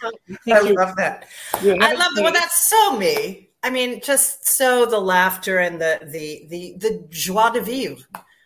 I 0.46 0.60
love 0.60 0.94
that. 0.96 1.26
I 1.54 1.92
love 1.94 2.14
that. 2.14 2.22
Well, 2.22 2.32
that's 2.32 2.70
so 2.70 2.96
me. 2.96 3.50
I 3.62 3.70
mean, 3.70 4.00
just 4.00 4.46
so 4.46 4.86
the 4.86 5.00
laughter 5.00 5.58
and 5.58 5.80
the 5.80 5.98
the 6.04 6.46
the 6.48 6.74
the 6.78 7.06
joie 7.10 7.50
de 7.50 7.60
vivre. 7.60 8.04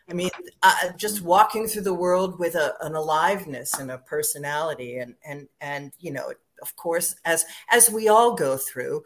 I 0.08 0.14
mean, 0.14 0.30
uh, 0.62 0.92
just 0.96 1.22
walking 1.22 1.66
through 1.66 1.82
the 1.82 1.94
world 1.94 2.38
with 2.38 2.54
a, 2.54 2.74
an 2.80 2.94
aliveness 2.94 3.78
and 3.78 3.90
a 3.90 3.98
personality, 3.98 4.98
and 4.98 5.14
and 5.24 5.48
and 5.60 5.92
you 6.00 6.12
know, 6.12 6.32
of 6.62 6.74
course, 6.76 7.14
as 7.24 7.44
as 7.70 7.90
we 7.90 8.08
all 8.08 8.34
go 8.34 8.56
through, 8.56 9.04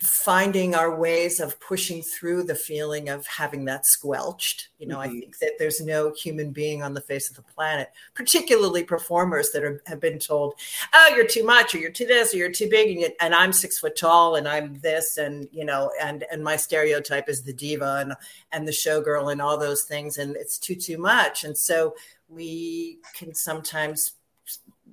finding 0.00 0.74
our 0.74 0.94
ways 0.94 1.40
of 1.40 1.58
pushing 1.58 2.02
through 2.02 2.42
the 2.42 2.54
feeling 2.54 3.08
of 3.08 3.26
having 3.26 3.64
that 3.64 3.86
squelched. 3.86 4.68
You 4.78 4.86
know, 4.86 4.98
mm-hmm. 4.98 5.16
I 5.16 5.20
think 5.20 5.38
that 5.38 5.52
there's 5.58 5.80
no 5.80 6.12
human 6.12 6.52
being 6.52 6.82
on 6.82 6.94
the 6.94 7.00
face 7.00 7.30
of 7.30 7.36
the 7.36 7.42
planet, 7.42 7.90
particularly 8.14 8.84
performers 8.84 9.50
that 9.52 9.64
are, 9.64 9.82
have 9.86 10.00
been 10.00 10.18
told, 10.18 10.54
"Oh, 10.92 11.12
you're 11.14 11.26
too 11.26 11.44
much, 11.44 11.74
or 11.74 11.78
you're 11.78 11.90
too 11.90 12.06
this, 12.06 12.34
or 12.34 12.36
you're 12.36 12.52
too 12.52 12.68
big," 12.68 12.96
and, 12.96 13.12
and 13.20 13.34
I'm 13.34 13.52
six 13.52 13.78
foot 13.78 13.96
tall, 13.96 14.36
and 14.36 14.46
I'm 14.46 14.78
this, 14.80 15.16
and 15.16 15.48
you 15.50 15.64
know, 15.64 15.90
and 16.00 16.24
and 16.30 16.44
my 16.44 16.56
stereotype 16.56 17.28
is 17.28 17.42
the 17.42 17.52
diva 17.52 17.96
and 18.00 18.14
and 18.52 18.68
the 18.68 18.72
showgirl 18.72 19.32
and 19.32 19.40
all 19.40 19.56
those 19.58 19.84
things, 19.84 20.18
and 20.18 20.36
it's 20.36 20.58
too 20.58 20.74
too 20.74 20.98
much, 20.98 21.44
and 21.44 21.56
so 21.56 21.94
we 22.28 22.98
can 23.14 23.34
sometimes 23.34 24.12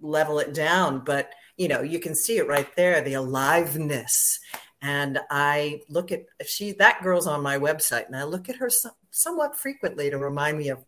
level 0.04 0.40
it 0.40 0.54
down, 0.54 1.00
but 1.00 1.32
you 1.58 1.68
know, 1.68 1.82
you 1.82 2.00
can 2.00 2.16
see 2.16 2.38
it 2.38 2.48
right 2.48 2.68
there, 2.76 3.02
the 3.02 3.14
aliveness. 3.14 4.40
And 4.82 5.20
I 5.30 5.82
look 5.88 6.12
at 6.12 6.26
she 6.46 6.74
that 6.74 7.02
girl's 7.02 7.28
on 7.28 7.42
my 7.42 7.58
website, 7.58 8.08
and 8.08 8.16
I 8.16 8.24
look 8.24 8.50
at 8.50 8.58
her 8.58 8.70
so, 8.70 8.90
somewhat 9.12 9.56
frequently 9.56 10.10
to 10.10 10.18
remind 10.18 10.58
me 10.58 10.70
of 10.70 10.84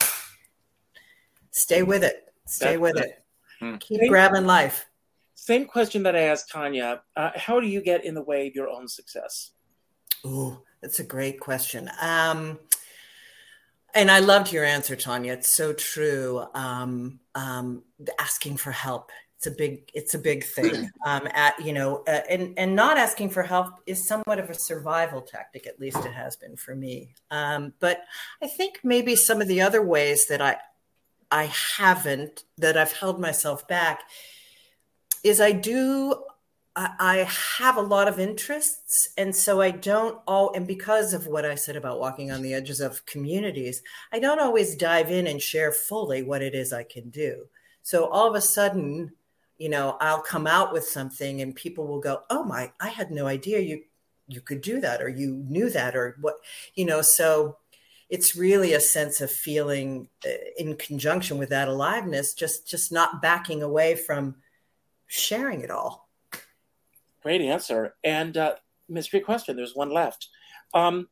stay 1.51 1.82
with 1.82 2.03
it, 2.03 2.34
stay 2.45 2.78
That's 2.78 2.82
with 2.82 2.97
it, 2.97 3.24
hmm. 3.59 3.76
keep 3.78 4.01
same, 4.01 4.09
grabbing 4.09 4.45
life. 4.45 4.88
Same 5.36 5.66
question 5.66 6.03
that 6.03 6.16
I 6.16 6.22
asked 6.22 6.49
Tanya: 6.49 7.01
uh, 7.16 7.32
How 7.36 7.61
do 7.61 7.68
you 7.68 7.82
get 7.82 8.03
in 8.03 8.16
the 8.16 8.22
way 8.22 8.47
of 8.47 8.55
your 8.55 8.70
own 8.70 8.88
success? 8.89 9.51
Oh, 10.26 10.61
that's 10.82 10.99
a 10.99 11.03
great 11.03 11.39
question. 11.39 11.89
Um, 12.01 12.59
and 13.96 14.12
I 14.12 14.20
loved 14.20 14.52
your 14.52 14.64
answer, 14.64 14.96
Tanya. 14.96 15.34
It's 15.34 15.56
so 15.56 15.74
true. 15.74 16.46
Um, 16.54 17.20
um, 17.34 17.84
asking 18.20 18.58
for 18.58 18.72
help 18.72 19.12
it's 19.46 19.48
a 19.48 19.58
big 19.58 19.89
it's 19.93 20.14
a 20.14 20.20
big 20.20 20.43
thing 20.43 20.89
um, 21.06 21.28
at 21.34 21.60
you 21.64 21.74
know 21.74 22.04
uh, 22.08 22.22
and 22.30 22.58
and 22.58 22.76
not 22.76 22.98
asking 22.98 23.30
for 23.30 23.43
help 23.43 23.76
is 23.86 24.08
somewhat 24.08 24.39
of 24.39 24.50
a 24.50 24.54
survival 24.54 25.22
tactic 25.22 25.68
at 25.68 25.80
least 25.80 25.98
it 25.98 26.14
has 26.14 26.36
been 26.36 26.56
for 26.56 26.76
me 26.76 27.14
um, 27.32 27.74
but 27.80 28.04
i 28.41 28.48
think 28.48 28.80
maybe 28.84 29.16
some 29.16 29.41
of 29.41 29.48
the 29.48 29.62
other 29.62 29.82
ways 29.82 30.28
that 30.28 30.41
i 30.41 30.58
i 31.32 31.52
haven't 31.78 32.43
that 32.58 32.78
i've 32.78 32.93
held 32.93 33.20
myself 33.20 33.68
back 33.68 34.02
is 35.24 35.41
i 35.41 35.52
do 35.52 36.16
I 36.78 37.30
have 37.57 37.78
a 37.78 37.82
lot 37.82 38.09
of 38.09 38.19
interests, 38.19 39.09
and 39.17 39.34
so 39.34 39.61
I 39.61 39.71
don't 39.71 40.19
all. 40.28 40.53
And 40.53 40.67
because 40.67 41.13
of 41.13 41.28
what 41.28 41.45
I 41.45 41.55
said 41.55 41.78
about 41.78 42.01
walking 42.01 42.32
on 42.32 42.41
the 42.41 42.53
edges 42.53 42.82
of 42.82 43.05
communities, 43.05 43.82
I 44.11 44.19
don't 44.19 44.41
always 44.41 44.76
dive 44.76 45.09
in 45.09 45.28
and 45.28 45.41
share 45.41 45.71
fully 45.71 46.21
what 46.21 46.41
it 46.41 46.53
is 46.53 46.73
I 46.73 46.84
can 46.84 47.09
do. 47.09 47.45
So 47.82 48.07
all 48.07 48.28
of 48.28 48.36
a 48.36 48.41
sudden, 48.41 49.13
you 49.57 49.69
know 49.69 49.97
i'll 50.01 50.21
come 50.21 50.47
out 50.47 50.73
with 50.73 50.84
something 50.84 51.41
and 51.41 51.55
people 51.55 51.88
will 51.88 51.99
go 51.99 52.21
oh 52.30 52.43
my 52.43 52.71
i 52.80 52.89
had 52.89 53.11
no 53.11 53.26
idea 53.28 53.59
you 53.59 53.82
you 54.28 54.41
could 54.41 54.61
do 54.61 54.82
that 54.82 55.01
or 55.01 55.09
you 55.09 55.43
knew 55.47 55.69
that 55.69 55.95
or 55.95 56.17
what 56.21 56.36
you 56.76 56.86
know 56.86 57.01
so 57.01 57.57
it's 58.09 58.36
really 58.36 58.73
a 58.73 58.80
sense 58.80 59.21
of 59.21 59.32
feeling 59.32 60.07
uh, 60.26 60.30
in 60.57 60.76
conjunction 60.76 61.38
with 61.38 61.49
that 61.49 61.67
aliveness 61.67 62.34
just 62.34 62.67
just 62.67 62.91
not 62.91 63.21
backing 63.21 63.63
away 63.63 63.95
from 63.95 64.36
sharing 65.07 65.61
it 65.61 65.71
all 65.71 66.05
great 67.26 67.41
answer 67.41 67.95
and 68.03 68.38
uh, 68.38 68.53
mystery 68.88 69.19
question 69.19 69.55
there's 69.55 69.76
one 69.76 69.89
left 69.89 70.28
um, 70.76 71.07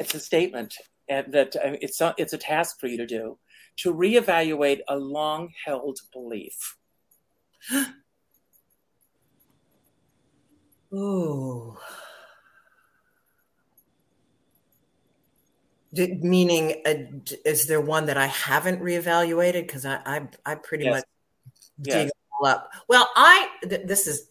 it's 0.00 0.12
a 0.12 0.18
statement 0.18 0.74
and 1.08 1.32
that 1.32 1.54
uh, 1.54 1.76
it's 1.80 2.00
a, 2.00 2.12
it's 2.18 2.32
a 2.32 2.38
task 2.38 2.80
for 2.80 2.88
you 2.88 2.96
to 2.96 3.06
do 3.06 3.38
to 3.76 3.94
reevaluate 3.94 4.80
a 4.88 4.96
long 4.96 5.50
held 5.64 6.00
belief 6.12 6.76
oh. 10.92 11.78
meaning, 15.94 16.82
uh, 16.86 16.94
is 17.44 17.66
there 17.66 17.80
one 17.80 18.06
that 18.06 18.16
I 18.16 18.26
haven't 18.26 18.80
reevaluated? 18.80 19.66
Because 19.66 19.84
I, 19.84 20.00
I, 20.06 20.26
I 20.46 20.54
pretty 20.54 20.84
yes. 20.84 20.94
much 20.94 21.04
dig 21.82 21.94
yes. 22.06 22.10
all 22.40 22.48
up. 22.48 22.70
Well, 22.88 23.10
I 23.14 23.48
th- 23.68 23.86
this 23.86 24.06
is 24.06 24.26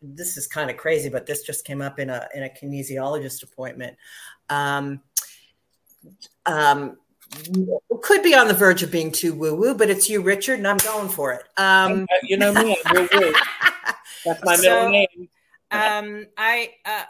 this 0.00 0.36
is 0.36 0.46
kind 0.46 0.70
of 0.70 0.76
crazy, 0.76 1.08
but 1.08 1.26
this 1.26 1.42
just 1.42 1.64
came 1.64 1.82
up 1.82 1.98
in 1.98 2.10
a 2.10 2.28
in 2.34 2.42
a 2.42 2.48
kinesiologist 2.48 3.42
appointment. 3.42 3.96
Um, 4.48 5.00
um, 6.46 6.96
could 8.02 8.22
be 8.22 8.34
on 8.34 8.48
the 8.48 8.54
verge 8.54 8.82
of 8.82 8.90
being 8.90 9.12
too 9.12 9.34
woo 9.34 9.54
woo, 9.54 9.74
but 9.74 9.90
it's 9.90 10.08
you, 10.08 10.22
Richard, 10.22 10.58
and 10.58 10.68
I'm 10.68 10.78
going 10.78 11.08
for 11.08 11.32
it. 11.32 11.42
Um, 11.56 12.06
you 12.22 12.36
know 12.36 12.52
me, 12.52 12.76
I'm 12.84 12.96
woo 12.96 13.08
woo. 13.12 13.32
That's 14.24 14.44
my 14.44 14.56
middle 14.56 14.88
name. 14.88 15.28
Um, 15.70 16.26
I 16.36 16.74
uh, 16.84 17.04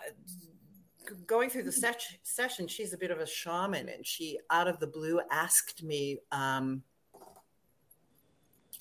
going 1.27 1.51
through 1.51 1.65
the 1.65 1.73
se- 1.73 2.19
session. 2.23 2.69
She's 2.69 2.93
a 2.93 2.99
bit 2.99 3.11
of 3.11 3.19
a 3.21 3.27
shaman, 3.27 3.89
and 3.89 4.07
she 4.07 4.39
out 4.51 4.69
of 4.69 4.79
the 4.79 4.87
blue 4.87 5.21
asked 5.31 5.83
me. 5.83 6.19
Um, 6.31 6.83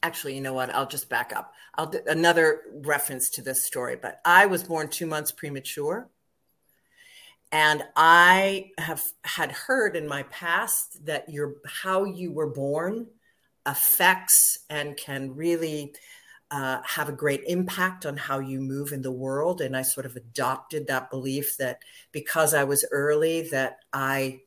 actually, 0.04 0.36
you 0.36 0.42
know 0.42 0.54
what? 0.54 0.74
I'll 0.74 0.88
just 0.88 1.10
back 1.10 1.34
up. 1.36 1.54
I'll 1.76 1.94
another 2.08 2.62
reference 2.74 3.30
to 3.32 3.42
this 3.42 3.66
story. 3.66 3.98
But 4.02 4.20
I 4.26 4.46
was 4.46 4.64
born 4.64 4.88
two 4.88 5.06
months 5.06 5.32
premature. 5.32 6.10
And 7.52 7.84
I 7.98 8.72
have 8.78 9.04
had 9.24 9.52
heard 9.52 9.96
in 9.96 10.08
my 10.08 10.24
past 10.24 11.06
that 11.06 11.30
your 11.30 11.56
how 11.66 12.06
you 12.06 12.32
were 12.32 12.48
born 12.48 13.08
affects 13.66 14.60
and 14.70 14.96
can 14.96 15.36
really 15.36 15.94
uh, 16.50 16.82
have 16.84 17.10
a 17.10 17.14
great 17.14 17.44
impact 17.48 18.06
on 18.06 18.18
how 18.18 18.40
you 18.40 18.60
move 18.60 18.92
in 18.92 19.02
the 19.02 19.12
world. 19.12 19.62
And 19.62 19.76
I 19.76 19.82
sort 19.82 20.06
of 20.06 20.16
adopted 20.16 20.88
that 20.88 21.10
belief 21.10 21.58
that 21.58 21.80
because 22.12 22.54
I 22.54 22.64
was 22.64 22.86
early, 22.92 23.50
that 23.50 23.80
I, 23.94 24.42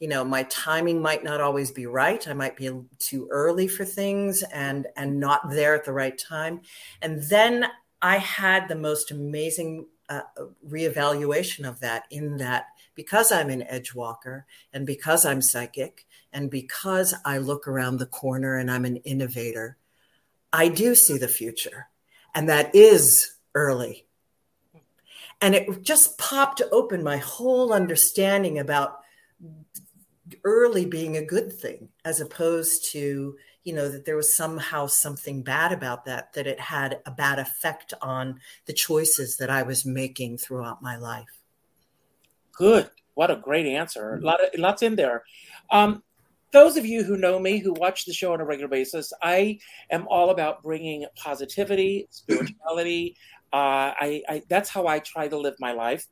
you 0.00 0.08
know, 0.08 0.24
my 0.24 0.42
timing 0.44 1.00
might 1.00 1.24
not 1.24 1.40
always 1.40 1.70
be 1.70 1.86
right. 1.86 2.26
I 2.26 2.32
might 2.32 2.56
be 2.56 2.70
too 2.98 3.28
early 3.30 3.68
for 3.68 3.84
things 3.84 4.42
and 4.42 4.86
and 4.96 5.18
not 5.20 5.50
there 5.50 5.74
at 5.74 5.84
the 5.84 5.92
right 5.92 6.18
time. 6.18 6.60
And 7.00 7.22
then 7.22 7.66
I 8.02 8.18
had 8.18 8.68
the 8.68 8.74
most 8.74 9.10
amazing 9.10 9.86
uh, 10.08 10.22
reevaluation 10.68 11.66
of 11.66 11.80
that. 11.80 12.04
In 12.10 12.36
that, 12.38 12.66
because 12.94 13.32
I'm 13.32 13.50
an 13.50 13.62
edge 13.62 13.94
walker 13.94 14.46
and 14.72 14.86
because 14.86 15.24
I'm 15.24 15.40
psychic 15.40 16.06
and 16.32 16.50
because 16.50 17.14
I 17.24 17.38
look 17.38 17.66
around 17.66 17.96
the 17.96 18.06
corner 18.06 18.56
and 18.56 18.70
I'm 18.70 18.84
an 18.84 18.96
innovator 18.96 19.78
I 20.54 20.68
do 20.68 20.94
see 20.94 21.18
the 21.18 21.26
future, 21.26 21.88
and 22.32 22.48
that 22.48 22.72
is 22.76 23.34
early. 23.56 24.06
And 25.40 25.52
it 25.52 25.82
just 25.82 26.16
popped 26.16 26.62
open 26.70 27.02
my 27.02 27.16
whole 27.16 27.72
understanding 27.72 28.60
about 28.60 29.00
early 30.44 30.86
being 30.86 31.16
a 31.16 31.24
good 31.24 31.52
thing, 31.52 31.88
as 32.04 32.20
opposed 32.20 32.90
to, 32.92 33.36
you 33.64 33.72
know, 33.72 33.88
that 33.88 34.04
there 34.04 34.16
was 34.16 34.36
somehow 34.36 34.86
something 34.86 35.42
bad 35.42 35.72
about 35.72 36.04
that, 36.04 36.32
that 36.34 36.46
it 36.46 36.60
had 36.60 37.00
a 37.06 37.10
bad 37.10 37.38
effect 37.38 37.94
on 38.02 38.40
the 38.66 38.72
choices 38.72 39.36
that 39.36 39.50
I 39.50 39.62
was 39.62 39.86
making 39.86 40.38
throughout 40.38 40.82
my 40.82 40.96
life. 40.96 41.40
Good. 42.52 42.90
What 43.14 43.30
a 43.30 43.36
great 43.36 43.66
answer. 43.66 44.14
A 44.14 44.20
lot 44.20 44.40
of 44.42 44.58
lots 44.58 44.82
in 44.82 44.96
there. 44.96 45.22
Um, 45.70 46.02
those 46.52 46.76
of 46.76 46.86
you 46.86 47.02
who 47.02 47.16
know 47.16 47.38
me, 47.38 47.58
who 47.58 47.72
watch 47.72 48.04
the 48.04 48.12
show 48.12 48.32
on 48.32 48.40
a 48.40 48.44
regular 48.44 48.68
basis, 48.68 49.12
I 49.22 49.58
am 49.90 50.06
all 50.08 50.30
about 50.30 50.62
bringing 50.62 51.04
positivity, 51.16 52.06
spirituality. 52.10 53.16
Uh, 53.52 53.94
I, 54.00 54.22
I, 54.28 54.42
that's 54.48 54.68
how 54.68 54.86
I 54.86 55.00
try 55.00 55.28
to 55.28 55.36
live 55.36 55.54
my 55.60 55.72
life, 55.72 56.06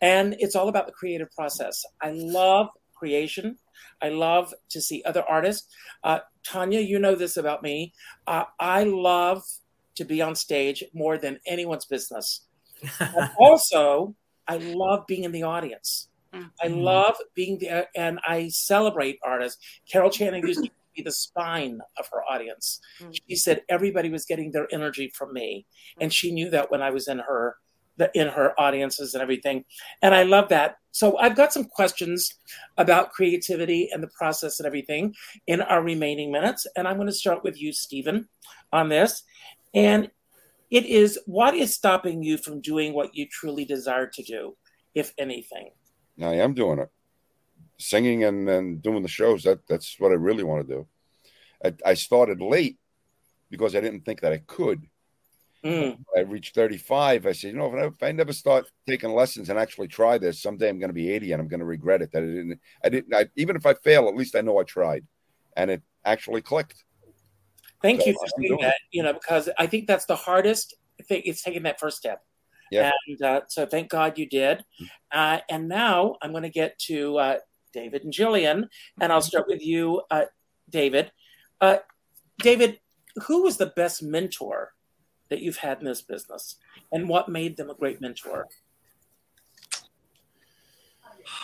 and 0.00 0.34
it's 0.38 0.54
all 0.56 0.68
about 0.68 0.86
the 0.86 0.92
creative 0.92 1.30
process. 1.32 1.84
I 2.02 2.12
love 2.12 2.68
creation. 2.94 3.58
I 4.02 4.08
love 4.10 4.52
to 4.70 4.80
see 4.80 5.02
other 5.04 5.22
artists. 5.28 5.68
Uh, 6.04 6.20
Tanya, 6.46 6.80
you 6.80 6.98
know 6.98 7.14
this 7.14 7.36
about 7.36 7.62
me. 7.62 7.92
Uh, 8.26 8.44
I 8.60 8.84
love 8.84 9.42
to 9.96 10.04
be 10.04 10.20
on 10.22 10.34
stage 10.34 10.84
more 10.94 11.18
than 11.18 11.38
anyone's 11.46 11.86
business. 11.86 12.44
also, 13.38 14.14
I 14.46 14.58
love 14.58 15.06
being 15.06 15.24
in 15.24 15.32
the 15.32 15.42
audience. 15.42 16.08
I 16.62 16.68
Mm-hmm. 16.68 16.80
love 16.80 17.16
being 17.34 17.58
there 17.60 17.86
and 17.94 18.18
I 18.26 18.48
celebrate 18.48 19.18
artists. 19.24 19.58
Carol 19.90 20.10
Channing 20.10 20.46
used 20.46 20.64
to 20.64 20.70
be 20.94 21.02
the 21.02 21.12
spine 21.12 21.80
of 21.98 22.06
her 22.12 22.22
audience. 22.30 22.80
She 23.28 23.36
said 23.36 23.62
everybody 23.68 24.10
was 24.10 24.24
getting 24.26 24.52
their 24.52 24.66
energy 24.72 25.10
from 25.14 25.32
me. 25.32 25.66
And 26.00 26.12
she 26.12 26.32
knew 26.32 26.50
that 26.50 26.70
when 26.70 26.82
I 26.82 26.90
was 26.90 27.08
in 27.08 27.18
her 27.20 27.56
the, 27.96 28.10
in 28.14 28.28
her 28.28 28.58
audiences 28.58 29.14
and 29.14 29.22
everything. 29.22 29.64
And 30.02 30.14
I 30.14 30.22
love 30.22 30.48
that. 30.50 30.76
So 30.90 31.18
I've 31.18 31.36
got 31.36 31.52
some 31.52 31.64
questions 31.64 32.38
about 32.78 33.12
creativity 33.12 33.90
and 33.92 34.02
the 34.02 34.08
process 34.08 34.60
and 34.60 34.66
everything 34.66 35.14
in 35.46 35.60
our 35.60 35.82
remaining 35.82 36.32
minutes. 36.32 36.66
And 36.76 36.88
I'm 36.88 36.96
going 36.96 37.08
to 37.08 37.12
start 37.12 37.44
with 37.44 37.60
you, 37.60 37.72
Stephen, 37.72 38.28
on 38.72 38.88
this. 38.88 39.22
And 39.74 40.10
it 40.70 40.86
is 40.86 41.18
what 41.26 41.54
is 41.54 41.74
stopping 41.74 42.22
you 42.22 42.38
from 42.38 42.60
doing 42.60 42.92
what 42.92 43.14
you 43.14 43.26
truly 43.26 43.64
desire 43.64 44.06
to 44.06 44.22
do, 44.22 44.56
if 44.94 45.12
anything? 45.18 45.70
I 46.20 46.34
am 46.34 46.54
doing 46.54 46.78
it, 46.78 46.90
singing 47.78 48.24
and, 48.24 48.48
and 48.48 48.82
doing 48.82 49.02
the 49.02 49.08
shows. 49.08 49.44
That 49.44 49.66
that's 49.68 49.96
what 49.98 50.12
I 50.12 50.14
really 50.14 50.44
want 50.44 50.66
to 50.66 50.74
do. 50.74 50.86
I, 51.64 51.90
I 51.90 51.94
started 51.94 52.40
late 52.40 52.78
because 53.50 53.76
I 53.76 53.80
didn't 53.80 54.04
think 54.04 54.22
that 54.22 54.32
I 54.32 54.38
could. 54.38 54.86
Mm. 55.64 55.98
I 56.16 56.20
reached 56.20 56.54
35. 56.54 57.26
I 57.26 57.32
said, 57.32 57.52
you 57.52 57.56
know, 57.56 57.74
if 57.74 57.74
I, 57.74 57.86
if 57.86 58.02
I 58.02 58.12
never 58.12 58.32
start 58.32 58.70
taking 58.86 59.12
lessons 59.12 59.48
and 59.48 59.58
actually 59.58 59.88
try 59.88 60.18
this, 60.18 60.40
someday 60.40 60.68
I'm 60.68 60.78
going 60.78 60.90
to 60.90 60.94
be 60.94 61.10
80 61.10 61.32
and 61.32 61.42
I'm 61.42 61.48
going 61.48 61.60
to 61.60 61.66
regret 61.66 62.02
it. 62.02 62.12
That 62.12 62.22
I 62.22 62.26
didn't. 62.26 62.60
I 62.84 62.88
didn't. 62.88 63.14
I, 63.14 63.26
even 63.36 63.56
if 63.56 63.66
I 63.66 63.74
fail, 63.74 64.08
at 64.08 64.14
least 64.14 64.36
I 64.36 64.42
know 64.42 64.58
I 64.58 64.64
tried, 64.64 65.04
and 65.56 65.70
it 65.70 65.82
actually 66.04 66.42
clicked. 66.42 66.84
Thank 67.82 68.02
So 68.02 68.08
you 68.08 68.12
for 68.14 68.26
saying 68.38 68.48
doing 68.48 68.60
that. 68.62 68.76
You 68.92 69.02
know, 69.02 69.12
because 69.12 69.48
I 69.58 69.66
think 69.66 69.86
that's 69.86 70.06
the 70.06 70.16
hardest 70.16 70.74
thing. 71.08 71.22
It's 71.24 71.42
taking 71.42 71.64
that 71.64 71.80
first 71.80 71.96
step. 71.96 72.22
Yeah. 72.70 72.90
And 73.06 73.22
uh, 73.22 73.40
so 73.48 73.66
thank 73.66 73.90
God 73.90 74.18
you 74.18 74.28
did. 74.28 74.64
Uh, 75.12 75.38
and 75.48 75.68
now 75.68 76.16
I'm 76.20 76.32
going 76.32 76.42
to 76.42 76.50
get 76.50 76.78
to 76.80 77.18
uh, 77.18 77.36
David 77.72 78.04
and 78.04 78.12
Jillian, 78.12 78.68
and 79.00 79.12
I'll 79.12 79.22
start 79.22 79.46
with 79.48 79.64
you, 79.64 80.02
uh, 80.10 80.24
David. 80.68 81.12
Uh, 81.60 81.78
David, 82.38 82.80
who 83.26 83.42
was 83.42 83.56
the 83.56 83.66
best 83.66 84.02
mentor 84.02 84.72
that 85.28 85.40
you've 85.40 85.58
had 85.58 85.78
in 85.78 85.84
this 85.84 86.02
business, 86.02 86.56
and 86.92 87.08
what 87.08 87.28
made 87.28 87.56
them 87.56 87.70
a 87.70 87.74
great 87.74 88.00
mentor? 88.00 88.48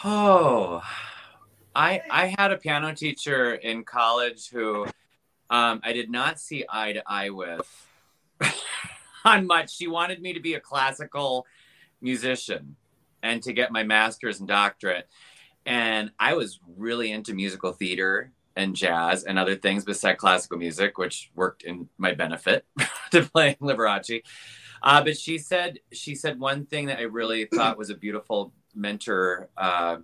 Oh, 0.04 0.82
I 1.74 2.02
I 2.10 2.34
had 2.38 2.52
a 2.52 2.56
piano 2.56 2.94
teacher 2.94 3.54
in 3.54 3.84
college 3.84 4.50
who 4.50 4.86
um, 5.50 5.80
I 5.84 5.92
did 5.92 6.10
not 6.10 6.40
see 6.40 6.64
eye 6.68 6.92
to 6.92 7.02
eye 7.06 7.30
with 7.30 7.88
on 9.24 9.46
much. 9.46 9.76
She 9.76 9.86
wanted 9.86 10.22
me 10.22 10.32
to 10.32 10.40
be 10.40 10.54
a 10.54 10.60
classical 10.60 11.46
musician 12.00 12.76
and 13.22 13.42
to 13.42 13.52
get 13.52 13.70
my 13.70 13.82
master's 13.82 14.40
and 14.40 14.48
doctorate. 14.48 15.08
And 15.64 16.10
I 16.18 16.34
was 16.34 16.58
really 16.76 17.12
into 17.12 17.34
musical 17.34 17.72
theater 17.72 18.32
and 18.56 18.74
jazz 18.74 19.24
and 19.24 19.38
other 19.38 19.54
things 19.54 19.84
besides 19.84 20.18
classical 20.18 20.58
music, 20.58 20.98
which 20.98 21.30
worked 21.34 21.62
in 21.62 21.88
my 21.98 22.12
benefit 22.12 22.64
to 23.12 23.22
playing 23.22 23.56
Liberace. 23.62 24.22
Uh, 24.82 25.02
but 25.04 25.16
she 25.16 25.38
said 25.38 25.78
she 25.92 26.14
said 26.14 26.40
one 26.40 26.66
thing 26.66 26.86
that 26.86 26.98
I 26.98 27.02
really 27.02 27.44
thought 27.54 27.78
was 27.78 27.90
a 27.90 27.94
beautiful 27.94 28.52
mentor 28.74 29.48
uh, 29.56 29.98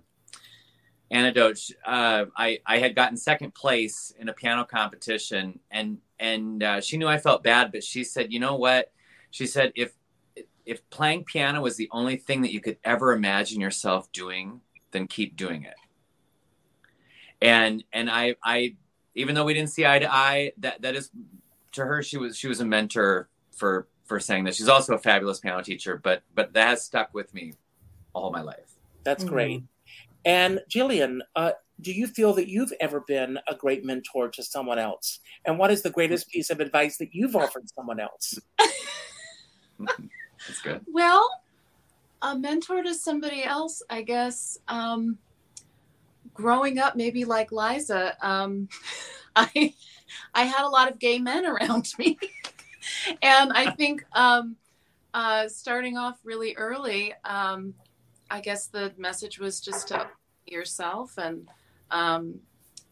anecdote. 1.11 1.59
Uh, 1.85 2.25
I 2.35 2.59
I 2.65 2.79
had 2.79 2.95
gotten 2.95 3.17
second 3.17 3.53
place 3.53 4.13
in 4.17 4.29
a 4.29 4.33
piano 4.33 4.63
competition, 4.63 5.59
and 5.69 5.97
and 6.19 6.63
uh, 6.63 6.81
she 6.81 6.97
knew 6.97 7.07
I 7.07 7.17
felt 7.17 7.43
bad, 7.43 7.71
but 7.71 7.83
she 7.83 8.03
said, 8.03 8.31
you 8.31 8.39
know 8.39 8.55
what? 8.55 8.91
She 9.31 9.45
said 9.45 9.71
if 9.75 9.93
if 10.65 10.87
playing 10.89 11.23
piano 11.23 11.61
was 11.61 11.77
the 11.77 11.89
only 11.91 12.15
thing 12.15 12.41
that 12.43 12.53
you 12.53 12.61
could 12.61 12.77
ever 12.83 13.11
imagine 13.11 13.59
yourself 13.59 14.11
doing, 14.11 14.61
then 14.91 15.07
keep 15.07 15.35
doing 15.35 15.63
it. 15.63 15.75
And 17.41 17.83
and 17.91 18.09
I 18.09 18.35
I 18.43 18.75
even 19.15 19.35
though 19.35 19.45
we 19.45 19.53
didn't 19.53 19.71
see 19.71 19.85
eye 19.85 19.99
to 19.99 20.13
eye, 20.13 20.53
that 20.59 20.81
that 20.83 20.95
is 20.95 21.09
to 21.79 21.85
her 21.85 22.03
she 22.03 22.17
was 22.17 22.37
she 22.37 22.47
was 22.47 22.59
a 22.59 22.65
mentor 22.65 23.29
for 23.51 23.87
for 24.05 24.19
saying 24.19 24.43
that. 24.45 24.55
She's 24.55 24.67
also 24.69 24.95
a 24.95 24.97
fabulous 24.97 25.39
piano 25.39 25.61
teacher, 25.61 25.99
but 26.01 26.23
but 26.33 26.53
that 26.53 26.67
has 26.67 26.83
stuck 26.83 27.13
with 27.13 27.33
me 27.33 27.53
all 28.13 28.31
my 28.31 28.41
life. 28.41 28.75
That's 29.03 29.23
Mhm. 29.23 29.27
great. 29.27 29.63
And 30.25 30.61
Jillian, 30.69 31.19
uh, 31.35 31.51
do 31.79 31.93
you 31.93 32.07
feel 32.07 32.33
that 32.33 32.49
you've 32.49 32.73
ever 32.79 33.01
been 33.01 33.39
a 33.47 33.55
great 33.55 33.85
mentor 33.85 34.29
to 34.29 34.43
someone 34.43 34.79
else? 34.79 35.19
And 35.45 35.57
what 35.57 35.71
is 35.71 35.81
the 35.81 35.89
greatest 35.89 36.29
piece 36.29 36.49
of 36.49 36.59
advice 36.59 36.97
that 36.97 37.13
you've 37.13 37.35
offered 37.35 37.69
someone 37.73 37.99
else? 37.99 38.37
That's 39.79 40.61
good. 40.61 40.81
Well, 40.87 41.29
a 42.21 42.37
mentor 42.37 42.83
to 42.83 42.93
somebody 42.93 43.43
else, 43.43 43.81
I 43.89 44.01
guess. 44.01 44.57
Um, 44.67 45.19
growing 46.33 46.79
up, 46.79 46.95
maybe 46.95 47.23
like 47.25 47.51
Liza, 47.51 48.17
um, 48.25 48.67
I 49.35 49.73
I 50.33 50.43
had 50.43 50.65
a 50.65 50.69
lot 50.69 50.91
of 50.91 50.99
gay 50.99 51.19
men 51.19 51.45
around 51.45 51.93
me, 51.97 52.17
and 53.21 53.51
I 53.53 53.71
think 53.71 54.05
um, 54.13 54.55
uh, 55.13 55.47
starting 55.47 55.97
off 55.97 56.19
really 56.23 56.55
early, 56.55 57.13
um, 57.25 57.73
I 58.29 58.41
guess 58.41 58.67
the 58.67 58.93
message 58.97 59.39
was 59.39 59.59
just 59.61 59.89
to 59.89 60.07
yourself 60.45 61.17
and. 61.17 61.47
Um, 61.91 62.41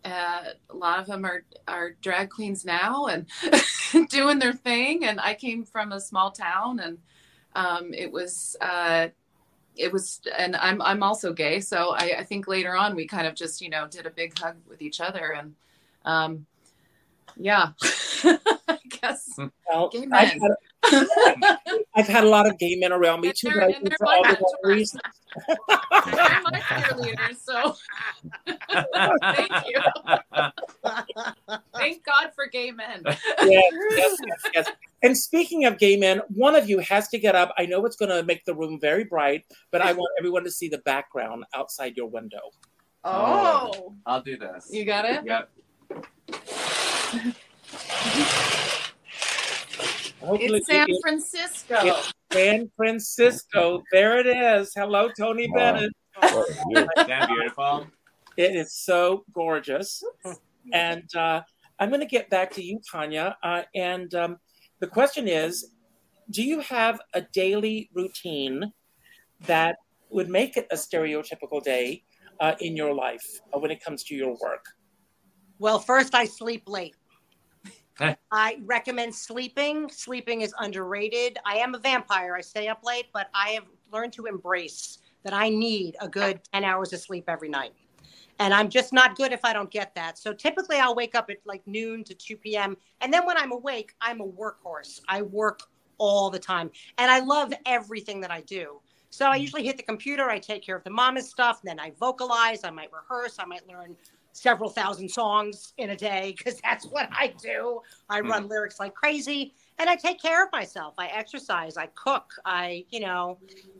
uh, 0.06 0.44
a 0.70 0.76
lot 0.76 1.00
of 1.00 1.06
them 1.06 1.26
are 1.26 1.44
are 1.68 1.92
drag 2.02 2.30
queens 2.30 2.64
now 2.64 3.08
and 3.08 3.26
doing 4.10 4.40
their 4.40 4.54
thing. 4.54 5.04
And 5.04 5.20
I 5.20 5.34
came 5.34 5.66
from 5.66 5.92
a 5.92 6.00
small 6.00 6.32
town, 6.32 6.80
and 6.80 6.98
um, 7.56 7.94
it 7.94 8.12
was 8.12 8.56
uh, 8.62 9.08
it 9.76 9.92
was, 9.92 10.22
and 10.38 10.56
I'm 10.56 10.82
I'm 10.82 11.04
also 11.04 11.34
gay, 11.34 11.60
so 11.60 11.94
I, 11.96 12.16
I 12.20 12.24
think 12.24 12.48
later 12.48 12.76
on 12.76 12.96
we 12.96 13.08
kind 13.08 13.28
of 13.28 13.36
just 13.36 13.62
you 13.62 13.70
know 13.70 13.88
did 13.88 14.06
a 14.06 14.12
big 14.12 14.38
hug 14.38 14.56
with 14.68 14.82
each 14.82 15.00
other, 15.02 15.34
and 15.34 15.56
um, 16.08 16.46
yeah, 17.36 17.70
I 18.24 18.80
guess 19.02 19.38
Well, 19.70 19.90
Gay 19.90 20.08
I've 20.12 20.40
men. 20.40 20.40
had, 20.42 21.06
I've 21.96 22.08
had 22.08 22.24
a 22.24 22.30
lot 22.30 22.48
of 22.48 22.58
gay 22.58 22.76
men 22.78 22.92
around 22.92 23.22
me 23.22 23.28
And 23.30 23.38
too, 23.38 23.50
but 23.54 23.64
I 23.64 23.66
and 23.68 23.76
think 23.76 23.90
they're 23.90 23.98
for 24.00 24.08
all 24.08 24.24
my 24.24 24.30
the 24.32 24.38
wrong 24.42 24.56
reasons. 24.64 25.02
They're 26.06 26.42
my 26.42 26.60
cheerleaders, 26.62 27.38
so 27.44 27.76
thank 29.36 29.52
you. 29.68 29.80
Thank 31.76 32.04
God 32.06 32.32
for 32.34 32.48
gay 32.48 32.72
men. 32.72 33.04
yes, 33.06 33.24
yes, 33.44 34.18
yes, 34.26 34.50
yes. 34.54 34.72
And 35.04 35.16
speaking 35.16 35.66
of 35.66 35.78
gay 35.78 35.96
men, 35.98 36.22
one 36.30 36.56
of 36.56 36.68
you 36.70 36.80
has 36.80 37.08
to 37.10 37.20
get 37.20 37.36
up. 37.36 37.54
I 37.58 37.66
know 37.68 37.86
it's 37.86 37.98
going 37.98 38.10
to 38.10 38.24
make 38.24 38.46
the 38.46 38.56
room 38.56 38.80
very 38.80 39.04
bright, 39.04 39.46
but 39.72 39.82
I 39.82 39.94
want 39.94 40.10
everyone 40.18 40.44
to 40.46 40.52
see 40.52 40.70
the 40.70 40.80
background 40.80 41.44
outside 41.54 41.96
your 41.96 42.08
window. 42.08 42.52
Oh, 43.04 43.94
I'll 44.06 44.22
do 44.22 44.38
this. 44.38 44.70
you 44.72 44.86
got 44.86 45.06
it? 45.06 45.24
Yep. 45.26 45.50
Hopefully, 50.22 50.58
It's 50.60 50.68
San 50.68 50.90
it- 50.90 50.98
Francisco. 51.02 51.76
it's 51.82 52.14
San 52.34 52.72
Francisco. 52.76 53.84
There 53.92 54.20
it 54.20 54.28
is. 54.28 54.72
Hello, 54.76 55.10
Tony 55.18 55.48
Wow. 55.50 55.74
Bennett. 55.74 55.92
Oh, 56.22 56.46
you. 56.70 56.88
Damn 57.06 57.28
beautiful. 57.28 57.88
It 58.38 58.56
is 58.56 58.74
so 58.74 59.24
gorgeous. 59.34 60.04
And 60.74 61.04
uh, 61.16 61.42
I'm 61.80 61.90
going 61.90 62.02
to 62.02 62.08
get 62.08 62.30
back 62.30 62.52
to 62.54 62.64
you, 62.64 62.80
Tanya. 62.92 63.38
Uh, 63.44 63.64
and 63.76 64.14
um, 64.16 64.38
the 64.80 64.88
question 64.88 65.28
is 65.28 65.74
Do 66.32 66.44
you 66.44 66.60
have 66.62 67.00
a 67.14 67.22
daily 67.22 67.90
routine 67.94 68.74
that 69.46 69.78
would 70.10 70.30
make 70.30 70.58
it 70.58 70.68
a 70.72 70.76
stereotypical 70.76 71.64
day 71.64 72.04
uh, 72.40 72.56
in 72.60 72.76
your 72.76 72.94
life 72.94 73.26
uh, 73.54 73.60
when 73.60 73.72
it 73.72 73.82
comes 73.84 74.04
to 74.06 74.16
your 74.16 74.36
work? 74.42 74.66
Well, 75.60 75.80
first, 75.80 76.14
I 76.16 76.26
sleep 76.26 76.64
late. 76.68 76.96
Eh. 78.00 78.14
I 78.32 78.60
recommend 78.64 79.16
sleeping. 79.16 79.90
Sleeping 79.90 80.42
is 80.42 80.54
underrated. 80.60 81.40
I 81.48 81.56
am 81.56 81.74
a 81.74 81.80
vampire. 81.80 82.36
I 82.36 82.42
stay 82.42 82.68
up 82.68 82.82
late, 82.84 83.08
but 83.12 83.28
I 83.34 83.50
have 83.50 83.64
learned 83.92 84.14
to 84.14 84.28
embrace 84.28 85.00
that 85.24 85.34
I 85.34 85.50
need 85.50 85.96
a 86.00 86.08
good 86.08 86.40
10 86.54 86.64
hours 86.64 86.94
of 86.94 87.00
sleep 87.00 87.24
every 87.28 87.50
night. 87.50 87.74
And 88.38 88.54
I'm 88.54 88.70
just 88.70 88.94
not 88.94 89.16
good 89.16 89.32
if 89.32 89.44
I 89.44 89.52
don't 89.52 89.72
get 89.72 89.96
that. 89.96 90.20
So 90.20 90.32
typically 90.32 90.78
I'll 90.78 90.94
wake 90.94 91.16
up 91.16 91.32
at 91.32 91.38
like 91.46 91.66
noon 91.66 92.04
to 92.04 92.14
2 92.14 92.38
p.m. 92.38 92.78
And 93.02 93.12
then 93.12 93.26
when 93.26 93.36
I'm 93.36 93.52
awake, 93.52 93.96
I'm 94.00 94.22
a 94.22 94.28
workhorse. 94.28 95.02
I 95.10 95.24
work 95.24 95.62
all 95.98 96.30
the 96.30 96.38
time. 96.38 96.70
And 97.00 97.10
I 97.10 97.20
love 97.20 97.52
everything 97.66 98.22
that 98.22 98.30
I 98.30 98.42
do. 98.42 98.80
So 99.10 99.26
I 99.26 99.38
hmm. 99.38 99.42
usually 99.42 99.66
hit 99.66 99.78
the 99.78 99.84
computer, 99.84 100.30
I 100.30 100.40
take 100.40 100.64
care 100.64 100.76
of 100.76 100.84
the 100.84 100.90
mama 100.90 101.22
stuff, 101.22 101.62
then 101.64 101.80
I 101.80 101.92
vocalize, 102.00 102.64
I 102.64 102.70
might 102.70 102.92
rehearse, 102.92 103.38
I 103.40 103.46
might 103.46 103.68
learn 103.68 103.96
several 104.38 104.70
thousand 104.70 105.10
songs 105.10 105.74
in 105.78 105.90
a 105.90 105.96
day 105.96 106.36
because 106.38 106.60
that's 106.62 106.86
what 106.86 107.10
I 107.12 107.34
do. 107.42 107.82
I 108.10 108.20
run 108.20 108.48
lyrics 108.48 108.80
like 108.80 108.94
crazy 108.94 109.54
and 109.80 109.90
I 109.90 109.96
take 109.96 110.22
care 110.22 110.44
of 110.46 110.52
myself. 110.52 110.94
I 110.98 111.08
exercise, 111.08 111.78
I 111.78 111.88
cook, 111.88 112.32
I, 112.46 112.86
you 112.90 113.00
know, 113.00 113.40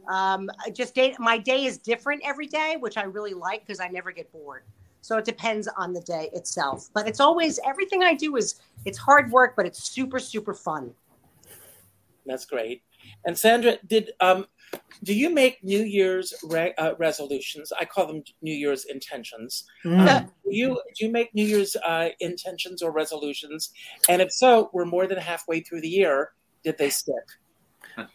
um, 0.10 0.50
I 0.66 0.72
just 0.72 0.96
day, 0.96 1.16
my 1.20 1.38
day 1.38 1.66
is 1.66 1.78
different 1.78 2.22
every 2.26 2.48
day, 2.48 2.78
which 2.80 2.98
I 2.98 3.04
really 3.04 3.34
like 3.34 3.66
because 3.66 3.80
I 3.80 3.88
never 3.88 4.12
get 4.12 4.32
bored. 4.32 4.64
So 5.02 5.18
it 5.18 5.26
depends 5.26 5.68
on 5.78 5.94
the 5.94 6.02
day 6.02 6.30
itself. 6.34 6.90
But 6.94 7.08
it's 7.08 7.20
always 7.20 7.60
everything 7.66 8.04
I 8.04 8.14
do 8.14 8.36
is 8.36 8.56
it's 8.86 8.98
hard 8.98 9.32
work, 9.32 9.56
but 9.56 9.66
it's 9.66 9.84
super, 9.84 10.20
super 10.20 10.54
fun. 10.54 10.94
That's 12.26 12.46
great. 12.46 12.82
And 13.26 13.38
Sandra, 13.38 13.78
did 13.88 14.12
um, 14.20 14.48
do 15.04 15.14
you 15.14 15.30
make 15.30 15.64
New 15.64 15.82
Year's 15.82 16.34
re- 16.44 16.74
uh, 16.78 16.94
resolutions? 16.98 17.72
I 17.80 17.86
call 17.86 18.08
them 18.08 18.24
New 18.42 18.54
Year's 18.54 18.86
intentions. 18.86 19.66
Mm. 19.86 20.08
Um, 20.08 20.26
do 20.26 20.32
you 20.50 20.82
do 20.96 21.06
you 21.06 21.12
make 21.12 21.34
New 21.34 21.46
Year's 21.46 21.76
uh, 21.76 22.10
intentions 22.20 22.82
or 22.82 22.92
resolutions? 22.92 23.72
And 24.10 24.22
if 24.22 24.32
so, 24.32 24.70
we're 24.74 24.86
more 24.86 25.08
than 25.08 25.18
halfway 25.18 25.62
through 25.62 25.82
the 25.82 25.90
year. 25.90 26.32
Did 26.64 26.78
they 26.78 26.90
stick? 26.90 27.16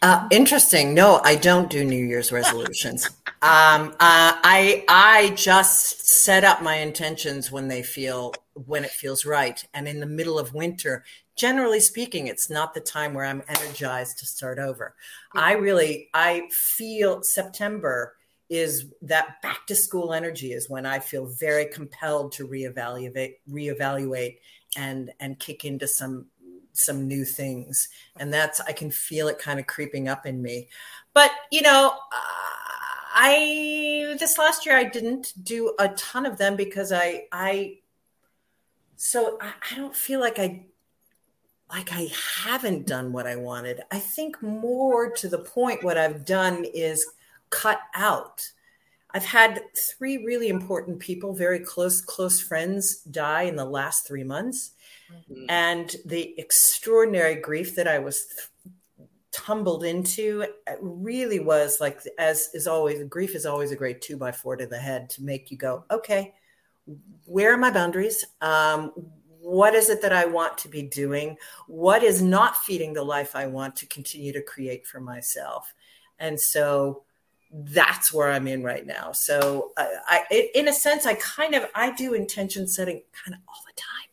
Uh, 0.01 0.29
interesting. 0.31 0.95
No, 0.95 1.21
I 1.25 1.35
don't 1.35 1.69
do 1.69 1.85
New 1.85 2.05
Year's 2.05 2.31
resolutions. 2.31 3.07
um, 3.43 3.91
uh, 3.99 4.39
I 4.45 4.85
I 4.89 5.33
just 5.35 6.09
set 6.09 6.45
up 6.45 6.63
my 6.63 6.77
intentions 6.77 7.51
when 7.51 7.69
they 7.69 7.83
feel 7.83 8.35
when 8.55 8.85
it 8.85 8.91
feels 8.91 9.27
right, 9.27 9.65
and 9.75 9.89
in 9.89 10.01
the 10.01 10.07
middle 10.07 10.39
of 10.39 10.55
winter, 10.55 11.05
generally 11.37 11.81
speaking, 11.81 12.27
it's 12.29 12.49
not 12.49 12.75
the 12.75 12.81
time 12.81 13.15
where 13.15 13.25
I'm 13.25 13.43
energized 13.49 14.19
to 14.19 14.27
start 14.27 14.59
over. 14.59 14.95
I 15.35 15.55
really 15.55 16.09
I 16.15 16.49
feel 16.51 17.23
September 17.23 18.15
is 18.53 18.85
that 19.01 19.41
back 19.41 19.67
to 19.67 19.75
school 19.75 20.13
energy 20.13 20.53
is 20.53 20.69
when 20.69 20.85
I 20.85 20.99
feel 20.99 21.25
very 21.25 21.65
compelled 21.65 22.33
to 22.33 22.47
reevaluate 22.47 23.37
reevaluate 23.51 24.37
and 24.77 25.11
and 25.21 25.39
kick 25.39 25.65
into 25.65 25.89
some 25.89 26.27
some 26.75 27.09
new 27.09 27.25
things. 27.25 27.89
And 28.19 28.33
that's 28.33 28.61
i 28.61 28.73
can 28.73 28.91
feel 28.91 29.29
it 29.29 29.39
kind 29.39 29.59
of 29.59 29.67
creeping 29.67 30.07
up 30.07 30.27
in 30.27 30.43
me. 30.43 30.69
But 31.15 31.31
you 31.51 31.63
know 31.63 31.95
uh, 32.13 32.53
i 33.15 34.17
this 34.19 34.37
last 34.37 34.67
year 34.67 34.77
i 34.77 34.85
didn't 34.85 35.33
do 35.43 35.75
a 35.79 35.89
ton 35.91 36.27
of 36.27 36.39
them 36.39 36.57
because 36.57 36.93
i 36.93 37.25
i 37.31 37.79
so 38.97 39.39
i, 39.41 39.53
I 39.71 39.77
don't 39.77 39.97
feel 39.97 40.21
like 40.21 40.39
i 40.39 40.67
like 41.71 41.91
i 41.93 42.09
haven't 42.45 42.87
done 42.87 43.13
what 43.13 43.27
i 43.27 43.37
wanted. 43.37 43.81
I 43.91 43.99
think 43.99 44.43
more 44.43 45.11
to 45.11 45.29
the 45.29 45.39
point 45.39 45.85
what 45.85 45.97
i've 45.97 46.27
done 46.27 46.67
is 46.75 47.07
cut 47.53 47.79
out. 47.95 48.43
I've 49.15 49.25
had 49.25 49.63
three 49.77 50.25
really 50.25 50.49
important 50.49 50.99
people 50.99 51.35
very 51.35 51.61
close 51.61 52.01
close 52.01 52.41
friends 52.41 53.03
die 53.03 53.43
in 53.43 53.57
the 53.57 53.65
last 53.65 54.07
three 54.07 54.25
months. 54.25 54.73
Mhm. 55.31 55.47
and 55.51 55.97
the 56.07 56.35
extraordinary 56.39 57.35
grief 57.35 57.75
that 57.77 57.87
I 57.87 57.99
was 57.99 58.27
tumbled 59.31 59.85
into 59.85 60.47
really 60.81 61.39
was 61.39 61.81
like 61.81 62.01
as 62.19 62.49
is 62.55 62.67
always 62.67 63.03
grief 63.09 63.35
is 63.35 63.45
always 63.45 63.73
a 63.73 63.77
great 63.77 64.01
two 64.01 64.17
by 64.17 64.33
four 64.33 64.57
to 64.57 64.67
the 64.67 64.79
head 64.79 65.11
to 65.11 65.23
make 65.23 65.51
you 65.51 65.59
go 65.59 65.85
okay 65.91 66.35
where 67.27 67.53
are 67.53 67.59
my 67.59 67.71
boundaries? 67.71 68.25
Um, 68.41 68.93
what 69.41 69.75
is 69.75 69.89
it 69.89 70.03
that 70.03 70.13
i 70.13 70.25
want 70.25 70.57
to 70.59 70.69
be 70.69 70.83
doing? 70.83 71.37
What 71.67 72.03
is 72.03 72.23
not 72.23 72.57
feeding 72.57 72.93
the 72.93 73.03
life 73.03 73.35
i 73.35 73.47
want 73.47 73.77
to 73.77 73.87
continue 73.87 74.33
to 74.33 74.43
create 74.43 74.87
for 74.87 75.01
myself? 75.01 75.73
And 76.19 76.41
so 76.41 77.03
that's 77.53 78.13
where 78.13 78.31
i'm 78.31 78.47
in 78.47 78.63
right 78.63 78.87
now 78.87 79.13
so 79.13 79.73
i, 79.77 80.25
I 80.31 80.51
in 80.55 80.69
a 80.69 80.73
sense 80.73 81.05
i 81.07 81.15
kind 81.15 81.55
of 81.55 81.67
i 81.75 81.93
do 81.95 82.15
intention 82.15 82.67
setting 82.67 83.03
kind 83.13 83.35
of 83.35 83.41
all 83.49 83.61
the 83.67 83.81
time 83.81 84.13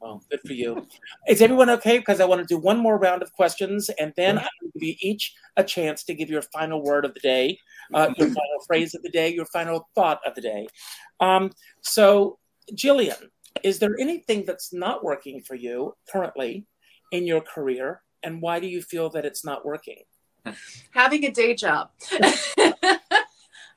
Oh, 0.00 0.20
good 0.30 0.40
for 0.46 0.52
you. 0.52 0.86
Is 1.26 1.42
everyone 1.42 1.70
okay? 1.70 1.98
Because 1.98 2.20
I 2.20 2.24
want 2.24 2.40
to 2.40 2.46
do 2.46 2.56
one 2.56 2.78
more 2.78 2.98
round 2.98 3.20
of 3.22 3.32
questions, 3.32 3.90
and 3.98 4.12
then 4.16 4.38
I'm 4.38 4.48
going 4.60 4.72
to 4.72 4.78
give 4.78 4.88
you 4.88 4.94
each 5.00 5.34
a 5.56 5.64
chance 5.64 6.04
to 6.04 6.14
give 6.14 6.30
your 6.30 6.42
final 6.42 6.82
word 6.82 7.04
of 7.04 7.14
the 7.14 7.20
day, 7.20 7.58
uh, 7.92 8.10
your 8.16 8.28
final 8.28 8.60
phrase 8.66 8.94
of 8.94 9.02
the 9.02 9.10
day, 9.10 9.34
your 9.34 9.46
final 9.46 9.88
thought 9.96 10.20
of 10.24 10.36
the 10.36 10.40
day. 10.40 10.68
Um, 11.18 11.50
so, 11.80 12.38
Jillian, 12.74 13.28
is 13.64 13.80
there 13.80 13.96
anything 13.98 14.44
that's 14.46 14.72
not 14.72 15.02
working 15.02 15.40
for 15.40 15.56
you 15.56 15.96
currently 16.08 16.66
in 17.10 17.26
your 17.26 17.40
career, 17.40 18.02
and 18.22 18.40
why 18.40 18.60
do 18.60 18.68
you 18.68 18.82
feel 18.82 19.10
that 19.10 19.24
it's 19.24 19.44
not 19.44 19.66
working? 19.66 20.02
Having 20.90 21.24
a 21.24 21.30
day 21.30 21.54
job. 21.54 21.90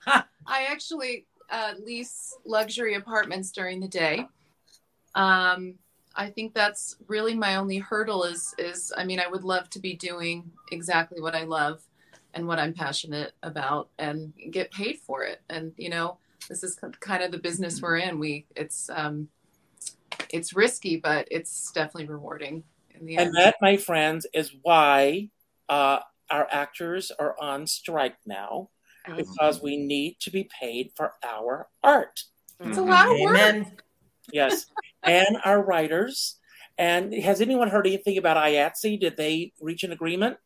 I 0.05 0.65
actually 0.69 1.25
uh, 1.49 1.73
lease 1.83 2.35
luxury 2.45 2.95
apartments 2.95 3.51
during 3.51 3.79
the 3.79 3.87
day. 3.87 4.25
Um, 5.15 5.75
I 6.15 6.29
think 6.29 6.53
that's 6.53 6.97
really 7.07 7.35
my 7.35 7.55
only 7.55 7.77
hurdle 7.77 8.23
is 8.23 8.53
is 8.57 8.91
I 8.95 9.05
mean 9.05 9.19
I 9.19 9.27
would 9.27 9.43
love 9.43 9.69
to 9.71 9.79
be 9.79 9.93
doing 9.93 10.51
exactly 10.71 11.21
what 11.21 11.35
I 11.35 11.43
love 11.43 11.81
and 12.33 12.47
what 12.47 12.59
I'm 12.59 12.73
passionate 12.73 13.33
about 13.43 13.89
and 13.97 14.33
get 14.51 14.71
paid 14.71 14.97
for 14.99 15.23
it. 15.23 15.41
And 15.49 15.73
you 15.77 15.89
know 15.89 16.17
this 16.49 16.63
is 16.63 16.79
kind 16.99 17.23
of 17.23 17.31
the 17.31 17.37
business 17.37 17.81
we're 17.81 17.97
in. 17.97 18.19
We 18.19 18.45
it's 18.55 18.89
um, 18.93 19.29
it's 20.29 20.53
risky, 20.53 20.97
but 20.97 21.27
it's 21.31 21.71
definitely 21.71 22.07
rewarding 22.07 22.63
in 22.99 23.05
the 23.05 23.17
end. 23.17 23.27
And 23.27 23.37
that, 23.37 23.55
my 23.61 23.77
friends, 23.77 24.25
is 24.33 24.53
why 24.61 25.29
uh, 25.69 25.99
our 26.31 26.47
actors 26.51 27.11
are 27.19 27.35
on 27.39 27.67
strike 27.67 28.15
now, 28.25 28.69
because 29.17 29.61
we 29.61 29.77
need 29.77 30.17
to 30.21 30.31
be 30.31 30.49
paid 30.59 30.91
for 30.95 31.13
our 31.23 31.67
art. 31.83 32.23
it's 32.59 32.77
a 32.77 32.81
lot 32.81 33.05
of 33.11 33.19
work. 33.19 33.35
amen 33.37 33.77
Yes, 34.31 34.67
and 35.03 35.37
our 35.43 35.61
writers. 35.61 36.37
And 36.77 37.13
has 37.13 37.41
anyone 37.41 37.69
heard 37.69 37.85
anything 37.85 38.17
about 38.17 38.37
IATSE? 38.37 38.99
Did 38.99 39.17
they 39.17 39.51
reach 39.59 39.83
an 39.83 39.91
agreement? 39.91 40.37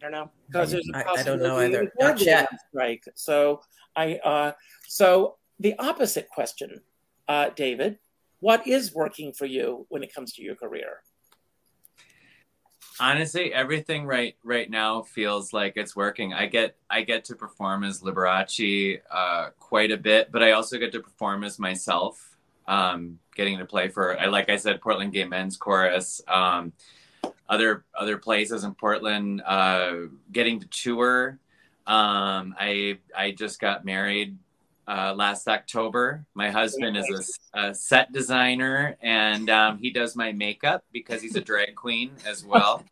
I 0.00 0.04
don't 0.04 0.12
know. 0.12 0.30
Because 0.46 0.72
there's 0.72 0.88
a 0.92 0.96
I- 0.96 1.00
I 1.00 1.22
don't 1.22 1.38
know 1.38 1.54
possibility 1.56 1.66
either. 1.66 1.78
they 1.98 2.04
would 2.04 2.10
Not 2.10 2.18
be 2.18 2.24
yet. 2.26 2.48
strike. 2.68 3.04
So 3.14 3.62
I, 3.96 4.16
uh, 4.16 4.52
so 4.86 5.38
the 5.58 5.74
opposite 5.78 6.28
question, 6.28 6.82
uh, 7.28 7.48
David, 7.56 7.98
what 8.40 8.66
is 8.66 8.92
working 8.94 9.32
for 9.32 9.46
you 9.46 9.86
when 9.88 10.02
it 10.02 10.12
comes 10.14 10.34
to 10.34 10.42
your 10.42 10.54
career? 10.54 11.00
Honestly 13.00 13.52
everything 13.52 14.06
right 14.06 14.36
right 14.42 14.70
now 14.70 15.02
feels 15.02 15.52
like 15.52 15.74
it's 15.76 15.94
working 15.94 16.32
i 16.32 16.46
get 16.46 16.76
i 16.90 17.02
get 17.02 17.24
to 17.24 17.34
perform 17.34 17.84
as 17.84 18.00
liberace 18.00 19.00
uh, 19.10 19.50
quite 19.58 19.90
a 19.90 19.96
bit 19.96 20.30
but 20.32 20.42
i 20.42 20.52
also 20.52 20.78
get 20.78 20.92
to 20.92 21.00
perform 21.00 21.44
as 21.44 21.58
myself 21.58 22.36
um, 22.68 23.20
getting 23.36 23.58
to 23.58 23.64
play 23.64 23.88
for 23.88 24.18
I 24.18 24.26
like 24.26 24.50
i 24.50 24.56
said 24.56 24.80
portland 24.80 25.12
gay 25.12 25.24
men's 25.24 25.56
chorus 25.56 26.20
um, 26.26 26.72
other 27.48 27.84
other 27.94 28.18
places 28.18 28.64
in 28.64 28.74
Portland, 28.74 29.42
uh, 29.44 29.94
getting 30.32 30.60
to 30.60 30.66
tour. 30.66 31.38
Um, 31.86 32.54
I 32.58 32.98
I 33.16 33.32
just 33.32 33.60
got 33.60 33.84
married 33.84 34.36
uh, 34.88 35.14
last 35.16 35.48
October. 35.48 36.24
My 36.34 36.50
husband 36.50 36.96
is 36.96 37.36
a, 37.54 37.60
a 37.60 37.74
set 37.74 38.12
designer, 38.12 38.96
and 39.02 39.50
um, 39.50 39.78
he 39.78 39.90
does 39.90 40.16
my 40.16 40.32
makeup 40.32 40.84
because 40.92 41.22
he's 41.22 41.36
a 41.36 41.40
drag 41.40 41.74
queen 41.74 42.12
as 42.26 42.44
well. 42.44 42.84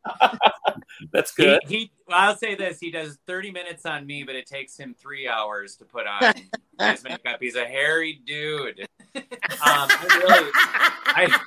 That's 1.13 1.33
good. 1.33 1.61
He, 1.67 1.77
he 1.77 1.91
I'll 2.09 2.37
say 2.37 2.55
this: 2.55 2.79
he 2.81 2.91
does 2.91 3.19
thirty 3.27 3.51
minutes 3.51 3.87
on 3.87 4.07
me, 4.07 4.25
but 4.25 4.35
it 4.35 4.47
takes 4.47 4.77
him 4.77 4.95
three 4.99 5.29
hours 5.29 5.77
to 5.77 5.85
put 5.85 6.07
on 6.07 6.35
his 6.81 7.05
makeup. 7.05 7.39
He's 7.41 7.57
a 7.57 7.65
hairy 7.65 8.21
dude. 8.27 8.87
Um, 9.65 9.89
I 9.89 10.21
really, 10.27 10.51
I, 11.07 11.39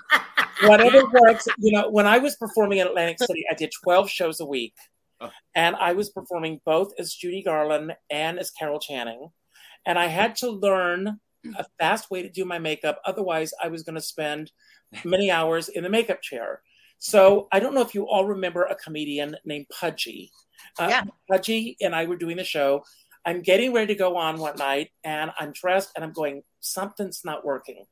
Whatever 0.67 1.05
works. 1.07 1.47
You 1.57 1.73
know, 1.73 1.89
when 1.89 2.07
I 2.07 2.17
was 2.17 2.35
performing 2.35 2.79
in 2.79 2.87
Atlantic 2.87 3.19
City, 3.19 3.45
I 3.51 3.53
did 3.53 3.71
12 3.83 4.09
shows 4.09 4.39
a 4.39 4.45
week. 4.45 4.73
Oh. 5.19 5.29
And 5.55 5.75
I 5.75 5.93
was 5.93 6.09
performing 6.09 6.61
both 6.65 6.93
as 6.99 7.13
Judy 7.13 7.43
Garland 7.43 7.95
and 8.09 8.39
as 8.39 8.51
Carol 8.51 8.79
Channing. 8.79 9.29
And 9.87 9.97
I 9.97 10.07
had 10.07 10.35
to 10.37 10.51
learn 10.51 11.19
a 11.57 11.65
fast 11.79 12.11
way 12.11 12.21
to 12.21 12.29
do 12.29 12.43
my 12.45 12.59
makeup. 12.59 12.99
Otherwise, 13.05 13.53
I 13.63 13.69
was 13.69 13.83
going 13.83 13.95
to 13.95 14.01
spend 14.01 14.51
many 15.05 15.31
hours 15.31 15.69
in 15.69 15.83
the 15.83 15.89
makeup 15.89 16.21
chair. 16.21 16.61
So 16.99 17.47
I 17.53 17.59
don't 17.61 17.73
know 17.73 17.81
if 17.81 17.95
you 17.95 18.07
all 18.07 18.25
remember 18.25 18.63
a 18.63 18.75
comedian 18.75 19.37
named 19.45 19.67
Pudgy. 19.69 20.31
Uh, 20.77 20.87
Yeah. 20.89 21.03
Pudgy 21.31 21.77
and 21.81 21.95
I 21.95 22.05
were 22.05 22.17
doing 22.17 22.37
the 22.37 22.43
show. 22.43 22.83
I'm 23.25 23.41
getting 23.41 23.73
ready 23.73 23.93
to 23.93 23.99
go 23.99 24.17
on 24.17 24.37
one 24.39 24.55
night 24.57 24.89
and 25.03 25.31
I'm 25.39 25.51
dressed 25.51 25.91
and 25.95 26.03
I'm 26.03 26.13
going, 26.13 26.43
something's 26.59 27.21
not 27.23 27.45
working. 27.45 27.85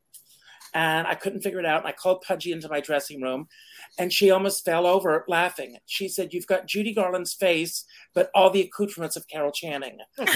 And 0.75 1.07
I 1.07 1.15
couldn't 1.15 1.41
figure 1.41 1.59
it 1.59 1.65
out. 1.65 1.79
And 1.79 1.87
I 1.87 1.93
called 1.93 2.21
Pudgy 2.27 2.51
into 2.51 2.69
my 2.69 2.81
dressing 2.81 3.21
room 3.21 3.47
and 3.97 4.11
she 4.11 4.29
almost 4.29 4.65
fell 4.65 4.85
over 4.85 5.23
laughing. 5.27 5.77
She 5.85 6.07
said, 6.07 6.33
You've 6.33 6.47
got 6.47 6.67
Judy 6.67 6.93
Garland's 6.93 7.33
face, 7.33 7.85
but 8.13 8.29
all 8.35 8.49
the 8.49 8.61
accoutrements 8.61 9.15
of 9.15 9.27
Carol 9.27 9.51
Channing. 9.51 9.99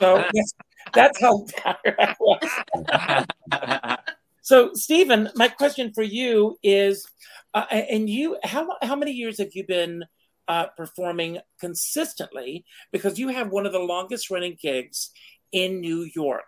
so 0.00 0.24
yes, 0.32 0.54
that's 0.94 1.20
how 1.20 1.44
bad 1.64 1.76
I 1.98 2.14
was. 2.20 4.06
So, 4.46 4.70
Stephen, 4.74 5.28
my 5.34 5.48
question 5.48 5.92
for 5.92 6.04
you 6.04 6.56
is, 6.62 7.04
uh, 7.52 7.66
and 7.70 8.08
you, 8.08 8.38
how 8.44 8.68
how 8.80 8.94
many 8.94 9.10
years 9.10 9.38
have 9.38 9.50
you 9.54 9.66
been 9.66 10.04
uh, 10.46 10.66
performing 10.76 11.38
consistently? 11.58 12.64
Because 12.92 13.18
you 13.18 13.26
have 13.30 13.50
one 13.50 13.66
of 13.66 13.72
the 13.72 13.80
longest 13.80 14.30
running 14.30 14.56
gigs 14.62 15.10
in 15.50 15.80
New 15.80 16.08
York. 16.14 16.44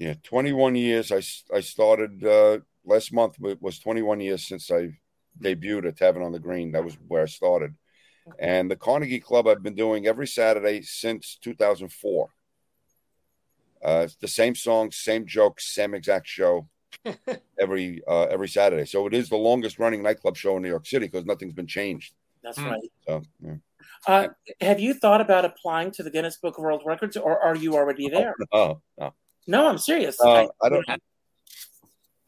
Yeah, 0.00 0.14
21 0.22 0.76
years. 0.76 1.12
I, 1.12 1.20
I 1.54 1.60
started 1.60 2.24
uh, 2.24 2.60
last 2.86 3.12
month. 3.12 3.36
It 3.44 3.60
was 3.60 3.78
21 3.78 4.20
years 4.20 4.48
since 4.48 4.70
I 4.70 4.96
debuted 5.38 5.86
at 5.86 5.98
Tavern 5.98 6.22
on 6.22 6.32
the 6.32 6.38
Green. 6.38 6.72
That 6.72 6.82
was 6.82 6.96
where 7.06 7.22
I 7.22 7.26
started. 7.26 7.74
And 8.38 8.70
the 8.70 8.76
Carnegie 8.76 9.20
Club 9.20 9.46
I've 9.46 9.62
been 9.62 9.74
doing 9.74 10.06
every 10.06 10.26
Saturday 10.26 10.80
since 10.80 11.36
2004. 11.42 12.28
Uh, 13.84 14.02
it's 14.04 14.16
the 14.16 14.26
same 14.28 14.54
songs, 14.54 14.96
same 14.96 15.26
jokes, 15.26 15.74
same 15.74 15.94
exact 15.94 16.26
show 16.26 16.66
every 17.60 18.00
uh, 18.08 18.24
every 18.24 18.48
Saturday. 18.48 18.86
So 18.86 19.06
it 19.06 19.12
is 19.12 19.28
the 19.28 19.36
longest 19.36 19.78
running 19.78 20.02
nightclub 20.02 20.36
show 20.36 20.56
in 20.56 20.62
New 20.62 20.68
York 20.68 20.86
City 20.86 21.06
because 21.06 21.26
nothing's 21.26 21.54
been 21.54 21.66
changed. 21.66 22.14
That's 22.42 22.58
Hmm. 22.58 22.68
right. 22.70 22.90
So 23.06 23.22
yeah. 23.42 23.54
Uh, 24.06 24.28
have 24.62 24.80
you 24.80 24.94
thought 24.94 25.20
about 25.20 25.44
applying 25.44 25.90
to 25.92 26.02
the 26.02 26.10
Guinness 26.10 26.38
Book 26.38 26.56
of 26.56 26.64
World 26.64 26.82
Records, 26.86 27.18
or 27.18 27.38
are 27.38 27.56
you 27.56 27.74
already 27.74 28.08
there? 28.16 28.34
Oh, 28.52 28.80
no. 28.98 29.04
No, 29.06 29.14
I'm 29.52 29.78
serious. 29.78 30.20
Uh, 30.20 30.46
I 30.62 30.68
don't. 30.68 30.86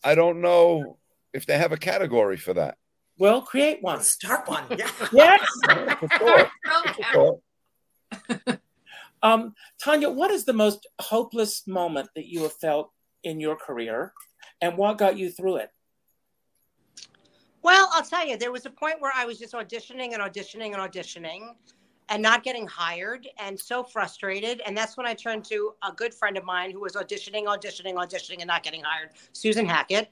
I 0.05 0.15
don't 0.15 0.41
know 0.41 0.99
if 1.33 1.47
they 1.47 1.57
have 1.57 1.73
a 1.73 1.77
category 1.77 2.37
for 2.37 2.55
that. 2.55 2.77
well, 3.19 3.41
create 3.43 3.79
one. 3.83 4.01
Start 4.03 4.49
one. 4.49 4.65
Yeah. 4.77 4.91
Yes. 5.13 5.41
Sure. 6.19 6.51
Sure. 7.13 7.39
Um, 9.23 9.55
Tanya, 9.83 10.11
what 10.11 10.31
is 10.33 10.45
the 10.45 10.53
most 10.53 10.87
hopeless 11.01 11.67
moment 11.69 12.09
that 12.17 12.27
you 12.27 12.43
have 12.43 12.55
felt 12.55 12.91
in 13.23 13.39
your 13.39 13.55
career, 13.55 14.13
and 14.61 14.77
what 14.77 14.99
got 14.99 15.17
you 15.17 15.31
through 15.31 15.57
it? 15.57 15.71
Well, 17.63 17.89
I'll 17.93 18.03
tell 18.03 18.27
you, 18.27 18.37
there 18.37 18.51
was 18.51 18.67
a 18.67 18.71
point 18.71 18.97
where 19.01 19.13
I 19.15 19.25
was 19.25 19.39
just 19.39 19.55
auditioning 19.55 20.13
and 20.13 20.21
auditioning 20.21 20.75
and 20.75 20.77
auditioning 20.77 21.51
and 22.09 22.23
not 22.23 22.43
getting 22.43 22.67
hired 22.67 23.29
and 23.39 23.59
so 23.59 23.83
frustrated. 23.83 24.61
And 24.67 24.77
that's 24.77 24.97
when 24.97 25.07
I 25.07 25.15
turned 25.15 25.45
to 25.47 25.75
a 25.83 25.93
good 25.93 26.13
friend 26.13 26.37
of 26.37 26.45
mine 26.45 26.71
who 26.71 26.81
was 26.81 26.93
auditioning, 26.93 27.45
auditioning, 27.45 27.95
auditioning, 27.95 28.39
and 28.41 28.47
not 28.47 28.63
getting 28.63 28.83
hired, 28.83 29.11
Susan 29.33 29.67
Hackett. 29.67 30.11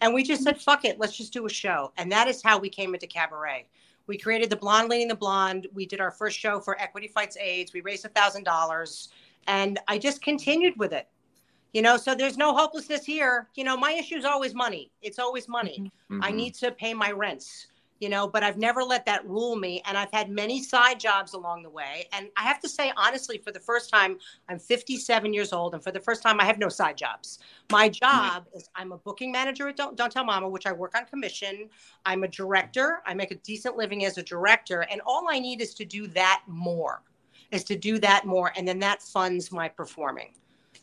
And 0.00 0.14
we 0.14 0.22
just 0.22 0.42
said, 0.42 0.60
fuck 0.60 0.84
it, 0.84 0.98
let's 0.98 1.16
just 1.16 1.32
do 1.32 1.46
a 1.46 1.50
show. 1.50 1.92
And 1.96 2.10
that 2.12 2.28
is 2.28 2.42
how 2.42 2.58
we 2.58 2.68
came 2.68 2.94
into 2.94 3.06
cabaret. 3.06 3.66
We 4.06 4.16
created 4.16 4.50
the 4.50 4.56
Blonde 4.56 4.88
Leading 4.88 5.08
the 5.08 5.14
Blonde. 5.14 5.66
We 5.72 5.86
did 5.86 6.00
our 6.00 6.10
first 6.10 6.38
show 6.38 6.58
for 6.58 6.80
Equity 6.80 7.06
Fights 7.06 7.36
AIDS. 7.36 7.72
We 7.72 7.80
raised 7.80 8.04
a 8.04 8.08
thousand 8.08 8.44
dollars, 8.44 9.10
and 9.46 9.78
I 9.88 9.98
just 9.98 10.22
continued 10.22 10.76
with 10.78 10.92
it. 10.92 11.06
You 11.72 11.82
know, 11.82 11.96
so 11.96 12.16
there's 12.16 12.36
no 12.36 12.52
hopelessness 12.56 13.04
here. 13.04 13.48
You 13.54 13.62
know, 13.62 13.76
my 13.76 13.92
issue 13.92 14.16
is 14.16 14.24
always 14.24 14.54
money. 14.54 14.90
It's 15.02 15.20
always 15.20 15.46
money. 15.46 15.92
I 16.20 16.32
Mhm. 16.32 16.34
need 16.34 16.54
to 16.56 16.72
pay 16.72 16.92
my 16.92 17.12
rents, 17.12 17.68
you 18.00 18.08
know, 18.08 18.26
but 18.26 18.42
I've 18.42 18.56
never 18.56 18.82
let 18.82 19.04
that 19.06 19.26
rule 19.28 19.56
me. 19.56 19.82
And 19.84 19.96
I've 19.96 20.10
had 20.12 20.30
many 20.30 20.62
side 20.62 20.98
jobs 20.98 21.34
along 21.34 21.62
the 21.62 21.70
way. 21.70 22.08
And 22.12 22.28
I 22.36 22.42
have 22.44 22.58
to 22.60 22.68
say, 22.68 22.92
honestly, 22.96 23.38
for 23.38 23.52
the 23.52 23.60
first 23.60 23.90
time, 23.90 24.18
I'm 24.48 24.58
57 24.58 25.32
years 25.34 25.52
old. 25.52 25.74
And 25.74 25.84
for 25.84 25.92
the 25.92 26.00
first 26.00 26.22
time, 26.22 26.40
I 26.40 26.44
have 26.46 26.58
no 26.58 26.70
side 26.70 26.96
jobs. 26.96 27.38
My 27.70 27.90
mm-hmm. 27.90 28.04
job 28.04 28.46
is 28.54 28.70
I'm 28.74 28.92
a 28.92 28.98
booking 28.98 29.30
manager 29.30 29.68
at 29.68 29.76
Don't, 29.76 29.96
Don't 29.96 30.10
Tell 30.10 30.24
Mama, 30.24 30.48
which 30.48 30.66
I 30.66 30.72
work 30.72 30.96
on 30.96 31.04
commission. 31.04 31.68
I'm 32.06 32.24
a 32.24 32.28
director. 32.28 33.02
I 33.06 33.12
make 33.12 33.30
a 33.30 33.36
decent 33.36 33.76
living 33.76 34.06
as 34.06 34.16
a 34.16 34.22
director. 34.22 34.86
And 34.90 35.02
all 35.04 35.26
I 35.30 35.38
need 35.38 35.60
is 35.60 35.74
to 35.74 35.84
do 35.84 36.06
that 36.08 36.42
more, 36.46 37.02
is 37.50 37.64
to 37.64 37.76
do 37.76 37.98
that 37.98 38.24
more. 38.24 38.50
And 38.56 38.66
then 38.66 38.78
that 38.78 39.02
funds 39.02 39.52
my 39.52 39.68
performing. 39.68 40.32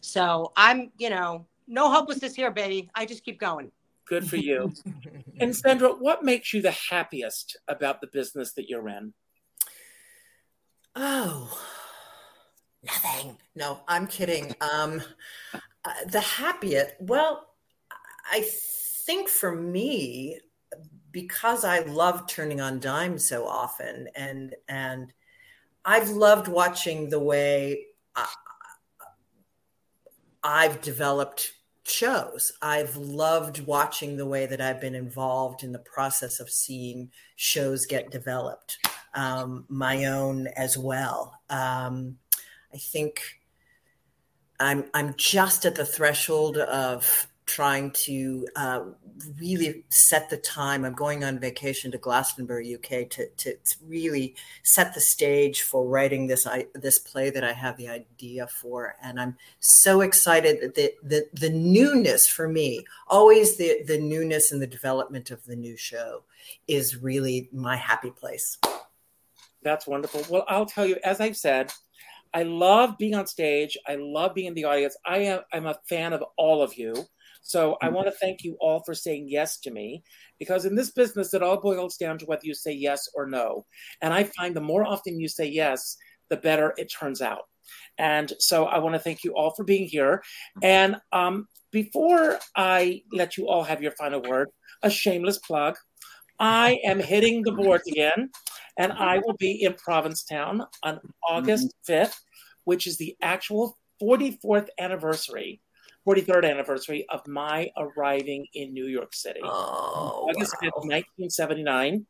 So 0.01 0.51
I'm, 0.55 0.91
you 0.99 1.09
know, 1.09 1.47
no 1.67 1.91
hopelessness 1.91 2.35
here, 2.35 2.51
baby. 2.51 2.89
I 2.93 3.07
just 3.07 3.25
keep 3.25 3.39
going. 3.39 3.71
Good 4.07 4.29
for 4.29 4.37
you. 4.37 4.73
and 5.39 5.55
Sandra, 5.55 5.89
what 5.89 6.23
makes 6.23 6.53
you 6.53 6.61
the 6.61 6.75
happiest 6.89 7.57
about 7.67 8.01
the 8.01 8.07
business 8.07 8.53
that 8.53 8.69
you're 8.69 8.87
in? 8.89 9.13
Oh, 10.95 11.61
nothing. 12.83 13.37
No, 13.55 13.81
I'm 13.87 14.07
kidding. 14.07 14.55
Um, 14.61 15.01
uh, 15.85 15.91
the 16.09 16.21
happiest. 16.21 16.95
Well, 16.99 17.45
I 18.31 18.47
think 19.05 19.29
for 19.29 19.53
me, 19.53 20.39
because 21.11 21.63
I 21.63 21.79
love 21.79 22.27
turning 22.27 22.61
on 22.61 22.79
dimes 22.79 23.27
so 23.27 23.47
often, 23.47 24.07
and 24.15 24.55
and 24.67 25.13
I've 25.85 26.09
loved 26.09 26.47
watching 26.47 27.09
the 27.09 27.19
way 27.19 27.85
I, 28.15 28.27
I've 30.43 30.81
developed 30.81 31.51
shows. 31.89 32.51
I've 32.61 32.95
loved 32.95 33.65
watching 33.65 34.17
the 34.17 34.25
way 34.25 34.45
that 34.45 34.61
I've 34.61 34.81
been 34.81 34.95
involved 34.95 35.63
in 35.63 35.71
the 35.71 35.79
process 35.79 36.39
of 36.39 36.49
seeing 36.49 37.11
shows 37.35 37.85
get 37.85 38.11
developed, 38.11 38.77
um, 39.13 39.65
my 39.69 40.05
own 40.05 40.47
as 40.47 40.77
well. 40.77 41.39
Um, 41.49 42.17
I 42.73 42.77
think 42.77 43.21
I'm 44.59 44.85
I'm 44.93 45.13
just 45.17 45.65
at 45.65 45.75
the 45.75 45.85
threshold 45.85 46.57
of 46.57 47.27
trying 47.47 47.89
to 47.91 48.45
uh, 48.57 48.81
really 49.39 49.83
set 49.89 50.29
the 50.29 50.37
time. 50.37 50.83
I'm 50.85 50.93
going 50.93 51.23
on 51.23 51.39
vacation 51.39 51.91
to 51.91 51.97
Glastonbury, 51.97 52.75
UK, 52.75 53.09
to, 53.09 53.27
to, 53.37 53.55
really 53.87 54.35
set 54.63 54.93
the 54.93 54.99
stage 54.99 55.61
for 55.61 55.87
writing 55.87 56.27
this 56.27 56.45
I, 56.45 56.67
this 56.75 56.99
play 56.99 57.29
that 57.29 57.43
I 57.43 57.53
have 57.53 57.77
the 57.77 57.87
idea 57.87 58.47
for, 58.47 58.95
and 59.01 59.19
I'm 59.19 59.37
so 59.59 60.01
excited 60.01 60.61
that 60.61 60.75
the 60.75 60.93
the, 61.01 61.27
the 61.33 61.49
newness 61.49 62.27
for 62.27 62.47
me, 62.47 62.85
always 63.07 63.57
the 63.57 63.81
the 63.87 63.97
newness 63.97 64.51
and 64.51 64.61
the 64.61 64.67
development 64.67 65.31
of 65.31 65.43
the 65.45 65.55
new 65.55 65.77
show, 65.77 66.23
is 66.67 67.01
really 67.01 67.49
my 67.51 67.77
happy 67.77 68.11
place. 68.11 68.57
That's 69.63 69.87
wonderful. 69.87 70.25
Well, 70.29 70.45
I'll 70.47 70.65
tell 70.65 70.85
you, 70.85 70.97
as 71.03 71.19
I've 71.21 71.37
said, 71.37 71.73
I 72.33 72.43
love 72.43 72.97
being 72.97 73.15
on 73.15 73.25
stage. 73.25 73.77
I 73.87 73.95
love 73.95 74.35
being 74.35 74.47
in 74.47 74.53
the 74.53 74.65
audience. 74.65 74.97
I 75.05 75.19
am 75.19 75.39
I'm 75.53 75.65
a 75.65 75.79
fan 75.87 76.13
of 76.13 76.23
all 76.37 76.61
of 76.61 76.77
you. 76.77 77.07
So 77.47 77.77
I 77.81 77.87
want 77.87 78.07
to 78.07 78.11
thank 78.11 78.43
you 78.43 78.57
all 78.59 78.83
for 78.85 78.93
saying 78.93 79.27
yes 79.29 79.57
to 79.59 79.71
me 79.71 80.03
because 80.37 80.65
in 80.65 80.75
this 80.75 80.91
business, 80.91 81.33
it 81.33 81.41
all 81.41 81.61
boils 81.61 81.95
down 81.95 82.17
to 82.17 82.25
whether 82.25 82.41
you 82.43 82.53
say 82.53 82.73
yes 82.73 83.07
or 83.15 83.25
no. 83.25 83.65
And 84.01 84.13
I 84.13 84.23
find 84.23 84.53
the 84.53 84.59
more 84.59 84.85
often 84.85 85.17
you 85.17 85.29
say 85.29 85.47
yes, 85.47 85.95
the 86.29 86.35
better 86.35 86.73
it 86.75 86.91
turns 86.91 87.21
out. 87.21 87.43
And 87.97 88.33
so 88.39 88.65
I 88.65 88.79
want 88.79 88.95
to 88.95 88.99
thank 88.99 89.23
you 89.23 89.31
all 89.33 89.53
for 89.55 89.63
being 89.63 89.87
here. 89.87 90.21
And 90.61 90.97
um, 91.13 91.47
before 91.71 92.37
I 92.57 93.03
let 93.13 93.37
you 93.37 93.47
all 93.47 93.63
have 93.63 93.81
your 93.81 93.93
final 93.93 94.21
word, 94.21 94.49
a 94.83 94.89
shameless 94.89 95.37
plug. 95.39 95.77
I 96.39 96.79
am 96.83 96.99
hitting 96.99 97.43
the 97.43 97.53
boards 97.53 97.87
again, 97.87 98.29
and 98.77 98.91
I 98.91 99.19
will 99.19 99.37
be 99.39 99.63
in 99.63 99.73
Provincetown 99.73 100.65
on 100.83 100.99
August 101.27 101.73
5th, 101.87 102.13
which 102.65 102.87
is 102.87 102.97
the 102.97 103.15
actual 103.21 103.77
44th 104.01 104.67
anniversary 104.79 105.61
43rd 106.07 106.49
anniversary 106.49 107.05
of 107.09 107.27
my 107.27 107.69
arriving 107.77 108.47
in 108.53 108.73
New 108.73 108.85
York 108.85 109.13
City. 109.13 109.41
Oh, 109.43 110.29
August 110.29 110.55
wow. 110.61 110.69
5th, 110.69 110.85
1979. 110.85 112.05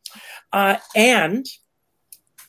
Uh, 0.53 0.77
and 0.95 1.45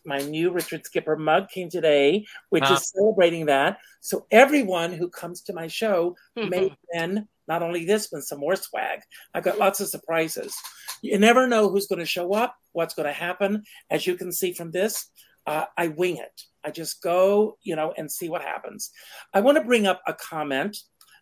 my 0.05 0.19
new 0.19 0.51
Richard 0.51 0.85
Skipper 0.85 1.17
mug 1.17 1.49
came 1.49 1.71
today, 1.71 2.25
which 2.51 2.69
is 2.71 2.91
celebrating 2.91 3.47
that. 3.47 3.79
So 4.01 4.27
everyone 4.31 4.93
who 4.93 5.09
comes 5.09 5.43
to 5.43 5.53
my 5.53 5.67
show 5.67 6.17
Mhm. 6.37 6.51
may 6.51 6.77
win 6.93 7.29
not 7.47 7.63
only 7.63 7.85
this, 7.85 8.09
but 8.09 8.23
some 8.23 8.41
more 8.41 8.57
swag. 8.57 9.01
I've 9.35 9.43
got 9.43 9.59
lots 9.59 9.81
of 9.81 9.89
surprises. 9.89 10.55
You 11.03 11.19
never 11.19 11.47
know 11.47 11.69
who's 11.71 11.87
going 11.87 11.99
to 11.99 12.07
show 12.07 12.35
up, 12.35 12.57
what's 12.73 12.95
going 12.95 13.07
to 13.07 13.13
happen. 13.13 13.65
As 13.91 14.07
you 14.07 14.17
can 14.17 14.33
see 14.33 14.53
from 14.53 14.71
this, 14.71 15.11
uh, 15.47 15.65
I 15.77 15.89
wing 15.89 16.19
it. 16.19 16.43
I 16.63 16.71
just 16.71 17.01
go, 17.01 17.57
you 17.63 17.75
know, 17.75 17.95
and 17.97 18.13
see 18.13 18.29
what 18.29 18.43
happens. 18.43 18.91
I 19.33 19.41
want 19.41 19.57
to 19.57 19.65
bring 19.65 19.87
up 19.87 20.03
a 20.07 20.13
comment 20.13 20.77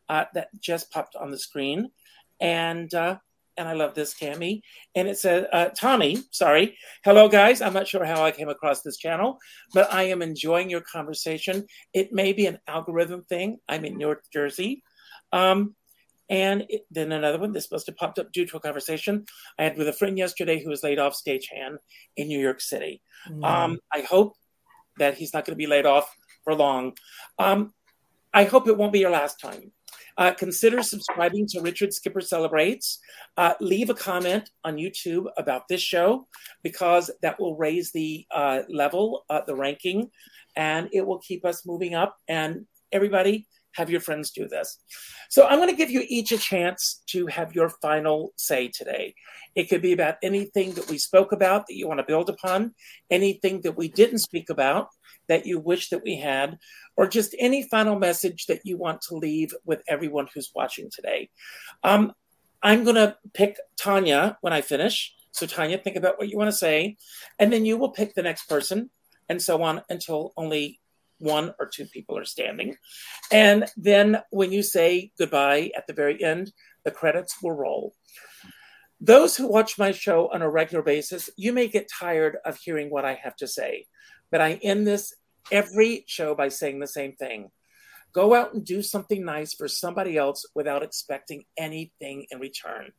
uh, 0.09 0.25
that 0.35 0.49
just 0.61 0.91
popped 0.91 1.17
on 1.17 1.31
the 1.31 1.39
screen, 1.39 1.91
and 2.41 2.93
uh, 2.95 3.19
and 3.57 3.69
I 3.69 3.73
love 3.73 3.95
this, 3.95 4.15
Cami. 4.15 4.61
And 4.95 5.09
it 5.09 5.19
says, 5.19 5.47
uh, 5.53 5.71
Tommy, 5.71 6.19
sorry. 6.31 6.77
Hello, 7.05 7.29
guys. 7.29 7.63
I'm 7.63 7.73
not 7.73 7.89
sure 7.89 8.05
how 8.05 8.23
I 8.23 8.31
came 8.31 8.49
across 8.49 8.83
this 8.83 8.99
channel, 8.99 9.39
but 9.73 9.93
I 9.93 10.05
am 10.05 10.23
enjoying 10.23 10.69
your 10.69 10.83
conversation. 10.83 11.67
It 11.95 12.13
may 12.13 12.33
be 12.33 12.47
an 12.47 12.59
algorithm 12.67 13.25
thing. 13.25 13.59
I'm 13.69 13.85
in 13.85 13.99
North 13.99 14.31
Jersey. 14.33 14.83
Um, 15.33 15.75
and 16.29 16.67
it, 16.69 16.83
then 16.91 17.13
another 17.13 17.39
one, 17.39 17.53
this 17.53 17.71
must 17.71 17.87
have 17.87 17.97
popped 17.97 18.19
up 18.19 18.33
due 18.33 18.47
to 18.47 18.57
a 18.57 18.61
conversation 18.61 19.27
I 19.59 19.65
had 19.65 19.79
with 19.79 19.89
a 19.89 19.93
friend 19.93 20.19
yesterday 20.19 20.63
who 20.63 20.69
was 20.69 20.83
laid 20.83 20.99
off 20.99 21.15
stagehand 21.15 21.79
in 22.17 22.29
New 22.29 22.41
York 22.41 22.61
City. 22.61 23.01
Um, 23.45 23.79
I 23.93 24.01
hope 24.01 24.35
that 24.99 25.17
he's 25.17 25.33
not 25.33 25.45
going 25.45 25.55
to 25.55 25.57
be 25.57 25.67
laid 25.67 25.87
off 25.87 26.15
for 26.45 26.55
long. 26.55 26.95
Um, 27.39 27.73
I 28.35 28.45
hope 28.45 28.69
it 28.69 28.77
won't 28.77 28.93
be 28.93 28.99
your 28.99 29.11
last 29.11 29.41
time. 29.41 29.73
Uh, 30.19 30.33
consider 30.33 30.83
subscribing 30.83 31.47
to 31.49 31.61
Richard 31.61 31.93
Skipper 31.93 32.21
Celebrates. 32.21 32.99
Uh, 33.37 33.55
leave 33.61 33.91
a 33.91 33.95
comment 33.95 34.51
on 34.65 34.77
YouTube 34.77 35.27
about 35.37 35.69
this 35.69 35.83
show 35.83 36.27
because 36.63 37.11
that 37.23 37.39
will 37.39 37.57
raise 37.57 37.93
the 37.93 38.27
uh, 38.31 38.63
level, 38.69 39.25
uh, 39.29 39.43
the 39.47 39.55
ranking, 39.55 40.11
and 40.57 40.89
it 40.93 41.07
will 41.07 41.19
keep 41.19 41.45
us 41.45 41.67
moving 41.67 41.95
up. 41.95 42.17
And 42.29 42.67
everybody, 42.93 43.47
have 43.77 43.91
your 43.91 44.01
friends 44.01 44.31
do 44.31 44.49
this. 44.49 44.79
So 45.29 45.47
I'm 45.47 45.59
going 45.59 45.69
to 45.69 45.77
give 45.77 45.91
you 45.91 46.05
each 46.09 46.33
a 46.33 46.39
chance 46.39 47.03
to 47.09 47.27
have 47.27 47.55
your 47.55 47.69
final 47.69 48.33
say 48.37 48.69
today. 48.69 49.15
It 49.55 49.69
could 49.69 49.83
be 49.83 49.93
about 49.93 50.17
anything 50.23 50.73
that 50.73 50.89
we 50.91 50.99
spoke 50.99 51.33
about 51.33 51.67
that 51.67 51.77
you 51.77 51.87
want 51.87 52.01
to 52.01 52.07
build 52.07 52.31
upon, 52.31 52.75
anything 53.11 53.61
that 53.63 53.77
we 53.77 53.89
didn't 53.89 54.19
speak 54.19 54.51
about 54.51 54.89
that 55.29 55.47
you 55.47 55.59
wish 55.59 55.91
that 55.91 56.03
we 56.03 56.17
had, 56.17 56.59
or 56.97 57.07
just 57.07 57.35
any 57.39 57.63
final 57.63 57.99
message 57.99 58.47
that 58.47 58.61
you 58.65 58.77
want 58.77 59.01
to 59.03 59.17
leave 59.17 59.55
with 59.65 59.83
everyone 59.89 60.29
who's 60.33 60.53
watching 60.55 60.91
today. 60.91 61.31
Um, 61.83 62.13
I'm 62.63 62.85
going 62.85 62.97
to 62.97 63.17
pick 63.35 63.59
Tanya 63.79 64.39
when 64.41 64.53
I 64.53 64.61
finish. 64.61 65.15
So, 65.33 65.47
Tanya, 65.47 65.79
think 65.79 65.97
about 65.97 66.19
what 66.19 66.29
you 66.29 66.39
want 66.39 66.49
to 66.49 66.57
say, 66.57 66.97
and 67.39 67.53
then 67.53 67.67
you 67.67 67.77
will 67.77 67.91
pick 67.91 68.15
the 68.15 68.23
next 68.23 68.49
person, 68.49 68.91
and 69.29 69.43
so 69.43 69.63
on 69.63 69.83
until 69.91 70.33
only 70.37 70.81
one 71.19 71.55
or 71.59 71.67
two 71.67 71.87
people 71.87 72.17
are 72.19 72.25
standing. 72.25 72.77
And 73.33 73.67
then 73.77 74.23
when 74.31 74.53
you 74.53 74.63
say 74.63 75.13
goodbye 75.19 75.71
at 75.77 75.87
the 75.87 75.93
very 75.93 76.23
end, 76.23 76.53
the 76.85 76.91
credits 76.91 77.43
will 77.43 77.53
roll. 77.53 77.95
Those 79.01 79.37
who 79.37 79.47
watch 79.47 79.79
my 79.79 79.93
show 79.93 80.31
on 80.33 80.43
a 80.43 80.49
regular 80.49 80.83
basis, 80.83 81.29
you 81.37 81.53
may 81.53 81.69
get 81.69 81.91
tired 81.91 82.39
of 82.45 82.57
hearing 82.57 82.89
what 82.89 83.05
I 83.05 83.15
have 83.15 83.37
to 83.37 83.47
say, 83.47 83.87
but 84.31 84.41
I 84.41 84.55
end 84.63 84.87
this 84.87 85.15
every 85.51 86.05
show 86.07 86.35
by 86.35 86.49
saying 86.49 86.81
the 86.81 86.87
same 86.87 87.13
thing. 87.13 87.51
Go 88.13 88.35
out 88.35 88.55
and 88.55 88.65
do 88.65 88.83
something 88.83 89.25
nice 89.25 89.55
for 89.55 89.69
somebody 89.69 90.17
else 90.17 90.47
without 90.55 90.83
expecting 90.83 91.45
anything 91.59 92.27
in 92.31 92.41
return. 92.41 92.93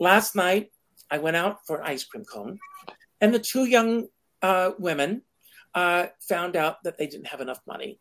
Last 0.00 0.34
night, 0.34 0.70
I 1.10 1.18
went 1.18 1.36
out 1.36 1.58
for 1.66 1.78
an 1.78 1.86
ice 1.86 2.04
cream 2.04 2.24
cone, 2.24 2.58
and 3.20 3.32
the 3.32 3.38
two 3.38 3.64
young 3.64 4.08
uh, 4.42 4.72
women 4.78 5.22
uh, 5.74 6.06
found 6.28 6.56
out 6.56 6.82
that 6.84 6.98
they 6.98 7.06
didn't 7.06 7.28
have 7.28 7.40
enough 7.40 7.60
money. 7.66 8.00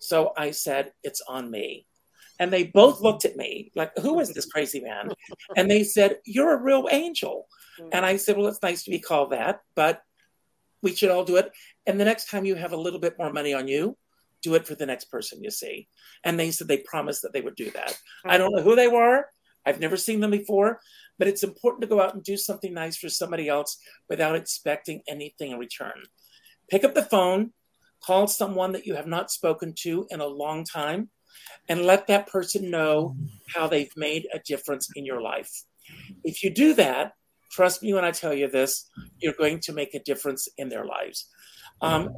So 0.00 0.32
I 0.36 0.52
said, 0.52 0.92
It's 1.02 1.22
on 1.26 1.50
me. 1.50 1.86
And 2.38 2.52
they 2.52 2.64
both 2.64 3.00
looked 3.00 3.24
at 3.24 3.36
me 3.36 3.72
like, 3.74 3.96
Who 3.98 4.20
is 4.20 4.32
this 4.32 4.46
crazy 4.46 4.80
man? 4.80 5.10
And 5.56 5.70
they 5.70 5.84
said, 5.84 6.18
You're 6.24 6.54
a 6.54 6.62
real 6.62 6.88
angel. 6.90 7.48
And 7.92 8.06
I 8.06 8.16
said, 8.16 8.36
Well, 8.36 8.46
it's 8.46 8.62
nice 8.62 8.84
to 8.84 8.90
be 8.90 9.00
called 9.00 9.32
that, 9.32 9.60
but 9.74 10.02
we 10.86 10.94
should 10.94 11.10
all 11.10 11.24
do 11.24 11.34
it. 11.34 11.50
And 11.88 11.98
the 11.98 12.04
next 12.04 12.30
time 12.30 12.44
you 12.44 12.54
have 12.54 12.72
a 12.72 12.76
little 12.76 13.00
bit 13.00 13.18
more 13.18 13.32
money 13.32 13.52
on 13.52 13.66
you, 13.66 13.96
do 14.40 14.54
it 14.54 14.68
for 14.68 14.76
the 14.76 14.86
next 14.86 15.06
person 15.10 15.42
you 15.42 15.50
see. 15.50 15.88
And 16.22 16.38
they 16.38 16.52
said 16.52 16.68
they 16.68 16.78
promised 16.78 17.22
that 17.22 17.32
they 17.32 17.40
would 17.40 17.56
do 17.56 17.72
that. 17.72 17.98
I 18.24 18.38
don't 18.38 18.54
know 18.54 18.62
who 18.62 18.76
they 18.76 18.86
were. 18.86 19.24
I've 19.66 19.80
never 19.80 19.96
seen 19.96 20.20
them 20.20 20.30
before, 20.30 20.78
but 21.18 21.26
it's 21.26 21.42
important 21.42 21.80
to 21.82 21.88
go 21.88 22.00
out 22.00 22.14
and 22.14 22.22
do 22.22 22.36
something 22.36 22.72
nice 22.72 22.96
for 22.96 23.08
somebody 23.08 23.48
else 23.48 23.78
without 24.08 24.36
expecting 24.36 25.02
anything 25.08 25.50
in 25.50 25.58
return. 25.58 26.04
Pick 26.70 26.84
up 26.84 26.94
the 26.94 27.02
phone, 27.02 27.52
call 28.00 28.28
someone 28.28 28.70
that 28.70 28.86
you 28.86 28.94
have 28.94 29.08
not 29.08 29.32
spoken 29.32 29.74
to 29.78 30.06
in 30.10 30.20
a 30.20 30.26
long 30.26 30.62
time, 30.64 31.10
and 31.68 31.82
let 31.82 32.06
that 32.06 32.28
person 32.28 32.70
know 32.70 33.16
how 33.52 33.66
they've 33.66 33.96
made 33.96 34.28
a 34.32 34.38
difference 34.38 34.88
in 34.94 35.04
your 35.04 35.20
life. 35.20 35.50
If 36.22 36.44
you 36.44 36.50
do 36.50 36.74
that, 36.74 37.14
trust 37.50 37.82
me 37.82 37.92
when 37.94 38.04
I 38.04 38.10
tell 38.10 38.34
you 38.34 38.48
this, 38.48 38.88
you're 39.18 39.34
going 39.34 39.60
to 39.60 39.72
make 39.72 39.94
a 39.94 40.02
difference 40.02 40.48
in 40.56 40.68
their 40.68 40.84
lives. 40.84 41.28
Um, 41.80 42.10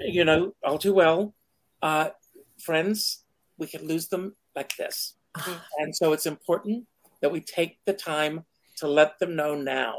you 0.00 0.24
know, 0.24 0.54
all 0.64 0.78
too 0.78 0.94
well, 0.94 1.34
uh, 1.82 2.10
friends, 2.58 3.24
we 3.58 3.66
can 3.66 3.86
lose 3.86 4.08
them 4.08 4.34
like 4.56 4.76
this. 4.76 5.14
And 5.78 5.94
so 5.94 6.12
it's 6.12 6.26
important 6.26 6.86
that 7.20 7.32
we 7.32 7.40
take 7.40 7.78
the 7.84 7.92
time 7.92 8.44
to 8.76 8.88
let 8.88 9.18
them 9.18 9.36
know 9.36 9.54
now 9.54 9.94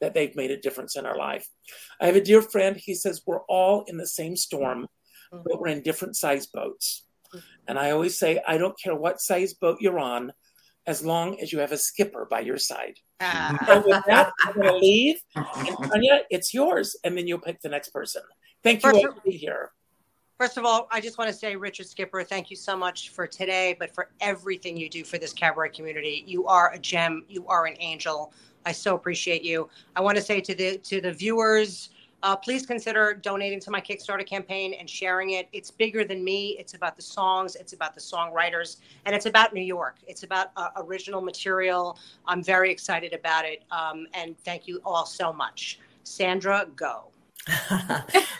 that 0.00 0.14
they've 0.14 0.36
made 0.36 0.50
a 0.50 0.60
difference 0.60 0.96
in 0.96 1.06
our 1.06 1.16
life. 1.16 1.48
I 2.00 2.06
have 2.06 2.16
a 2.16 2.20
dear 2.20 2.42
friend, 2.42 2.76
he 2.76 2.94
says, 2.94 3.22
We're 3.26 3.42
all 3.48 3.84
in 3.86 3.96
the 3.96 4.06
same 4.06 4.36
storm, 4.36 4.86
but 5.32 5.60
we're 5.60 5.68
in 5.68 5.82
different 5.82 6.16
size 6.16 6.46
boats. 6.46 7.04
And 7.66 7.78
I 7.78 7.90
always 7.90 8.18
say, 8.18 8.40
I 8.46 8.56
don't 8.58 8.78
care 8.80 8.94
what 8.94 9.20
size 9.20 9.54
boat 9.54 9.78
you're 9.80 9.98
on, 9.98 10.32
as 10.86 11.04
long 11.04 11.38
as 11.40 11.52
you 11.52 11.58
have 11.58 11.72
a 11.72 11.76
skipper 11.76 12.26
by 12.30 12.40
your 12.40 12.56
side. 12.56 12.94
Uh, 13.20 13.56
so 13.66 13.82
with 13.86 14.04
that, 14.06 14.32
I'm 14.44 14.54
going 14.54 14.66
to 14.72 14.76
leave. 14.76 15.20
And 15.34 15.76
Tanya, 15.76 16.20
it's 16.30 16.54
yours. 16.54 16.96
And 17.04 17.16
then 17.16 17.26
you'll 17.26 17.38
pick 17.38 17.60
the 17.60 17.68
next 17.68 17.90
person. 17.90 18.22
Thank 18.62 18.82
you 18.82 18.90
First 18.90 19.04
all 19.04 19.12
for 19.12 19.20
being 19.24 19.38
here. 19.38 19.70
First 20.38 20.56
of 20.56 20.64
all, 20.64 20.86
I 20.92 21.00
just 21.00 21.18
want 21.18 21.28
to 21.28 21.36
say, 21.36 21.56
Richard 21.56 21.88
Skipper, 21.88 22.22
thank 22.22 22.48
you 22.48 22.56
so 22.56 22.76
much 22.76 23.08
for 23.08 23.26
today, 23.26 23.76
but 23.78 23.92
for 23.92 24.10
everything 24.20 24.76
you 24.76 24.88
do 24.88 25.02
for 25.02 25.18
this 25.18 25.32
cabaret 25.32 25.70
community. 25.70 26.22
You 26.28 26.46
are 26.46 26.72
a 26.72 26.78
gem. 26.78 27.24
You 27.28 27.44
are 27.48 27.66
an 27.66 27.74
angel. 27.80 28.32
I 28.64 28.70
so 28.70 28.94
appreciate 28.94 29.42
you. 29.42 29.68
I 29.96 30.00
want 30.00 30.16
to 30.16 30.22
say 30.22 30.40
to 30.40 30.54
the 30.54 30.78
to 30.78 31.00
the 31.00 31.12
viewers, 31.12 31.90
uh, 32.22 32.34
please 32.36 32.66
consider 32.66 33.14
donating 33.14 33.60
to 33.60 33.70
my 33.70 33.80
Kickstarter 33.80 34.26
campaign 34.26 34.74
and 34.74 34.88
sharing 34.88 35.30
it. 35.30 35.48
It's 35.52 35.70
bigger 35.70 36.04
than 36.04 36.24
me. 36.24 36.56
It's 36.58 36.74
about 36.74 36.96
the 36.96 37.02
songs. 37.02 37.54
It's 37.54 37.72
about 37.72 37.94
the 37.94 38.00
songwriters, 38.00 38.78
and 39.06 39.14
it's 39.14 39.26
about 39.26 39.54
New 39.54 39.62
York. 39.62 39.96
It's 40.06 40.24
about 40.24 40.48
uh, 40.56 40.70
original 40.76 41.20
material. 41.20 41.98
I'm 42.26 42.42
very 42.42 42.70
excited 42.70 43.12
about 43.12 43.44
it, 43.44 43.62
um, 43.70 44.06
and 44.14 44.36
thank 44.38 44.66
you 44.66 44.80
all 44.84 45.06
so 45.06 45.32
much. 45.32 45.78
Sandra, 46.04 46.66
go. 46.74 47.04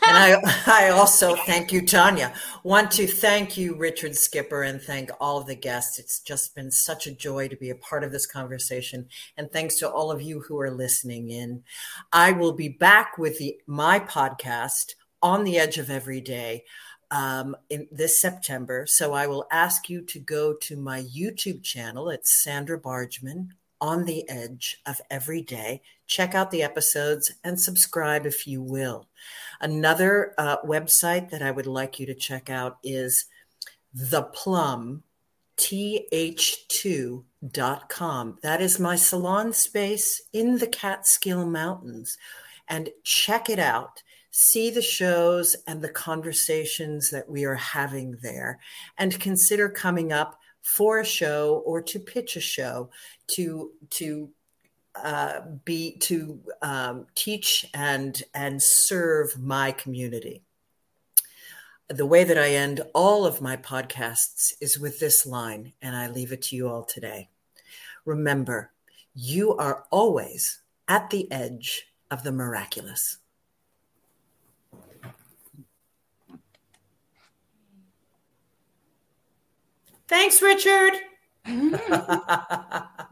And 0.09 0.17
I, 0.17 0.37
I 0.67 0.89
also 0.89 1.35
thank 1.35 1.71
you, 1.71 1.85
Tanya. 1.85 2.33
Want 2.63 2.91
to 2.91 3.07
thank 3.07 3.57
you, 3.57 3.75
Richard 3.75 4.15
Skipper, 4.15 4.63
and 4.63 4.81
thank 4.81 5.11
all 5.19 5.37
of 5.37 5.47
the 5.47 5.55
guests. 5.55 5.99
It's 5.99 6.19
just 6.19 6.55
been 6.55 6.71
such 6.71 7.07
a 7.07 7.11
joy 7.11 7.47
to 7.47 7.55
be 7.55 7.69
a 7.69 7.75
part 7.75 8.03
of 8.03 8.11
this 8.11 8.25
conversation. 8.25 9.07
And 9.37 9.51
thanks 9.51 9.75
to 9.77 9.89
all 9.89 10.11
of 10.11 10.21
you 10.21 10.41
who 10.41 10.59
are 10.59 10.71
listening 10.71 11.29
in. 11.29 11.63
I 12.11 12.31
will 12.31 12.53
be 12.53 12.69
back 12.69 13.17
with 13.17 13.37
the, 13.37 13.57
my 13.67 13.99
podcast, 13.99 14.95
On 15.21 15.43
the 15.43 15.57
Edge 15.57 15.77
of 15.77 15.89
Every 15.89 16.21
Day. 16.21 16.65
Um, 17.11 17.55
in 17.71 17.87
this 17.91 18.21
September. 18.21 18.85
So 18.85 19.13
I 19.13 19.25
will 19.25 19.47
ask 19.51 19.89
you 19.89 20.03
to 20.03 20.19
go 20.19 20.53
to 20.53 20.77
my 20.77 21.01
YouTube 21.01 21.63
channel. 21.63 22.07
It's 22.07 22.31
Sandra 22.31 22.77
Bargman 22.77 23.55
on 23.81 24.05
the 24.05 24.27
edge 24.29 24.81
of 24.85 25.01
every 25.09 25.41
day. 25.41 25.81
Check 26.07 26.35
out 26.35 26.51
the 26.51 26.63
episodes 26.63 27.33
and 27.43 27.59
subscribe 27.59 28.25
if 28.25 28.47
you 28.47 28.61
will. 28.61 29.07
Another 29.61 30.33
uh, 30.37 30.57
website 30.61 31.29
that 31.29 31.41
I 31.41 31.51
would 31.51 31.67
like 31.67 31.99
you 31.99 32.05
to 32.07 32.15
check 32.15 32.49
out 32.49 32.77
is 32.83 33.25
the 33.93 34.23
plum 34.23 35.03
th2.com. 35.59 37.23
That 38.41 38.61
is 38.61 38.79
my 38.79 38.95
salon 38.95 39.51
space 39.53 40.21
in 40.31 40.57
the 40.57 40.67
Catskill 40.67 41.45
Mountains. 41.45 42.17
And 42.67 42.89
check 43.03 43.49
it 43.49 43.59
out. 43.59 44.01
See 44.31 44.69
the 44.69 44.81
shows 44.81 45.57
and 45.67 45.81
the 45.81 45.89
conversations 45.89 47.09
that 47.09 47.29
we 47.29 47.43
are 47.45 47.55
having 47.55 48.17
there, 48.21 48.59
and 48.97 49.19
consider 49.19 49.67
coming 49.69 50.13
up 50.13 50.39
for 50.61 50.99
a 50.99 51.05
show 51.05 51.63
or 51.65 51.81
to 51.81 51.99
pitch 51.99 52.35
a 52.35 52.41
show 52.41 52.91
to 53.29 53.71
to 53.91 54.29
uh, 54.95 55.41
be 55.65 55.97
to 55.99 56.39
um, 56.61 57.05
teach 57.15 57.65
and 57.73 58.21
and 58.33 58.61
serve 58.61 59.39
my 59.39 59.71
community. 59.71 60.43
the 61.89 62.05
way 62.05 62.23
that 62.23 62.37
I 62.37 62.49
end 62.49 62.81
all 62.93 63.25
of 63.25 63.41
my 63.41 63.57
podcasts 63.57 64.53
is 64.61 64.77
with 64.77 64.99
this 64.99 65.25
line, 65.25 65.73
and 65.81 65.95
I 65.95 66.07
leave 66.07 66.31
it 66.31 66.43
to 66.43 66.55
you 66.55 66.69
all 66.69 66.83
today. 66.83 67.29
Remember, 68.05 68.71
you 69.15 69.55
are 69.57 69.85
always 69.89 70.61
at 70.87 71.09
the 71.09 71.31
edge 71.31 71.87
of 72.11 72.23
the 72.23 72.31
miraculous. 72.31 73.17
Thanks, 80.07 80.41
Richard. 80.41 80.93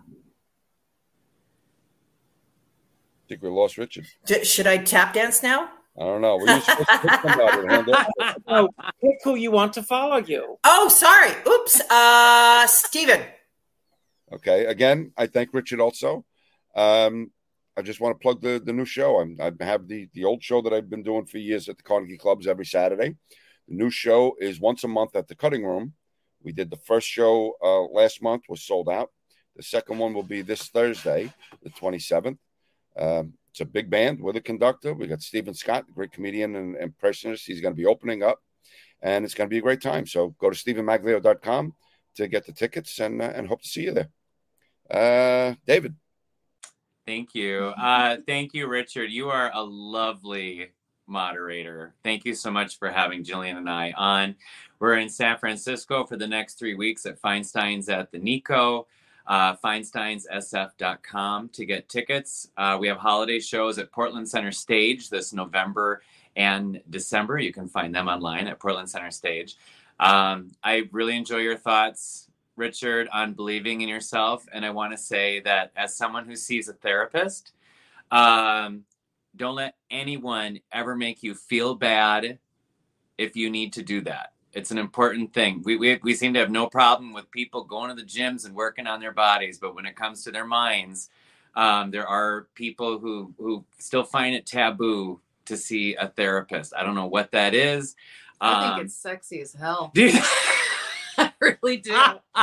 I 3.28 3.34
think 3.36 3.43
we 3.43 3.49
lost 3.49 3.78
Richard. 3.78 4.05
D- 4.25 4.45
Should 4.45 4.67
I 4.67 4.78
tap 4.78 5.13
dance 5.13 5.43
now? 5.43 5.69
I 5.99 6.03
don't 6.05 6.21
know. 6.21 6.38
Were 6.38 6.47
you 6.47 6.61
supposed 6.61 6.88
to 6.88 6.99
pick 6.99 7.21
somebody? 7.21 7.91
No, 8.47 8.69
pick 9.01 9.17
who 9.25 9.36
you 9.36 9.51
want 9.51 9.73
to 9.73 9.84
follow 9.84 10.15
you. 10.15 10.57
Oh, 10.63 10.88
sorry. 10.88 11.32
Oops. 11.45 11.82
Uh, 11.89 12.65
Steven. 12.67 13.21
Okay. 14.32 14.65
Again, 14.65 15.11
I 15.17 15.28
thank 15.28 15.53
Richard 15.53 15.82
also. 15.82 16.23
Um, 16.73 17.32
I 17.75 17.82
just 17.82 17.99
want 17.99 18.15
to 18.15 18.19
plug 18.21 18.39
the, 18.39 18.61
the 18.63 18.71
new 18.71 18.86
show. 18.86 19.19
I'm, 19.19 19.36
I 19.41 19.51
have 19.65 19.89
the, 19.89 20.07
the 20.13 20.23
old 20.23 20.41
show 20.41 20.61
that 20.61 20.71
I've 20.71 20.89
been 20.89 21.03
doing 21.03 21.25
for 21.25 21.38
years 21.39 21.67
at 21.67 21.75
the 21.75 21.84
Carnegie 21.84 22.17
Clubs 22.17 22.47
every 22.47 22.65
Saturday. 22.65 23.17
The 23.67 23.75
new 23.75 23.89
show 23.89 24.38
is 24.39 24.61
once 24.61 24.86
a 24.86 24.88
month 24.88 25.17
at 25.17 25.28
the 25.28 25.36
Cutting 25.36 25.65
Room. 25.65 25.91
We 26.41 26.53
did 26.53 26.69
the 26.69 26.78
first 26.78 27.09
show 27.09 27.55
uh, 27.61 27.82
last 27.93 28.21
month, 28.23 28.43
was 28.47 28.63
sold 28.63 28.88
out. 28.88 29.09
The 29.57 29.63
second 29.63 29.97
one 29.97 30.13
will 30.13 30.23
be 30.23 30.43
this 30.43 30.69
Thursday, 30.69 31.34
the 31.63 31.71
27th. 31.71 32.38
Um, 32.98 33.34
it's 33.52 33.62
a 33.62 33.66
big 33.66 33.89
band 33.89 34.22
with 34.22 34.36
a 34.36 34.41
conductor. 34.41 34.93
We 34.93 35.08
got 35.08 35.22
Stephen 35.22 35.54
Scott, 35.54 35.86
great 35.93 36.12
comedian 36.12 36.56
and 36.56 36.76
impressionist. 36.76 37.45
He's 37.45 37.62
going 37.62 37.74
to 37.74 37.78
be 37.78 37.86
opening 37.86 38.24
up, 38.24 38.39
and 39.02 39.26
it's 39.26 39.34
going 39.34 39.50
to 39.50 39.54
be 39.54 39.58
a 39.58 39.64
great 39.64 39.82
time. 39.82 40.06
So 40.06 40.36
go 40.39 40.50
to 40.50 40.56
stevenmaglio.com 40.56 41.74
to 42.16 42.28
get 42.28 42.45
the 42.45 42.52
tickets 42.52 43.00
and, 43.00 43.22
uh, 43.22 43.32
and 43.34 43.48
hope 43.48 43.62
to 43.62 43.68
see 43.68 43.84
you 43.84 43.93
there. 43.93 44.10
Uh, 44.89 45.56
David. 45.66 45.95
Thank 47.06 47.34
you. 47.36 47.74
Uh, 47.78 48.18
thank 48.28 48.54
you, 48.54 48.68
Richard. 48.68 49.10
You 49.10 49.30
are 49.30 49.50
a 49.54 49.64
lovely 49.64 50.72
moderator. 51.08 51.95
Thank 52.04 52.26
you 52.26 52.36
so 52.36 52.52
much 52.52 52.78
for 52.78 52.91
having 52.91 53.24
Jillian 53.24 53.58
and 53.58 53.70
I 53.70 53.93
on. 53.98 54.36
We're 54.80 54.98
in 54.98 55.10
San 55.10 55.38
Francisco 55.38 56.06
for 56.06 56.18
the 56.18 56.28
next 56.28 56.60
three 56.60 56.76
weeks 56.76 57.06
at 57.06 57.20
Feinstein's 57.22 57.89
at 57.89 58.12
the 58.12 58.20
Nikko. 58.20 58.88
Uh, 59.28 59.55
FeinsteinsSF.com 59.57 61.49
to 61.49 61.65
get 61.65 61.89
tickets. 61.89 62.49
Uh, 62.55 62.78
we 62.80 62.88
have 62.88 62.97
holiday 62.97 63.39
shows 63.39 63.78
at 63.78 63.91
Portland 63.91 64.28
Center 64.28 64.53
Stage 64.53 65.09
this 65.09 65.34
November 65.34 66.01
and 66.38 66.82
December. 66.89 67.38
You 67.38 67.51
can 67.51 67.67
find 67.67 67.93
them 67.93 68.07
online 68.07 68.47
at 68.47 68.59
Portland 68.59 68.89
Center 68.89 69.11
Stage. 69.11 69.57
Um, 69.99 70.51
I 70.63 70.84
really 70.91 71.17
enjoy 71.17 71.39
your 71.39 71.57
thoughts, 71.57 72.30
Richard, 72.55 73.09
on 73.11 73.34
believing 73.34 73.82
in 73.82 73.89
yourself. 73.89 74.47
And 74.53 74.65
I 74.65 74.69
want 74.69 74.93
to 74.93 74.97
say 74.97 75.41
that 75.41 75.71
as 75.75 75.95
someone 75.95 76.25
who 76.25 76.36
sees 76.36 76.69
a 76.69 76.73
therapist, 76.73 77.51
um, 78.11 78.86
don't 79.36 79.55
let 79.55 79.75
anyone 79.91 80.59
ever 80.71 80.95
make 80.95 81.21
you 81.21 81.36
feel 81.36 81.75
bad 81.75 82.39
if 83.17 83.36
you 83.36 83.49
need 83.49 83.73
to 83.73 83.84
do 83.84 84.01
that. 84.01 84.32
It's 84.58 84.72
an 84.72 84.78
important 84.80 85.34
thing. 85.34 85.62
We, 85.64 85.78
we, 85.78 85.99
we 86.03 86.14
seem 86.16 86.34
to 86.34 86.39
have 86.39 86.51
no 86.51 86.68
problem 86.68 87.14
with 87.14 87.30
people 87.32 87.64
going 87.64 87.89
to 87.89 87.95
the 87.95 88.08
gyms 88.08 88.45
and 88.45 88.55
working 88.55 88.88
on 88.88 88.99
their 88.99 89.12
bodies, 89.14 89.60
but 89.60 89.76
when 89.76 89.86
it 89.86 89.95
comes 89.95 90.24
to 90.24 90.32
their 90.32 90.45
minds, 90.45 91.10
um, 91.55 91.91
there 91.91 92.08
are 92.08 92.47
people 92.55 92.99
who, 92.99 93.34
who 93.38 93.66
still 93.80 94.03
find 94.03 94.36
it 94.36 94.45
taboo 94.45 95.22
to 95.45 95.58
see 95.58 95.95
a 95.95 96.08
therapist. 96.08 96.74
I 96.76 96.84
don't 96.84 96.95
know 96.95 97.08
what 97.08 97.32
that 97.32 97.53
is. 97.53 97.95
I 98.41 98.53
Um, 98.53 98.76
think 98.76 98.86
it's 98.86 98.95
sexy 98.95 99.41
as 99.41 99.53
hell. 99.53 99.91
I 101.18 101.34
really 101.39 101.78
do. 101.78 101.91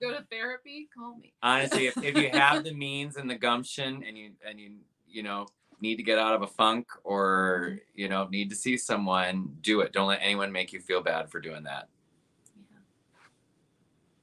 Go 0.00 0.12
to 0.12 0.24
therapy? 0.30 0.88
Call 0.96 1.16
me. 1.16 1.32
honestly, 1.42 1.86
if, 1.86 1.96
if 2.02 2.16
you 2.16 2.30
have 2.30 2.64
the 2.64 2.72
means 2.86 3.16
and 3.16 3.28
the 3.30 3.34
gumption 3.36 4.02
and 4.06 4.16
you 4.16 4.30
and 4.48 4.58
you 4.60 4.70
you 5.08 5.22
know 5.22 5.46
need 5.80 5.96
to 5.96 6.02
get 6.02 6.18
out 6.18 6.34
of 6.34 6.42
a 6.42 6.46
funk 6.46 6.88
or 7.04 7.78
you 7.94 8.08
know 8.08 8.26
need 8.30 8.50
to 8.50 8.56
see 8.56 8.76
someone, 8.76 9.56
do 9.60 9.80
it. 9.80 9.92
Don't 9.92 10.08
let 10.08 10.20
anyone 10.22 10.52
make 10.52 10.72
you 10.72 10.80
feel 10.80 11.02
bad 11.02 11.30
for 11.30 11.40
doing 11.40 11.64
that. 11.64 11.88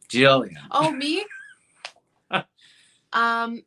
Jillian. 0.09 0.57
Oh, 0.71 0.91
me? 0.91 1.25
um, 3.13 3.63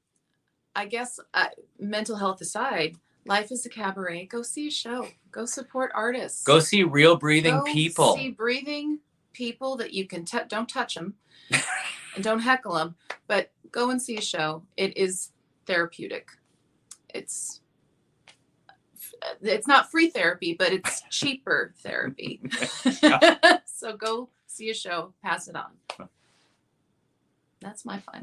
I 0.74 0.86
guess 0.86 1.18
uh, 1.34 1.48
mental 1.78 2.16
health 2.16 2.40
aside, 2.40 2.96
life 3.24 3.50
is 3.50 3.66
a 3.66 3.68
cabaret. 3.68 4.26
Go 4.26 4.42
see 4.42 4.68
a 4.68 4.70
show. 4.70 5.08
Go 5.32 5.44
support 5.44 5.90
artists. 5.94 6.44
Go 6.44 6.60
see 6.60 6.84
real 6.84 7.16
breathing 7.16 7.58
Go 7.58 7.64
people. 7.64 8.16
See 8.16 8.30
breathing 8.30 9.00
people 9.32 9.76
that 9.76 9.92
you 9.92 10.06
can 10.06 10.24
t- 10.24 10.38
don't 10.48 10.68
touch 10.68 10.94
them 10.94 11.14
and 12.14 12.24
don't 12.24 12.40
heckle 12.40 12.74
them, 12.74 12.94
but 13.26 13.50
go 13.70 13.90
and 13.90 14.00
see 14.00 14.16
a 14.16 14.22
show. 14.22 14.62
It 14.76 14.96
is 14.96 15.32
therapeutic. 15.66 16.28
It's 17.12 17.60
it's 19.42 19.66
not 19.66 19.90
free 19.90 20.10
therapy, 20.10 20.54
but 20.54 20.72
it's 20.72 21.02
cheaper 21.10 21.74
therapy. 21.82 22.40
so 23.66 23.96
go 23.96 24.28
see 24.46 24.70
a 24.70 24.74
show, 24.74 25.12
pass 25.22 25.48
it 25.48 25.56
on. 25.56 26.08
That's 27.60 27.84
my 27.84 27.98
fun. 27.98 28.22